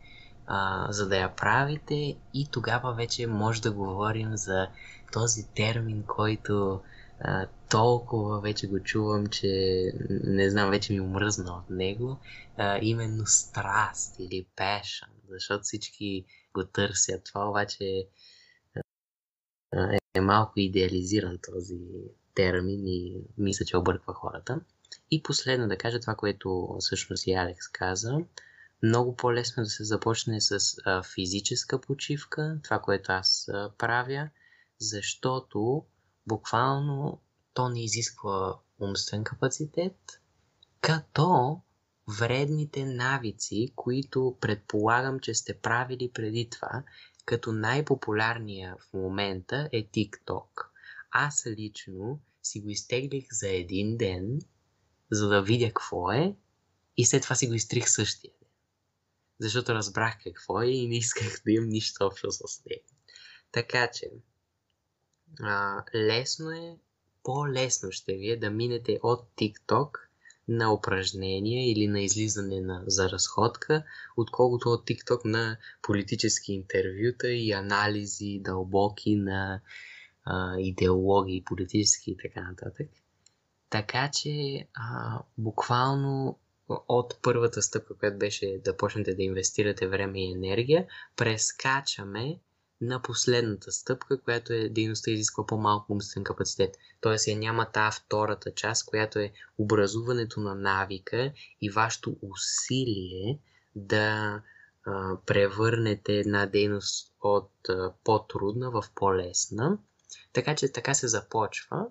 а, 0.47 0.91
за 0.91 1.07
да 1.07 1.17
я 1.17 1.35
правите 1.35 2.17
и 2.33 2.47
тогава 2.51 2.93
вече 2.93 3.27
може 3.27 3.61
да 3.61 3.71
говорим 3.71 4.37
за 4.37 4.67
този 5.11 5.47
термин, 5.47 6.03
който 6.07 6.81
а, 7.21 7.47
толкова 7.69 8.41
вече 8.41 8.67
го 8.67 8.79
чувам, 8.79 9.27
че 9.27 9.47
не 10.09 10.49
знам, 10.49 10.69
вече 10.69 10.93
ми 10.93 11.01
омръзна 11.01 11.51
от 11.53 11.69
него. 11.69 12.17
А, 12.57 12.79
именно 12.81 13.25
страст 13.25 14.15
или 14.19 14.45
passion, 14.57 15.09
защото 15.29 15.63
всички 15.63 16.25
го 16.53 16.65
търсят. 16.65 17.23
Това 17.23 17.49
обаче 17.49 18.07
а, 19.71 19.98
е 20.13 20.21
малко 20.21 20.59
идеализиран 20.59 21.37
този 21.51 21.79
термин 22.35 22.87
и 22.87 23.21
мисля, 23.37 23.65
че 23.65 23.77
обърква 23.77 24.13
хората. 24.13 24.61
И 25.11 25.23
последно 25.23 25.67
да 25.67 25.77
кажа 25.77 25.99
това, 25.99 26.15
което 26.15 26.75
всъщност 26.79 27.27
и 27.27 27.33
Алекс 27.33 27.67
каза. 27.67 28.17
Много 28.83 29.15
по-лесно 29.15 29.63
да 29.63 29.69
се 29.69 29.83
започне 29.83 30.41
с 30.41 30.59
а, 30.85 31.03
физическа 31.03 31.81
почивка, 31.81 32.59
това, 32.63 32.79
което 32.79 33.11
аз 33.11 33.49
а, 33.53 33.71
правя, 33.77 34.29
защото 34.79 35.83
буквално 36.27 37.21
то 37.53 37.69
не 37.69 37.83
изисква 37.83 38.55
умствен 38.79 39.23
капацитет, 39.23 40.21
като 40.81 41.61
вредните 42.19 42.85
навици, 42.85 43.73
които 43.75 44.37
предполагам, 44.41 45.19
че 45.19 45.33
сте 45.33 45.53
правили 45.53 46.11
преди 46.13 46.49
това, 46.49 46.83
като 47.29 47.51
най-популярния 47.51 48.75
в 48.79 48.93
момента 48.93 49.69
е 49.71 49.83
TikTok. 49.83 50.65
Аз 51.11 51.47
лично 51.47 52.19
си 52.43 52.61
го 52.61 52.69
изтеглих 52.69 53.27
за 53.31 53.49
един 53.49 53.97
ден, 53.97 54.39
за 55.11 55.27
да 55.27 55.41
видя 55.41 55.67
какво 55.67 56.11
е 56.11 56.35
и 56.97 57.05
след 57.05 57.23
това 57.23 57.35
си 57.35 57.47
го 57.47 57.53
изтрих 57.53 57.89
същия 57.89 58.33
ден. 58.41 58.49
Защото 59.39 59.73
разбрах 59.73 60.17
какво 60.23 60.61
е 60.61 60.67
и 60.67 60.87
не 60.87 60.97
исках 60.97 61.41
да 61.45 61.51
имам 61.51 61.69
нищо 61.69 62.05
общо 62.05 62.31
с 62.31 62.65
него. 62.65 62.85
Така 63.51 63.91
че, 63.91 64.11
а, 65.41 65.83
лесно 65.95 66.51
е, 66.51 66.77
по-лесно 67.23 67.91
ще 67.91 68.13
ви 68.13 68.29
е 68.29 68.39
да 68.39 68.49
минете 68.49 68.99
от 69.03 69.29
TikTok 69.37 70.08
на 70.49 70.73
упражнения 70.73 71.71
или 71.71 71.87
на 71.87 72.01
излизане 72.01 72.61
на, 72.61 72.83
за 72.87 73.09
разходка, 73.09 73.83
отколкото 74.17 74.69
от 74.69 74.87
TikTok 74.87 75.25
на 75.25 75.57
политически 75.81 76.53
интервюта 76.53 77.29
и 77.31 77.51
анализи 77.51 78.39
дълбоки 78.43 79.15
на 79.15 79.61
а, 80.25 80.59
идеологии, 80.59 81.43
политически 81.43 82.11
и 82.11 82.17
така 82.17 82.41
нататък. 82.41 82.87
Така 83.69 84.09
че 84.13 84.67
а, 84.73 85.19
буквално 85.37 86.39
от 86.69 87.19
първата 87.21 87.61
стъпка, 87.61 87.97
която 87.97 88.17
беше 88.17 88.61
да 88.63 88.77
почнете 88.77 89.15
да 89.15 89.23
инвестирате 89.23 89.87
време 89.87 90.23
и 90.23 90.31
енергия, 90.31 90.87
прескачаме 91.15 92.39
на 92.81 93.01
последната 93.01 93.71
стъпка, 93.71 94.21
която 94.21 94.53
е 94.53 94.69
дейността 94.69 95.11
изисква 95.11 95.45
по-малко 95.45 95.93
умствен 95.93 96.23
капацитет. 96.23 96.77
Тоест 97.01 97.27
я 97.27 97.37
няма 97.37 97.71
тази 97.71 97.97
втората 97.97 98.51
част, 98.51 98.85
която 98.85 99.19
е 99.19 99.31
образуването 99.57 100.39
на 100.39 100.55
навика 100.55 101.31
и 101.61 101.69
вашето 101.69 102.15
усилие 102.21 103.39
да 103.75 104.41
а, 104.85 105.17
превърнете 105.25 106.13
една 106.13 106.45
дейност 106.45 107.13
от 107.21 107.51
а, 107.69 107.93
по-трудна 108.03 108.71
в 108.71 108.83
по-лесна. 108.95 109.77
Така 110.33 110.55
че 110.55 110.71
така 110.71 110.93
се 110.93 111.07
започва 111.07 111.85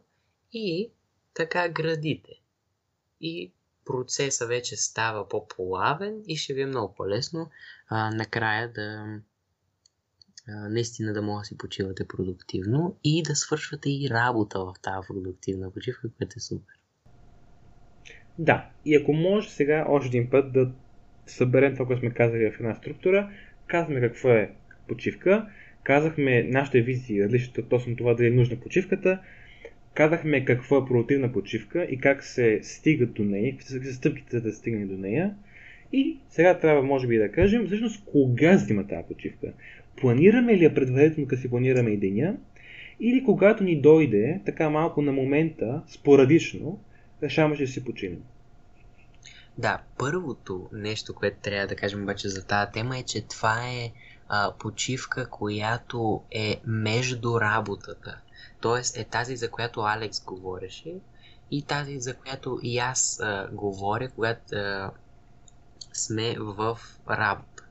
и 0.53 0.91
така 1.35 1.69
градите. 1.69 2.33
И 3.21 3.53
процеса 3.85 4.47
вече 4.47 4.77
става 4.77 5.29
по-плавен 5.29 6.23
и 6.27 6.37
ще 6.37 6.55
ви 6.55 6.63
е 6.63 6.67
много 6.67 6.95
по-лесно 6.95 7.51
а, 7.89 8.11
накрая 8.11 8.73
да 8.73 9.07
наистина 10.49 11.13
да 11.13 11.23
може 11.23 11.43
да 11.43 11.45
си 11.45 11.59
почивате 11.59 12.09
продуктивно 12.09 12.97
и 13.05 13.23
да 13.23 13.37
свършвате 13.37 13.91
и 13.91 14.09
работа 14.11 14.59
в 14.59 14.75
тази 14.83 15.07
продуктивна 15.09 15.71
почивка, 15.71 16.09
което 16.19 16.35
е 16.37 16.41
супер. 16.41 16.75
Да, 18.39 18.71
и 18.85 18.97
ако 18.97 19.13
може 19.13 19.51
сега 19.51 19.85
още 19.89 20.09
един 20.09 20.31
път 20.31 20.53
да 20.53 20.71
съберем 21.27 21.73
това, 21.73 21.87
което 21.87 22.01
сме 22.01 22.11
казали 22.11 22.51
в 22.51 22.61
една 22.61 22.75
структура, 22.75 23.31
казваме 23.67 24.01
какво 24.01 24.29
е 24.29 24.55
почивка, 24.89 25.49
казахме 25.83 26.43
нашите 26.43 26.81
визии, 26.83 27.25
различните 27.25 27.63
точно 27.63 27.97
това 27.97 28.15
дали 28.15 28.27
е 28.27 28.31
нужна 28.31 28.57
почивката, 28.61 29.21
казахме 29.95 30.45
какво 30.45 30.79
е 30.79 30.87
продуктивна 30.87 31.33
почивка 31.33 31.85
и 31.85 31.99
как 31.99 32.25
се 32.25 32.61
стига 32.63 33.07
до 33.07 33.25
нея, 33.25 33.57
какви 33.57 33.87
са 33.87 33.95
стъпките 33.95 34.37
за 34.37 34.43
да 34.43 34.53
стигне 34.53 34.87
до 34.87 34.97
нея. 34.99 35.35
И 35.93 36.19
сега 36.29 36.59
трябва, 36.59 36.83
може 36.83 37.07
би, 37.07 37.19
да 37.19 37.33
кажем, 37.33 37.67
всъщност 37.67 38.05
кога 38.05 38.57
взима 38.57 38.87
тази 38.87 39.09
почивка. 39.09 39.53
Планираме 40.01 40.57
ли 40.57 40.65
я 40.65 40.75
предварително, 40.75 41.29
като 41.29 41.43
си 41.43 41.51
планираме 41.51 41.91
и 41.91 41.97
деня, 41.97 42.37
или 43.01 43.25
когато 43.25 43.65
ни 43.65 43.81
дойде, 43.81 44.41
така 44.47 44.71
малко 44.71 45.03
на 45.03 45.13
момента, 45.13 45.83
спорадично, 45.89 46.81
решаваме, 47.23 47.57
че 47.57 47.67
си 47.67 47.85
починем. 47.85 48.23
Да, 49.59 49.83
първото 49.99 50.69
нещо, 50.73 51.15
което 51.15 51.37
трябва 51.43 51.67
да 51.67 51.77
кажем 51.77 52.03
обаче 52.03 52.29
за 52.29 52.47
тази 52.47 52.73
тема 52.73 52.99
е, 52.99 53.03
че 53.03 53.21
това 53.21 53.69
е 53.69 53.93
а, 54.29 54.53
почивка, 54.59 55.31
която 55.31 56.23
е 56.31 56.61
между 56.67 57.41
работата. 57.41 58.21
Тоест 58.61 58.97
е 58.97 59.05
тази, 59.05 59.37
за 59.37 59.51
която 59.51 59.81
Алекс 59.81 60.25
говореше 60.25 60.95
и 61.51 61.63
тази, 61.63 62.01
за 62.01 62.15
която 62.15 62.61
и 62.63 62.79
аз 62.79 63.21
а, 63.21 63.49
говоря, 63.53 64.09
когато 64.09 64.57
а, 64.57 64.91
сме 65.93 66.37
в 66.39 66.79
работа. 67.11 67.65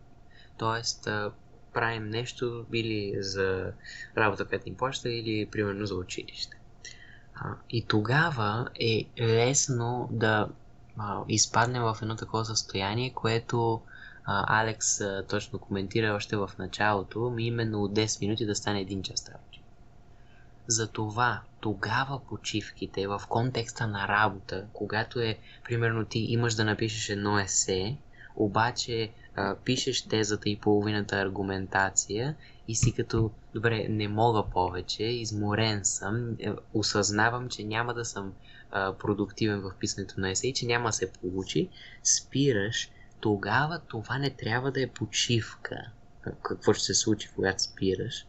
Тоест, 0.58 1.08
а, 1.08 1.32
правим 1.74 2.10
нещо 2.10 2.66
или 2.74 3.16
за 3.20 3.72
работа, 4.18 4.46
която 4.46 4.70
ни 4.70 4.76
плаща, 4.76 5.10
или 5.10 5.46
примерно 5.52 5.86
за 5.86 5.96
училище. 5.96 6.58
А, 7.36 7.56
и 7.70 7.86
тогава 7.86 8.68
е 8.80 9.06
лесно 9.20 10.10
да 10.12 10.50
а, 10.98 11.22
изпаднем 11.28 11.84
в 11.84 11.98
едно 12.02 12.16
такова 12.16 12.46
състояние, 12.46 13.14
което 13.14 13.82
а, 14.26 14.62
Алекс 14.62 15.02
а, 15.02 15.26
точно 15.30 15.60
коментира 15.60 16.14
още 16.14 16.38
в 16.38 16.50
началото, 16.60 17.36
именно 17.40 17.84
от 17.84 17.94
10 17.94 18.22
минути 18.22 18.46
да 18.46 18.56
стане 18.56 18.86
1 18.86 19.02
час 19.02 19.30
работа. 19.30 19.58
Затова 20.68 21.42
тогава 21.60 22.20
почивките 22.30 23.08
в 23.08 23.22
контекста 23.30 23.88
на 23.88 24.08
работа, 24.08 24.66
когато 24.74 25.20
е, 25.20 25.38
примерно 25.64 26.06
ти 26.06 26.20
имаш 26.20 26.54
да 26.54 26.66
напишеш 26.66 27.10
едно 27.10 27.40
есе, 27.40 27.98
обаче 28.38 29.10
а, 29.36 29.56
пишеш 29.56 30.02
тезата 30.02 30.50
и 30.50 30.60
половината 30.60 31.16
аргументация 31.16 32.36
и 32.68 32.76
си 32.76 32.92
като, 32.92 33.32
добре, 33.54 33.88
не 33.90 34.08
мога 34.08 34.44
повече, 34.44 35.04
изморен 35.04 35.86
съм, 35.86 36.36
е, 36.40 36.52
осъзнавам, 36.74 37.50
че 37.50 37.64
няма 37.64 37.94
да 37.94 38.06
съм 38.06 38.34
а, 38.72 38.94
продуктивен 38.94 39.62
в 39.62 39.72
писането 39.80 40.20
на 40.20 40.30
есе 40.30 40.48
и 40.48 40.54
че 40.54 40.66
няма 40.66 40.90
да 40.90 40.94
се 40.94 41.12
получи, 41.12 41.70
спираш, 42.04 42.90
тогава 43.20 43.80
това 43.88 44.18
не 44.18 44.30
трябва 44.30 44.72
да 44.72 44.82
е 44.82 44.88
почивка. 44.88 45.76
Какво 46.42 46.74
ще 46.74 46.84
се 46.84 46.94
случи, 46.94 47.30
когато 47.36 47.64
спираш? 47.64 48.26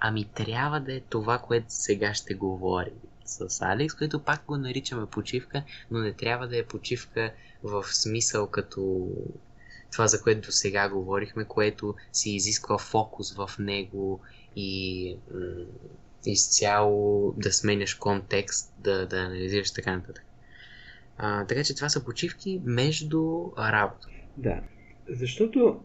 Ами 0.00 0.24
трябва 0.24 0.80
да 0.80 0.94
е 0.94 1.00
това, 1.00 1.38
което 1.38 1.66
сега 1.68 2.14
ще 2.14 2.34
говорим 2.34 2.94
с 3.24 3.62
Алекс, 3.62 3.94
което 3.94 4.20
пак 4.20 4.44
го 4.44 4.56
наричаме 4.56 5.06
почивка, 5.06 5.62
но 5.90 5.98
не 5.98 6.12
трябва 6.12 6.48
да 6.48 6.58
е 6.58 6.66
почивка 6.66 7.32
в 7.62 7.84
смисъл 7.84 8.46
като 8.46 9.10
това, 9.92 10.06
за 10.06 10.22
което 10.22 10.52
сега 10.52 10.88
говорихме, 10.88 11.44
което 11.44 11.94
си 12.12 12.30
изисква 12.30 12.78
фокус 12.78 13.36
в 13.36 13.50
него 13.58 14.20
и 14.56 15.16
м- 15.34 15.40
изцяло 16.26 17.32
да 17.36 17.52
сменяш 17.52 17.94
контекст, 17.94 18.74
да, 18.78 19.06
да 19.06 19.16
анализираш 19.16 19.72
така 19.72 19.96
нататък. 19.96 20.24
А, 21.18 21.46
така 21.46 21.64
че 21.64 21.74
това 21.74 21.88
са 21.88 22.04
почивки 22.04 22.60
между 22.64 23.50
работа. 23.58 24.08
Да, 24.36 24.60
защото 25.08 25.80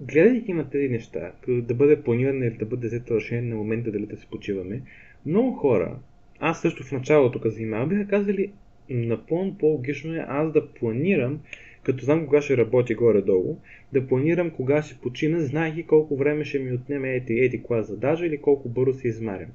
гледайки 0.00 0.52
на 0.52 0.70
тези 0.70 0.88
неща, 0.88 1.32
да 1.48 1.74
бъде 1.74 2.02
планиране 2.02 2.46
или 2.46 2.56
да 2.56 2.66
бъде 2.66 2.86
взето 2.86 3.14
решение 3.14 3.50
на 3.50 3.56
момента 3.56 3.90
дали 3.92 4.06
да 4.06 4.16
се 4.16 4.26
почиваме, 4.26 4.82
много 5.26 5.52
хора, 5.52 5.98
аз 6.40 6.60
също 6.60 6.84
в 6.84 6.92
началото, 6.92 7.40
като 7.40 7.54
занимавам, 7.54 7.88
биха 7.88 8.08
казали 8.08 8.52
напълно 8.90 9.58
по-логично 9.58 10.14
е 10.14 10.26
аз 10.28 10.52
да 10.52 10.72
планирам 10.72 11.40
като 11.82 12.04
знам 12.04 12.24
кога 12.24 12.42
ще 12.42 12.56
работя 12.56 12.94
горе-долу, 12.94 13.58
да 13.92 14.06
планирам 14.06 14.50
кога 14.50 14.82
ще 14.82 14.98
почина, 14.98 15.40
знаеки 15.40 15.86
колко 15.86 16.16
време 16.16 16.44
ще 16.44 16.58
ми 16.58 16.72
отнеме 16.72 17.14
ети, 17.14 17.32
ети 17.32 17.62
кола 17.62 17.82
задажа 17.82 18.26
или 18.26 18.40
колко 18.40 18.68
бързо 18.68 18.98
се 18.98 19.08
измарям. 19.08 19.50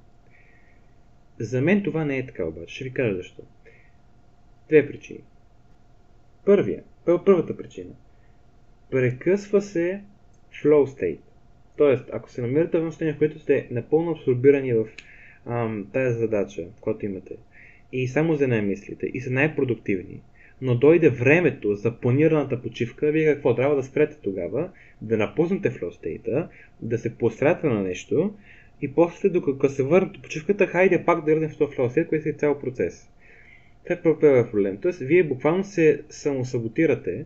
За 1.40 1.62
мен 1.62 1.84
това 1.84 2.06
не 2.06 2.18
е 2.18 2.26
така 2.26 2.46
обаче. 2.46 2.76
Ще 2.76 2.84
ви 2.84 2.94
кажа 2.94 3.16
защо. 3.16 3.42
Две 4.68 4.88
причини. 4.88 5.24
Първия, 6.46 6.84
първата 7.06 7.58
причина. 7.58 7.94
Прекъсва 8.92 9.62
се 9.62 10.02
flow 10.64 10.86
state. 10.86 11.20
Тоест, 11.78 12.10
ако 12.14 12.30
се 12.30 12.42
намирате 12.42 12.80
в 12.80 12.92
състояние, 12.92 13.14
в 13.14 13.18
което 13.18 13.40
сте 13.40 13.68
напълно 13.72 14.12
абсорбирани 14.12 14.74
в 14.74 14.88
ам, 15.46 15.88
тази 15.94 16.20
задача, 16.20 16.68
която 16.82 17.06
имате, 17.06 17.36
и 17.92 18.08
само 18.08 18.36
за 18.36 18.48
нея 18.48 18.62
мислите, 18.62 19.06
и 19.14 19.22
са 19.22 19.32
най-продуктивни, 19.32 20.22
но 20.62 20.76
дойде 20.76 21.10
времето 21.10 21.76
за 21.76 22.00
планираната 22.00 22.62
почивка, 22.62 23.12
вие 23.12 23.34
какво? 23.34 23.56
Трябва 23.56 23.76
да 23.76 23.84
спрете 23.84 24.18
тогава, 24.24 24.70
да 25.02 25.18
напуснете 25.18 25.70
флостейта, 25.70 26.50
да 26.82 26.98
се 26.98 27.18
посрете 27.18 27.68
на 27.68 27.84
нещо 27.84 28.34
и 28.82 28.94
после, 28.94 29.30
докато 29.30 29.70
се 29.70 29.84
върнете 29.84 30.22
почивката, 30.22 30.68
хайде 30.68 31.06
пак 31.06 31.26
да 31.26 31.34
върнем 31.34 31.50
в 31.50 31.58
този 31.58 31.76
флостейт, 31.76 32.08
което 32.08 32.30
е 32.30 32.34
цял 32.34 32.60
процес. 32.60 33.10
Това 33.88 34.40
е 34.40 34.52
проблем. 34.52 34.78
Тоест, 34.82 35.00
вие 35.00 35.24
буквално 35.24 35.64
се 35.64 36.04
самосаботирате, 36.10 37.26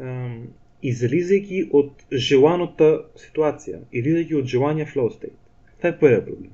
ам, 0.00 0.48
излизайки 0.82 1.68
от 1.72 2.04
желаната 2.12 3.04
ситуация, 3.16 3.80
излизайки 3.92 4.34
от 4.34 4.46
желания 4.46 4.86
флостейт. 4.86 5.38
Това 5.76 5.88
е 5.88 5.98
първият 5.98 6.26
проблем. 6.26 6.50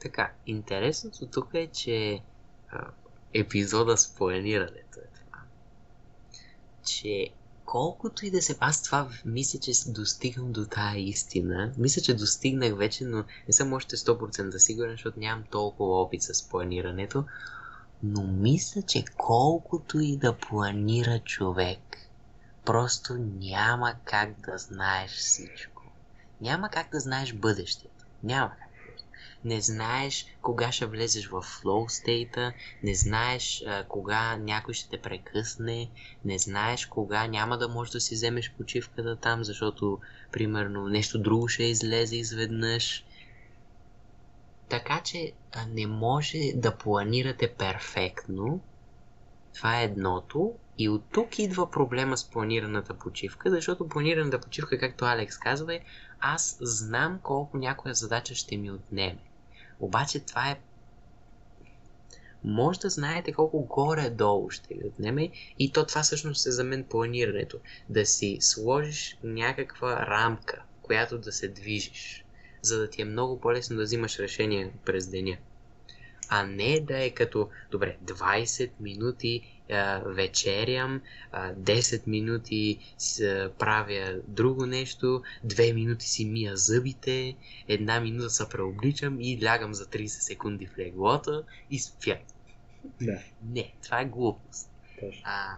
Така, 0.00 0.32
интересното 0.46 1.26
тук 1.26 1.50
е, 1.54 1.66
че 1.66 2.18
епизода 3.34 3.96
с 3.96 4.14
планирането 4.14 4.98
е 5.00 5.08
това. 5.14 5.38
Че 6.84 7.30
колкото 7.64 8.26
и 8.26 8.30
да 8.30 8.42
се 8.42 8.56
аз 8.60 8.82
това 8.82 9.08
мисля, 9.24 9.58
че 9.58 9.72
достигам 9.86 10.52
до 10.52 10.66
тая 10.66 10.98
истина. 10.98 11.72
Мисля, 11.78 12.02
че 12.02 12.14
достигнах 12.14 12.76
вече, 12.76 13.04
но 13.04 13.24
не 13.48 13.52
съм 13.52 13.72
още 13.72 13.96
100% 13.96 14.56
сигурен, 14.56 14.90
защото 14.90 15.20
нямам 15.20 15.44
толкова 15.50 16.00
опит 16.02 16.22
с 16.22 16.48
планирането. 16.48 17.24
Но 18.02 18.22
мисля, 18.22 18.82
че 18.82 19.04
колкото 19.16 20.00
и 20.00 20.16
да 20.16 20.32
планира 20.32 21.18
човек, 21.18 21.96
просто 22.64 23.14
няма 23.40 23.94
как 24.04 24.40
да 24.40 24.58
знаеш 24.58 25.10
всичко. 25.10 25.82
Няма 26.40 26.68
как 26.68 26.90
да 26.92 27.00
знаеш 27.00 27.32
бъдещето. 27.32 28.04
Няма 28.22 28.50
как 28.50 28.71
не 29.44 29.60
знаеш 29.60 30.26
кога 30.42 30.72
ще 30.72 30.86
влезеш 30.86 31.26
в 31.26 31.42
flow 31.42 32.04
state 32.04 32.52
не 32.82 32.94
знаеш 32.94 33.62
а, 33.66 33.84
кога 33.84 34.36
някой 34.36 34.74
ще 34.74 34.88
те 34.88 34.98
прекъсне, 34.98 35.90
не 36.24 36.38
знаеш 36.38 36.86
кога 36.86 37.26
няма 37.26 37.58
да 37.58 37.68
можеш 37.68 37.92
да 37.92 38.00
си 38.00 38.14
вземеш 38.14 38.52
почивката 38.52 39.16
там, 39.16 39.44
защото, 39.44 39.98
примерно, 40.32 40.88
нещо 40.88 41.18
друго 41.18 41.48
ще 41.48 41.64
излезе 41.64 42.16
изведнъж. 42.16 43.04
Така 44.68 45.00
че 45.04 45.32
а, 45.52 45.66
не 45.66 45.86
може 45.86 46.38
да 46.54 46.76
планирате 46.76 47.48
перфектно. 47.48 48.60
Това 49.54 49.80
е 49.80 49.84
едното. 49.84 50.52
И 50.78 50.88
от 50.88 51.02
тук 51.12 51.38
идва 51.38 51.70
проблема 51.70 52.16
с 52.16 52.30
планираната 52.30 52.94
почивка, 52.94 53.50
защото 53.50 53.88
планираната 53.88 54.40
почивка, 54.40 54.78
както 54.78 55.04
Алекс 55.04 55.38
казва, 55.38 55.74
е 55.74 55.80
аз 56.20 56.58
знам 56.60 57.20
колко 57.22 57.56
някоя 57.56 57.94
задача 57.94 58.34
ще 58.34 58.56
ми 58.56 58.70
отнеме. 58.70 59.18
Обаче 59.82 60.20
това 60.20 60.50
е 60.50 60.60
може 62.44 62.80
да 62.80 62.88
знаете 62.88 63.32
колко 63.32 63.60
горе-долу 63.60 64.50
ще 64.50 64.74
ви 64.74 64.86
отнеме 64.86 65.30
и 65.58 65.72
то 65.72 65.86
това 65.86 66.02
всъщност 66.02 66.46
е 66.46 66.50
за 66.50 66.64
мен 66.64 66.84
планирането. 66.84 67.58
Да 67.88 68.06
си 68.06 68.38
сложиш 68.40 69.18
някаква 69.22 70.06
рамка, 70.06 70.62
която 70.82 71.18
да 71.18 71.32
се 71.32 71.48
движиш, 71.48 72.24
за 72.62 72.78
да 72.78 72.90
ти 72.90 73.02
е 73.02 73.04
много 73.04 73.40
по-лесно 73.40 73.76
да 73.76 73.82
взимаш 73.82 74.18
решение 74.18 74.72
през 74.84 75.06
деня. 75.06 75.36
А 76.28 76.46
не 76.46 76.80
да 76.80 77.04
е 77.04 77.10
като, 77.10 77.48
добре, 77.70 77.96
20 78.04 78.70
минути 78.80 79.62
вечерям, 80.06 81.00
10 81.34 82.06
минути 82.06 82.78
правя 83.58 84.20
друго 84.28 84.66
нещо, 84.66 85.22
2 85.46 85.72
минути 85.72 86.08
си 86.08 86.24
мия 86.24 86.56
зъбите, 86.56 87.36
една 87.68 88.00
минута 88.00 88.30
се 88.30 88.48
преобличам 88.48 89.20
и 89.20 89.44
лягам 89.44 89.74
за 89.74 89.86
30 89.86 90.06
секунди 90.06 90.66
в 90.66 90.78
леглото 90.78 91.42
и 91.70 91.78
спя. 91.78 92.18
Да. 93.00 93.18
Не, 93.44 93.72
това 93.84 94.00
е 94.00 94.04
глупост. 94.04 94.70
А, 95.24 95.56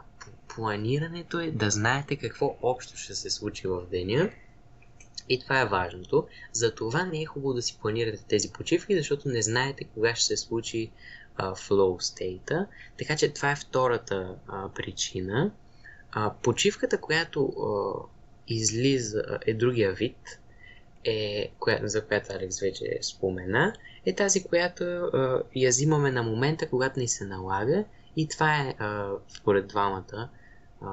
планирането 0.49 1.41
е 1.41 1.51
да 1.51 1.71
знаете 1.71 2.17
какво 2.17 2.57
общо 2.63 2.97
ще 2.97 3.15
се 3.15 3.31
случи 3.31 3.67
в 3.67 3.87
деня 3.91 4.31
и 5.29 5.41
това 5.41 5.61
е 5.61 5.67
важното. 5.67 6.27
Затова 6.53 7.05
не 7.05 7.23
е 7.23 7.27
хубаво 7.27 7.55
да 7.55 7.63
си 7.63 7.79
планирате 7.81 8.25
тези 8.29 8.53
почивки, 8.53 8.97
защото 8.97 9.29
не 9.29 9.43
знаете 9.43 9.85
кога 9.85 10.15
ще 10.15 10.27
се 10.27 10.37
случи 10.37 10.91
а, 11.37 11.55
flow 11.55 12.03
state. 12.03 12.67
Така 12.99 13.17
че 13.17 13.33
това 13.33 13.51
е 13.51 13.57
втората 13.57 14.37
а, 14.49 14.69
причина. 14.69 15.53
А, 16.13 16.35
почивката, 16.43 17.01
която 17.01 17.45
а, 17.47 17.93
излиза, 18.49 19.25
е 19.47 19.55
другия 19.55 19.93
вид, 19.93 20.17
е, 21.05 21.51
коя, 21.59 21.79
за 21.83 22.05
която 22.05 22.33
Алекс 22.33 22.61
вече 22.61 22.99
спомена, 23.03 23.73
е 24.07 24.15
тази, 24.15 24.45
която 24.45 24.85
а, 24.85 25.43
я 25.55 25.71
взимаме 25.71 26.11
на 26.11 26.23
момента, 26.23 26.69
когато 26.69 27.01
ни 27.01 27.09
се 27.09 27.25
налага 27.25 27.85
и 28.17 28.29
това 28.29 28.57
е, 28.57 28.75
а, 28.79 29.11
според 29.29 29.67
двамата, 29.67 30.29
а, 30.81 30.87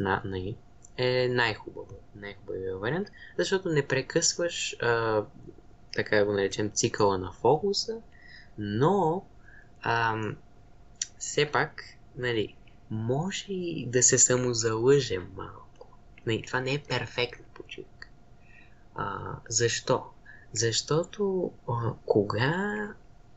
на, 0.00 0.22
на, 0.24 0.54
е 0.96 1.28
най-хубаво, 1.28 1.98
най-хубавия 2.14 2.76
вариант, 2.76 3.08
защото 3.38 3.68
не 3.68 3.86
прекъсваш, 3.86 4.76
а, 4.82 5.24
така 5.94 6.24
го 6.24 6.32
наречем, 6.32 6.70
цикъла 6.70 7.18
на 7.18 7.32
фокуса, 7.32 8.00
но 8.58 9.26
а, 9.82 10.16
все 11.18 11.46
пак, 11.52 11.84
нали, 12.16 12.56
може 12.90 13.52
и 13.52 13.86
да 13.86 14.02
се 14.02 14.18
самозалъжем 14.18 15.30
малко. 15.36 15.98
Нали, 16.26 16.42
това 16.46 16.60
не 16.60 16.74
е 16.74 16.82
перфектна 16.88 17.44
почивка. 17.54 18.08
А, 18.94 19.36
защо? 19.48 20.04
Защото 20.52 21.52
а, 21.68 21.92
кога 22.06 22.88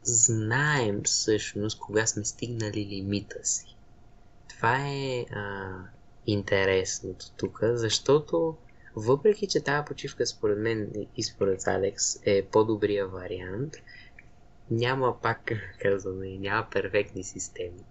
знаем 0.03 1.01
всъщност 1.03 1.79
кога 1.79 2.07
сме 2.07 2.25
стигнали 2.25 2.85
лимита 2.85 3.45
си. 3.45 3.75
Това 4.49 4.77
е 4.87 5.25
а, 5.31 5.73
интересното 6.27 7.31
тук, 7.37 7.59
защото 7.63 8.55
въпреки, 8.95 9.47
че 9.47 9.63
тази 9.63 9.85
почивка 9.85 10.25
според 10.25 10.57
мен 10.57 10.91
и 11.17 11.23
според 11.23 11.67
Алекс 11.67 12.03
е 12.25 12.45
по-добрия 12.45 13.07
вариант, 13.07 13.73
няма 14.71 15.21
пак, 15.21 15.51
казваме, 15.81 16.37
няма 16.37 16.67
перфектни 16.71 17.23
системи. 17.23 17.83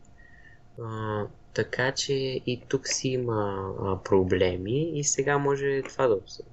А, 0.83 1.27
така 1.55 1.93
че 1.93 2.13
и 2.47 2.63
тук 2.69 2.89
си 2.89 3.09
има 3.09 3.73
а, 3.81 4.03
проблеми 4.03 4.99
и 4.99 5.05
сега 5.05 5.39
може 5.39 5.83
това 5.83 6.07
да 6.07 6.15
обсъдим. 6.15 6.53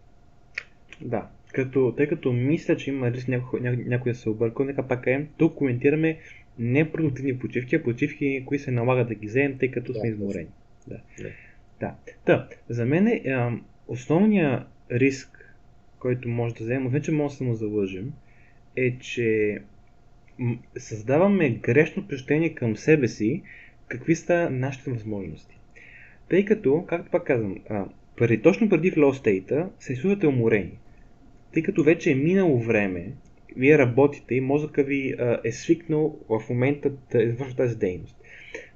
Да, 1.02 1.28
като, 1.54 1.94
тъй 1.98 2.08
като 2.08 2.34
мисля, 2.34 2.78
че 2.78 2.90
има 2.90 3.12
риск 3.12 3.28
някой, 3.28 3.60
някой, 3.60 3.84
някой 3.84 4.12
да 4.12 4.18
се 4.18 4.30
обърка, 4.30 4.66
нека 4.66 4.88
пак 4.88 5.04
кажем, 5.04 5.28
тук 5.38 5.56
коментираме 5.56 6.20
непродуктивни 6.60 7.40
почивки, 7.40 7.76
а 7.76 7.84
почивки, 7.84 8.44
които 8.46 8.64
се 8.64 8.72
налага 8.72 9.06
да 9.06 9.16
ги 9.16 9.28
вземем, 9.28 9.58
тъй 9.58 9.72
като 9.72 9.94
сме 9.94 10.10
изморени. 10.10 10.50
Да. 10.88 11.02
да. 11.22 11.30
Да. 11.82 11.96
да. 12.26 12.48
За 12.70 12.86
мен 12.86 13.08
е, 13.08 13.22
основният 13.88 14.64
риск, 14.92 15.56
който 16.00 16.30
може 16.30 16.56
да 16.56 16.64
вземем, 16.64 16.86
освен 16.86 17.02
че 17.02 17.12
може 17.12 17.32
да 17.32 17.38
се 17.38 17.44
му 17.44 17.54
залъжим, 17.54 18.14
е, 18.76 18.98
че 18.98 19.60
създаваме 20.78 21.50
грешно 21.50 22.04
впечатление 22.04 22.56
към 22.56 22.78
себе 22.78 23.08
си, 23.08 23.42
какви 23.88 24.16
са 24.16 24.50
нашите 24.52 24.92
възможности. 24.92 25.60
Тъй 26.30 26.46
като, 26.46 26.86
както 26.88 27.12
пак 27.12 27.28
казвам, 27.28 27.58
а, 27.70 27.86
преди, 28.18 28.42
точно 28.42 28.70
преди 28.70 28.92
flow 28.92 29.12
state 29.12 29.68
се 29.80 29.94
чувствате 29.94 30.28
уморени 30.28 30.80
тъй 31.54 31.64
като 31.64 31.84
вече 31.84 32.12
е 32.12 32.16
минало 32.16 32.60
време, 32.60 33.12
вие 33.58 33.78
работите 33.78 34.36
и 34.36 34.42
мозъка 34.42 34.84
ви 34.84 35.16
а, 35.20 35.40
е 35.44 35.52
свикнал 35.52 36.20
в 36.30 36.50
момента 36.50 36.92
да 37.12 37.24
извършва 37.24 37.56
тази 37.56 37.78
дейност. 37.78 38.21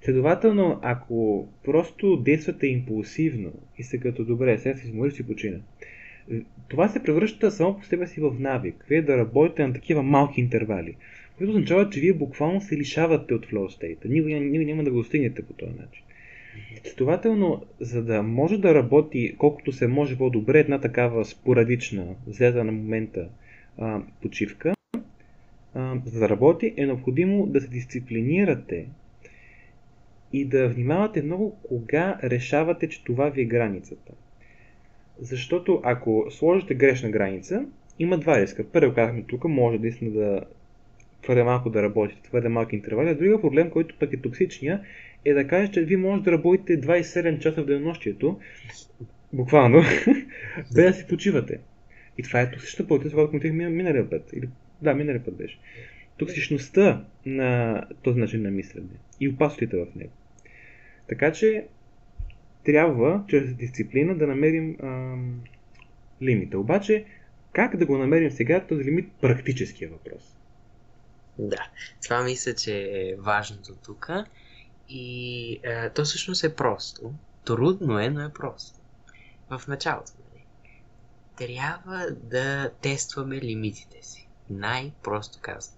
Следователно, 0.02 0.80
ако 0.82 1.48
просто 1.64 2.18
действате 2.18 2.68
импулсивно 2.68 3.52
и 3.78 3.84
сте 3.84 3.98
като 3.98 4.26
добре, 4.26 4.58
сега 4.58 4.78
си 4.78 4.88
измориш 4.88 5.14
си 5.14 5.28
почина, 5.28 5.58
това 6.68 6.88
се 6.88 7.04
превръща 7.04 7.52
само 7.52 7.80
по 7.80 7.86
себе 7.86 8.08
си 8.08 8.22
в 8.22 8.36
навик. 8.40 8.86
Вие 8.90 9.02
да 9.02 9.18
работите 9.18 9.68
на 9.68 9.74
такива 9.74 10.04
малки 10.04 10.42
интервали, 10.42 10.96
което 11.38 11.52
означава, 11.52 11.90
че 11.90 12.00
вие 12.00 12.14
буквално 12.14 12.62
се 12.62 12.78
лишавате 12.78 13.34
от 13.34 13.46
flow 13.46 13.80
state. 13.80 14.06
Никога, 14.06 14.36
никога 14.36 14.66
няма 14.66 14.84
да 14.84 14.92
го 14.92 14.98
достигнете 14.98 15.46
по 15.46 15.54
този 15.54 15.72
начин. 15.72 16.04
Следователно, 16.84 17.66
за 17.80 18.04
да 18.04 18.24
може 18.24 18.58
да 18.58 18.76
работи 18.76 19.36
колкото 19.38 19.72
се 19.72 19.88
може 19.88 20.18
по-добре 20.18 20.60
една 20.60 20.82
такава 20.82 21.26
спорадична, 21.26 22.16
взета 22.28 22.64
на 22.64 22.72
момента 22.72 23.30
а, 23.78 24.02
почивка, 24.22 24.74
а, 25.74 25.98
за 26.06 26.20
да 26.20 26.30
работи 26.30 26.74
е 26.78 26.86
необходимо 26.86 27.46
да 27.46 27.62
се 27.62 27.68
дисциплинирате 27.68 28.86
и 30.36 30.46
да 30.46 30.70
внимавате 30.70 31.22
много 31.22 31.58
кога 31.68 32.20
решавате, 32.24 32.90
че 32.90 33.04
това 33.04 33.30
ви 33.30 33.42
е 33.42 33.46
границата. 33.46 34.14
Защото 35.20 35.82
ако 35.84 36.28
сложите 36.30 36.76
грешна 36.76 37.10
граница, 37.10 37.66
има 38.00 38.18
два 38.18 38.42
риска. 38.42 38.64
Първо 38.64 38.94
казахме 38.94 39.24
тук, 39.28 39.44
може 39.44 39.78
наистина 39.78 40.12
да 40.12 40.42
твърде 41.22 41.44
малко 41.44 41.70
да 41.70 41.84
работите, 41.84 42.22
твърде 42.22 42.50
малки 42.50 42.76
интервали. 42.76 43.10
А 43.10 43.16
другия 43.16 43.42
проблем, 43.42 43.70
който 43.70 43.96
пък 44.00 44.14
е 44.14 44.22
токсичния, 44.22 44.82
е 45.26 45.34
да 45.34 45.48
кажеш, 45.48 45.70
че 45.70 45.82
вие 45.82 45.98
може 45.98 46.24
да 46.24 46.32
работите 46.32 46.82
27 46.82 47.40
часа 47.40 47.62
в 47.62 47.66
денонощието, 47.66 48.40
буквално, 49.34 49.84
без 50.76 50.86
да 50.86 50.94
си 50.94 51.08
почивате. 51.08 51.60
И 52.18 52.24
това 52.24 52.42
е 52.42 52.52
токсична 52.52 52.88
политика, 52.88 53.12
когато 53.12 53.30
коментирах 53.30 53.54
миналия 53.54 54.10
път. 54.10 54.34
Или, 54.34 54.50
да, 54.82 54.94
миналия 54.94 55.26
път 55.26 55.36
беше. 55.36 55.60
Токсичността 56.18 57.06
на 57.26 57.82
този 58.04 58.20
начин 58.20 58.42
на 58.42 58.52
мислене 58.52 58.88
и 59.20 59.30
опасностите 59.30 59.78
в 59.78 59.88
него. 59.96 60.12
Така 61.08 61.34
че 61.34 61.68
трябва 62.66 63.24
чрез 63.28 63.54
дисциплина 63.56 64.18
да 64.18 64.28
намерим 64.28 64.78
ам, 64.84 65.42
лимита. 66.22 66.60
Обаче, 66.60 67.06
как 67.54 67.78
да 67.78 67.86
го 67.86 67.98
намерим 67.98 68.32
сега, 68.32 68.68
този 68.68 68.84
лимит 68.84 69.12
практическия 69.22 69.90
въпрос. 69.90 70.38
Да, 71.40 71.68
това 72.04 72.24
мисля, 72.24 72.56
че 72.56 72.90
е 72.94 73.16
важното 73.16 73.76
тук. 73.76 74.10
И 74.90 75.60
е, 75.64 75.90
то 75.90 76.04
всъщност 76.04 76.44
е 76.44 76.56
просто. 76.56 77.14
Трудно 77.46 78.00
е, 78.00 78.10
но 78.10 78.22
е 78.22 78.34
просто. 78.34 78.80
В 79.50 79.62
началото, 79.68 80.12
нали? 80.32 80.46
Трябва 81.38 82.08
да 82.12 82.72
тестваме 82.82 83.36
лимитите 83.36 83.98
си. 84.02 84.28
Най-просто 84.50 85.40
казано. 85.42 85.78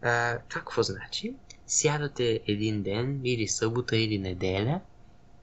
Това 0.00 0.40
какво 0.48 0.82
значи? 0.82 1.34
Сядате 1.72 2.40
един 2.46 2.82
ден, 2.82 3.20
или 3.24 3.48
събота, 3.48 3.96
или 3.96 4.18
неделя, 4.18 4.80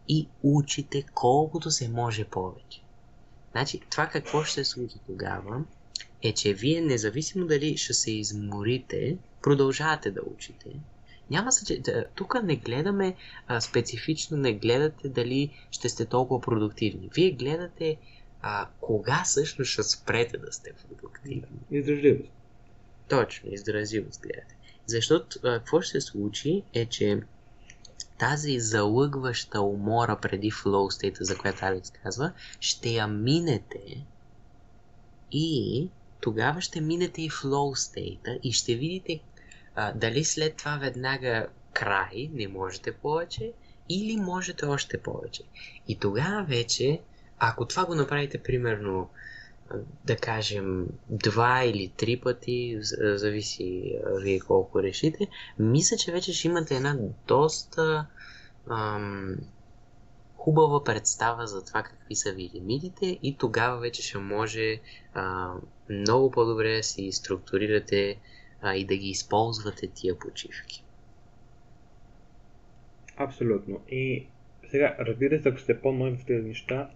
и 0.08 0.28
учите 0.44 1.06
колкото 1.14 1.72
се 1.72 1.90
може 1.90 2.24
повече. 2.24 2.82
Значи, 3.52 3.80
това 3.92 4.08
какво 4.08 4.44
ще 4.44 4.64
се 4.64 4.72
случи 4.72 4.96
тогава, 5.08 5.64
е, 6.24 6.34
че 6.34 6.54
вие, 6.54 6.82
независимо 6.82 7.48
дали 7.48 7.78
ще 7.78 7.94
се 7.94 8.12
изморите, 8.12 9.18
продължавате 9.42 10.12
да 10.12 10.22
учите, 10.36 10.70
няма 11.30 11.52
се, 11.52 11.82
тук 12.16 12.44
не 12.44 12.56
гледаме 12.56 13.16
а, 13.48 13.62
специфично, 13.62 14.38
не 14.38 14.54
гледате 14.54 15.10
дали 15.10 15.50
ще 15.72 15.90
сте 15.90 16.06
толкова 16.06 16.42
продуктивни. 16.42 17.10
Вие 17.16 17.32
гледате 17.32 17.98
а, 18.42 18.68
кога 18.82 19.22
всъщност 19.26 19.72
ще 19.72 19.84
спрете 19.84 20.38
да 20.38 20.52
сте 20.52 20.74
продуктивни. 20.74 21.60
Издръжливост. 21.72 22.32
Точно, 23.08 23.54
издръжливост 23.54 24.22
гледате. 24.22 24.59
Защото 24.90 25.40
какво 25.42 25.82
ще 25.82 26.02
се 26.02 26.08
случи 26.08 26.64
е, 26.74 26.86
че 26.86 27.22
тази 28.20 28.60
залъгваща 28.60 29.62
умора 29.62 30.18
преди 30.22 30.52
флоу 30.52 30.92
стейта, 30.92 31.24
за 31.24 31.38
която 31.38 31.66
Алекс 31.66 31.92
казва, 31.92 32.32
ще 32.60 32.90
я 32.90 33.08
минете 33.08 34.06
и 35.32 35.90
тогава 36.22 36.62
ще 36.62 36.82
минете 36.82 37.22
и 37.22 37.30
флоу 37.30 37.76
стейта 37.76 38.40
и 38.44 38.52
ще 38.52 38.76
видите 38.76 39.20
а, 39.76 39.94
дали 39.94 40.24
след 40.24 40.56
това 40.56 40.78
веднага 40.78 41.48
край, 41.74 42.30
не 42.34 42.48
можете 42.48 42.92
повече, 42.92 43.52
или 43.90 44.18
можете 44.18 44.66
още 44.66 44.98
повече. 44.98 45.44
И 45.88 46.00
тогава 46.00 46.44
вече, 46.44 47.02
ако 47.40 47.66
това 47.66 47.86
го 47.86 47.96
направите 47.96 48.44
примерно, 48.44 49.10
да 50.06 50.16
кажем, 50.16 50.88
два 51.10 51.64
или 51.64 51.92
три 51.98 52.20
пъти, 52.20 52.78
зависи 53.02 54.00
вие 54.22 54.40
колко 54.40 54.84
решите, 54.84 55.28
мисля, 55.60 55.98
че 55.98 56.12
вече 56.12 56.34
ще 56.34 56.48
имате 56.48 56.76
една 56.76 56.98
доста 57.28 58.08
ам, 58.70 59.36
хубава 60.36 60.84
представа 60.84 61.48
за 61.48 61.66
това 61.66 61.84
какви 61.84 62.16
са 62.16 62.32
ви 62.32 62.52
лимитите 62.56 63.20
и 63.24 63.38
тогава 63.38 63.80
вече 63.80 64.02
ще 64.02 64.18
може 64.18 64.80
а, 65.14 65.54
много 65.90 66.32
по-добре 66.32 66.76
да 66.76 66.84
си 66.84 67.12
структурирате 67.12 68.20
а, 68.62 68.76
и 68.76 68.86
да 68.86 68.98
ги 68.98 69.10
използвате 69.10 69.88
тия 69.88 70.20
почивки. 70.20 70.84
Абсолютно. 73.18 73.82
И 73.90 74.28
сега, 74.72 74.96
разбира 75.00 75.42
се, 75.42 75.50
ако 75.50 75.60
сте 75.60 75.82
по-нови 75.82 76.18
в 76.18 76.26
тези 76.26 76.48
неща, 76.48 76.90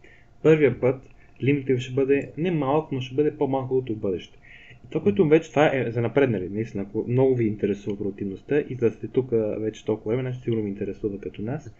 първия 0.43 0.79
път 0.79 1.12
лимитът 1.43 1.79
ще 1.79 1.93
бъде 1.93 2.31
не 2.37 2.51
малък, 2.51 2.91
но 2.91 3.01
ще 3.01 3.15
бъде 3.15 3.37
по-малко 3.37 3.75
от 3.75 3.97
бъдеще. 3.97 4.37
И 4.85 4.89
това, 4.89 5.03
което 5.03 5.27
вече 5.27 5.49
това 5.49 5.71
е 5.73 5.91
за 5.91 6.01
напреднали, 6.01 6.49
наистина, 6.49 6.83
ако 6.83 7.05
много 7.07 7.35
ви 7.35 7.45
интересува 7.47 7.97
противността 7.97 8.59
и 8.59 8.75
да 8.75 8.91
сте 8.91 9.07
тук 9.07 9.29
вече 9.59 9.85
толкова 9.85 10.15
време, 10.15 10.29
нещо 10.29 10.43
сигурно 10.43 10.63
ви 10.63 10.69
интересува 10.69 11.19
като 11.19 11.41
нас, 11.41 11.75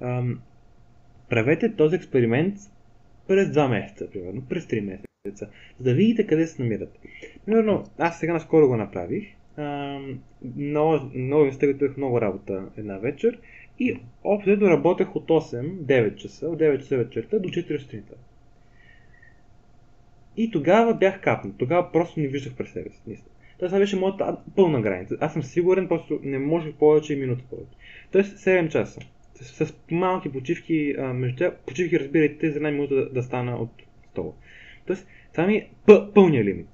ам, 0.00 0.40
правете 1.28 1.76
този 1.76 1.96
експеримент 1.96 2.54
през 3.28 3.48
2 3.48 3.70
месеца, 3.70 4.10
примерно, 4.10 4.42
през 4.48 4.66
3 4.66 4.80
месеца 4.80 5.04
за 5.78 5.84
да 5.84 5.94
видите 5.94 6.26
къде 6.26 6.46
се 6.46 6.62
намират. 6.62 6.98
Примерно, 7.46 7.84
аз 7.98 8.20
сега 8.20 8.32
наскоро 8.32 8.68
го 8.68 8.76
направих. 8.76 9.24
много, 10.56 11.10
много 11.14 11.44
инстагратувах 11.44 11.96
много 11.96 12.20
работа 12.20 12.68
една 12.76 12.98
вечер 12.98 13.38
и 13.78 13.96
общо 14.24 14.60
работех 14.60 15.16
от 15.16 15.28
8-9 15.28 16.14
часа, 16.14 16.48
от 16.48 16.58
9 16.58 16.78
часа 16.78 16.96
вечерта 16.96 17.38
до 17.38 17.48
4 17.48 17.78
сутринта. 17.78 18.14
И 20.36 20.50
тогава 20.50 20.94
бях 20.94 21.20
капнат. 21.20 21.58
Тогава 21.58 21.92
просто 21.92 22.20
не 22.20 22.28
виждах 22.28 22.54
през 22.54 22.72
себе 22.72 22.90
си. 22.90 23.00
Тоест, 23.58 23.70
това 23.70 23.78
беше 23.78 23.96
моята 23.96 24.36
пълна 24.56 24.80
граница. 24.80 25.16
Аз 25.20 25.32
съм 25.32 25.42
сигурен, 25.42 25.88
просто 25.88 26.20
не 26.22 26.38
може 26.38 26.72
повече 26.72 27.12
и 27.12 27.16
минута 27.16 27.44
повече. 27.50 27.76
Тоест, 28.12 28.38
7 28.38 28.68
часа. 28.68 29.00
С, 29.34 29.66
с 29.66 29.74
малки 29.90 30.32
почивки, 30.32 30.94
а, 30.98 31.12
между 31.12 31.36
тях, 31.36 31.56
почивки 31.66 32.00
разбирайте 32.00 32.50
за 32.50 32.56
една 32.56 32.70
минута 32.70 32.94
да, 32.94 33.10
да 33.10 33.22
стана 33.22 33.56
от 33.56 33.70
стола. 34.10 34.32
Тоест, 34.86 35.06
това 35.32 35.46
ми 35.46 35.56
е 35.56 35.68
пълния 36.14 36.44
лимит. 36.44 36.68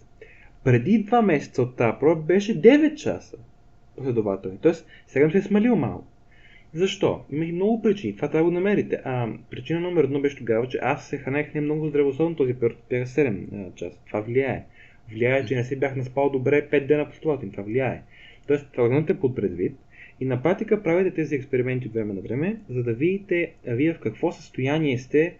Преди 0.65 1.03
два 1.03 1.23
месеца 1.23 1.63
от 1.63 1.77
тази 1.77 1.99
проба 2.01 2.23
беше 2.23 2.63
9 2.63 2.95
часа 2.95 3.37
последователни. 3.97 4.59
Тоест, 4.63 4.87
сега 5.07 5.27
ми 5.27 5.33
се 5.33 5.39
е 5.39 5.43
смалил 5.43 5.77
малко. 5.77 6.05
Защо? 6.75 7.25
Има 7.33 7.45
и 7.45 7.53
много 7.53 7.83
причини. 7.83 8.17
Това 8.17 8.29
трябва 8.29 8.51
да 8.51 8.51
го 8.51 8.55
намерите. 8.55 9.01
А, 9.05 9.29
причина 9.51 9.81
номер 9.81 10.05
едно 10.05 10.21
беше 10.21 10.37
тогава, 10.37 10.69
че 10.69 10.79
аз 10.83 11.09
се 11.09 11.19
хранех 11.19 11.55
не 11.55 11.61
много 11.61 11.89
здравословно 11.89 12.37
този 12.37 12.55
период. 12.55 12.79
Бях 12.91 13.09
7 13.09 13.75
часа. 13.75 13.99
Това 14.07 14.21
влияе. 14.21 14.65
Влияе, 15.11 15.47
че 15.47 15.57
не 15.57 15.65
се 15.65 15.77
бях 15.77 15.97
наспал 15.97 16.31
добре 16.31 16.69
5 16.69 16.87
дена 16.87 17.09
последователни. 17.09 17.53
Това 17.53 17.65
влияе. 17.65 18.03
Тоест, 18.47 18.67
това 18.73 19.03
го 19.03 19.21
под 19.21 19.37
предвид. 19.37 19.77
И 20.21 20.25
на 20.25 20.43
практика 20.43 20.83
правите 20.83 21.15
тези 21.15 21.35
експерименти 21.35 21.87
от 21.87 21.95
време 21.95 22.15
на 22.15 22.21
време, 22.21 22.61
за 22.69 22.83
да 22.83 22.95
видите 22.95 23.53
вие 23.67 23.95
в 23.95 24.01
какво 24.01 24.33
състояние 24.33 24.99
сте 24.99 25.37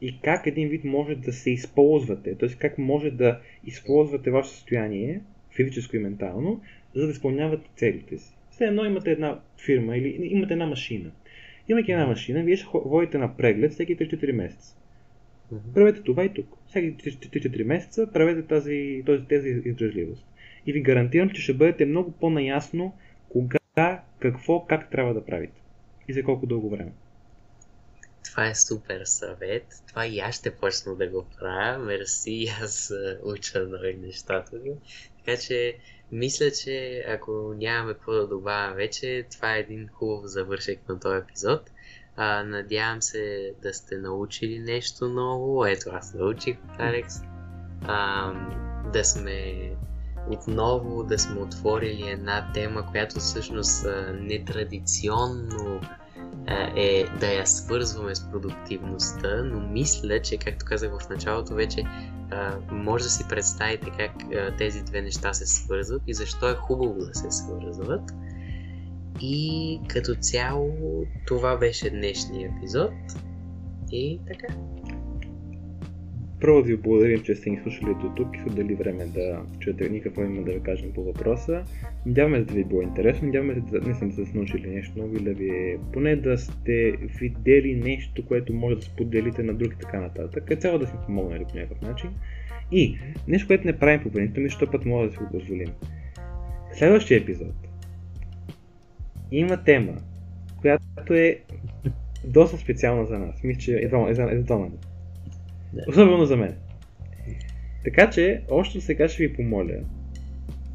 и 0.00 0.20
как 0.20 0.46
един 0.46 0.68
вид 0.68 0.84
може 0.84 1.14
да 1.14 1.32
се 1.32 1.50
използвате, 1.50 2.34
т.е. 2.34 2.48
как 2.48 2.78
може 2.78 3.10
да 3.10 3.40
използвате 3.66 4.30
ваше 4.30 4.50
състояние, 4.50 5.20
физическо 5.56 5.96
и 5.96 5.98
ментално, 5.98 6.60
за 6.94 7.06
да 7.06 7.12
изпълнявате 7.12 7.70
целите 7.76 8.18
си. 8.18 8.35
Все 8.56 8.64
едно 8.64 8.84
имате 8.84 9.10
една 9.10 9.40
фирма 9.64 9.96
или 9.96 10.28
имате 10.30 10.52
една 10.52 10.66
машина. 10.66 11.10
Имайки 11.68 11.92
една 11.92 12.06
машина, 12.06 12.42
вие 12.42 12.56
ще 12.56 12.66
водите 12.74 13.18
на 13.18 13.36
преглед 13.36 13.72
всеки 13.72 13.96
3-4 13.96 14.32
месеца. 14.32 14.76
Правете 15.74 16.02
това 16.02 16.24
и 16.24 16.34
тук. 16.34 16.56
Всеки 16.66 16.96
3-4 16.96 17.64
месеца 17.64 18.12
правете 18.12 18.42
тази, 18.42 19.02
тази, 19.06 19.24
тази 19.24 19.62
издръжливост. 19.64 20.26
И 20.66 20.72
ви 20.72 20.80
гарантирам, 20.80 21.30
че 21.30 21.42
ще 21.42 21.54
бъдете 21.54 21.86
много 21.86 22.12
по-наясно 22.12 22.94
кога, 23.28 24.02
какво, 24.18 24.66
как 24.66 24.90
трябва 24.90 25.14
да 25.14 25.24
правите. 25.24 25.60
И 26.08 26.12
за 26.12 26.22
колко 26.22 26.46
дълго 26.46 26.70
време. 26.70 26.92
Това 28.24 28.48
е 28.48 28.54
супер 28.54 29.02
съвет. 29.04 29.66
Това 29.88 30.06
и 30.06 30.18
аз 30.18 30.34
ще 30.34 30.56
почна 30.56 30.94
да 30.94 31.08
го 31.08 31.26
правя. 31.38 31.78
Мерси, 31.78 32.46
аз 32.62 32.92
уча 33.24 33.66
нови 33.66 33.96
неща 33.96 34.44
Така 35.24 35.38
че 35.40 35.76
мисля, 36.12 36.50
че 36.50 37.04
ако 37.08 37.54
нямаме 37.56 37.94
какво 37.94 38.12
да 38.12 38.26
добавям 38.26 38.74
вече, 38.74 39.26
това 39.32 39.56
е 39.56 39.60
един 39.60 39.88
хубав 39.88 40.24
завършек 40.24 40.88
на 40.88 41.00
този 41.00 41.16
епизод. 41.16 41.70
А, 42.16 42.42
надявам 42.42 43.02
се 43.02 43.54
да 43.62 43.74
сте 43.74 43.98
научили 43.98 44.58
нещо 44.58 45.08
ново. 45.08 45.66
Ето, 45.66 45.90
аз 45.92 46.14
научих 46.14 46.56
от 46.64 46.80
Алекс. 46.80 47.14
А, 47.82 48.32
да 48.92 49.04
сме 49.04 49.70
отново 50.30 51.02
да 51.02 51.18
сме 51.18 51.40
отворили 51.40 52.10
една 52.10 52.52
тема, 52.52 52.86
която 52.90 53.18
всъщност 53.18 53.86
нетрадиционно 54.14 55.80
е 56.76 57.04
да 57.20 57.32
я 57.32 57.46
свързваме 57.46 58.14
с 58.14 58.30
продуктивността, 58.30 59.42
но 59.44 59.60
мисля, 59.60 60.22
че, 60.22 60.38
както 60.38 60.64
казах 60.64 60.90
в 61.00 61.08
началото, 61.08 61.54
вече 61.54 61.84
може 62.70 63.04
да 63.04 63.10
си 63.10 63.24
представите 63.28 63.90
как 63.98 64.12
тези 64.58 64.82
две 64.82 65.02
неща 65.02 65.32
се 65.32 65.46
свързват 65.46 66.02
и 66.06 66.14
защо 66.14 66.50
е 66.50 66.54
хубаво 66.54 66.94
да 66.98 67.14
се 67.14 67.30
свързват. 67.30 68.10
И 69.20 69.80
като 69.88 70.14
цяло 70.14 70.76
това 71.26 71.56
беше 71.56 71.90
днешния 71.90 72.52
епизод. 72.56 72.92
И 73.90 74.20
така. 74.26 74.54
Първо 76.40 76.62
да 76.62 76.68
ви 76.68 76.76
благодарим, 76.76 77.22
че 77.22 77.34
сте 77.34 77.50
ни 77.50 77.58
слушали 77.62 77.94
до 78.00 78.12
тук 78.16 78.36
и 78.36 78.40
са 78.40 78.56
дали 78.56 78.74
време 78.74 79.06
да 79.06 79.42
чуете 79.60 79.88
ни 79.88 80.00
какво 80.00 80.22
има 80.22 80.42
да 80.42 80.52
ви 80.52 80.60
кажем 80.60 80.92
по 80.92 81.04
въпроса. 81.04 81.64
Надяваме 82.06 82.38
се 82.38 82.44
да 82.44 82.54
ви 82.54 82.60
е 82.60 82.64
било 82.64 82.82
интересно, 82.82 83.26
надяваме 83.26 83.54
се 83.54 83.60
да 83.60 83.88
не 83.88 83.94
съм 83.94 84.12
се 84.12 84.24
научили 84.34 84.70
нещо 84.70 84.98
ново 84.98 85.16
или 85.16 85.24
да 85.24 85.34
ви 85.34 85.48
е 85.48 85.78
поне 85.92 86.16
да 86.16 86.38
сте 86.38 86.92
видели 87.20 87.74
нещо, 87.84 88.26
което 88.26 88.54
може 88.54 88.76
да 88.76 88.82
споделите 88.82 89.42
на 89.42 89.54
други 89.54 89.76
така 89.80 90.00
нататък. 90.00 90.44
Като 90.48 90.60
цяло 90.60 90.78
да 90.78 90.86
сме 90.86 90.98
помогнали 91.06 91.44
по 91.50 91.56
някакъв 91.56 91.80
начин. 91.80 92.10
И 92.72 92.98
нещо, 93.28 93.46
което 93.46 93.66
не 93.66 93.78
правим 93.78 94.02
по 94.02 94.10
принцип, 94.10 94.36
нещо 94.36 94.70
път 94.70 94.84
може 94.84 95.08
да 95.08 95.12
си 95.12 95.18
го 95.18 95.30
позволим. 95.30 95.68
Следващия 96.72 97.18
епизод 97.18 97.54
има 99.30 99.64
тема, 99.64 99.92
която 100.60 101.14
е 101.14 101.38
доста 102.24 102.58
специална 102.58 103.06
за 103.06 103.18
нас. 103.18 103.42
Мисля, 103.44 103.60
че 103.60 103.80
е 103.82 103.88
за, 103.88 104.06
е 104.08 104.14
за, 104.14 104.22
е 104.22 104.36
за 104.36 104.44
да. 105.76 105.84
Особено 105.88 106.26
за 106.26 106.36
мен. 106.36 106.54
Така 107.84 108.10
че, 108.10 108.42
още 108.50 108.80
сега 108.80 109.08
ще 109.08 109.26
ви 109.26 109.34
помоля. 109.34 109.74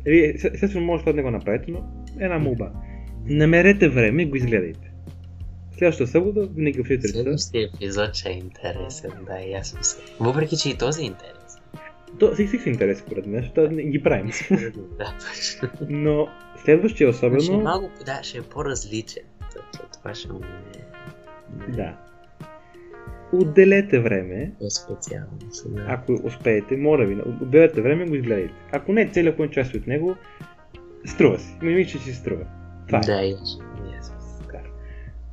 Естествено, 0.05 0.85
може 0.85 1.03
да 1.03 1.23
го 1.23 1.31
направите, 1.31 1.71
но 1.71 1.83
една 2.19 2.39
молба. 2.39 2.71
Намерете 3.25 3.89
време 3.89 4.21
и 4.21 4.25
го 4.25 4.35
изгледайте. 4.35 4.91
Следващата 5.77 6.11
събота 6.11 6.47
винаги 6.55 6.83
в 6.83 6.87
Тwitter. 6.87 7.11
Следващия 7.11 7.69
епизод 7.75 8.15
ще 8.15 8.29
е 8.29 8.33
интересен, 8.33 9.11
да, 9.25 9.57
аз 9.59 9.77
мисля. 9.77 10.01
Въпреки, 10.19 10.57
че 10.57 10.69
и 10.69 10.77
този 10.77 11.01
е 11.01 11.05
интересен. 11.05 11.61
То, 12.19 12.33
всички 12.33 12.57
са 12.57 12.69
интересни, 12.69 13.05
според 13.07 13.25
мен, 13.25 13.41
защото 13.41 13.71
не 13.71 13.83
ги 13.83 14.03
правим. 14.03 14.31
да. 14.97 15.17
Но 15.89 16.27
следващия 16.65 17.09
особено... 17.09 17.41
Ще 17.41 17.53
е 17.53 17.57
малко, 17.57 17.89
да, 18.05 18.19
ще 18.23 18.37
е 18.37 18.41
по-различен. 18.41 19.23
Това 19.93 20.15
ще 20.15 20.33
му... 20.33 20.39
Да 21.69 21.97
отделете 23.33 23.99
време. 23.99 24.51
По-специално. 24.59 25.37
Да. 25.65 25.85
Ако 25.87 26.13
успеете, 26.23 26.77
моля 26.77 27.05
ви, 27.05 27.21
отделете 27.41 27.81
време 27.81 28.05
го 28.05 28.15
изгледайте. 28.15 28.53
Ако 28.71 28.93
не 28.93 29.09
целият 29.09 29.35
половин 29.35 29.53
час 29.53 29.73
от 29.73 29.87
него, 29.87 30.15
струва 31.05 31.39
си. 31.39 31.57
Ми 31.61 31.73
мисля, 31.73 31.91
че 31.91 32.05
си 32.05 32.13
струва. 32.13 32.45
Това 32.87 32.99
е. 32.99 33.01
Да, 33.01 33.21
и 33.25 33.35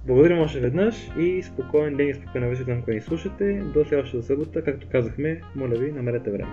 Благодарим 0.08 0.38
още 0.38 0.60
веднъж 0.60 0.94
и 1.18 1.42
спокоен 1.42 1.96
ден 1.96 2.08
и 2.08 2.14
спокойна 2.14 2.48
вечер 2.48 2.64
там, 2.64 2.82
ни 2.88 3.00
слушате. 3.00 3.62
До 3.74 3.84
следващата 3.84 4.22
събота, 4.22 4.64
както 4.64 4.86
казахме, 4.92 5.40
моля 5.54 5.74
ви, 5.78 5.92
намерете 5.92 6.30
време. 6.30 6.52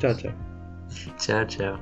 Чао, 0.00 0.16
чао. 0.16 0.30
Чао, 1.26 1.46
чао. 1.46 1.74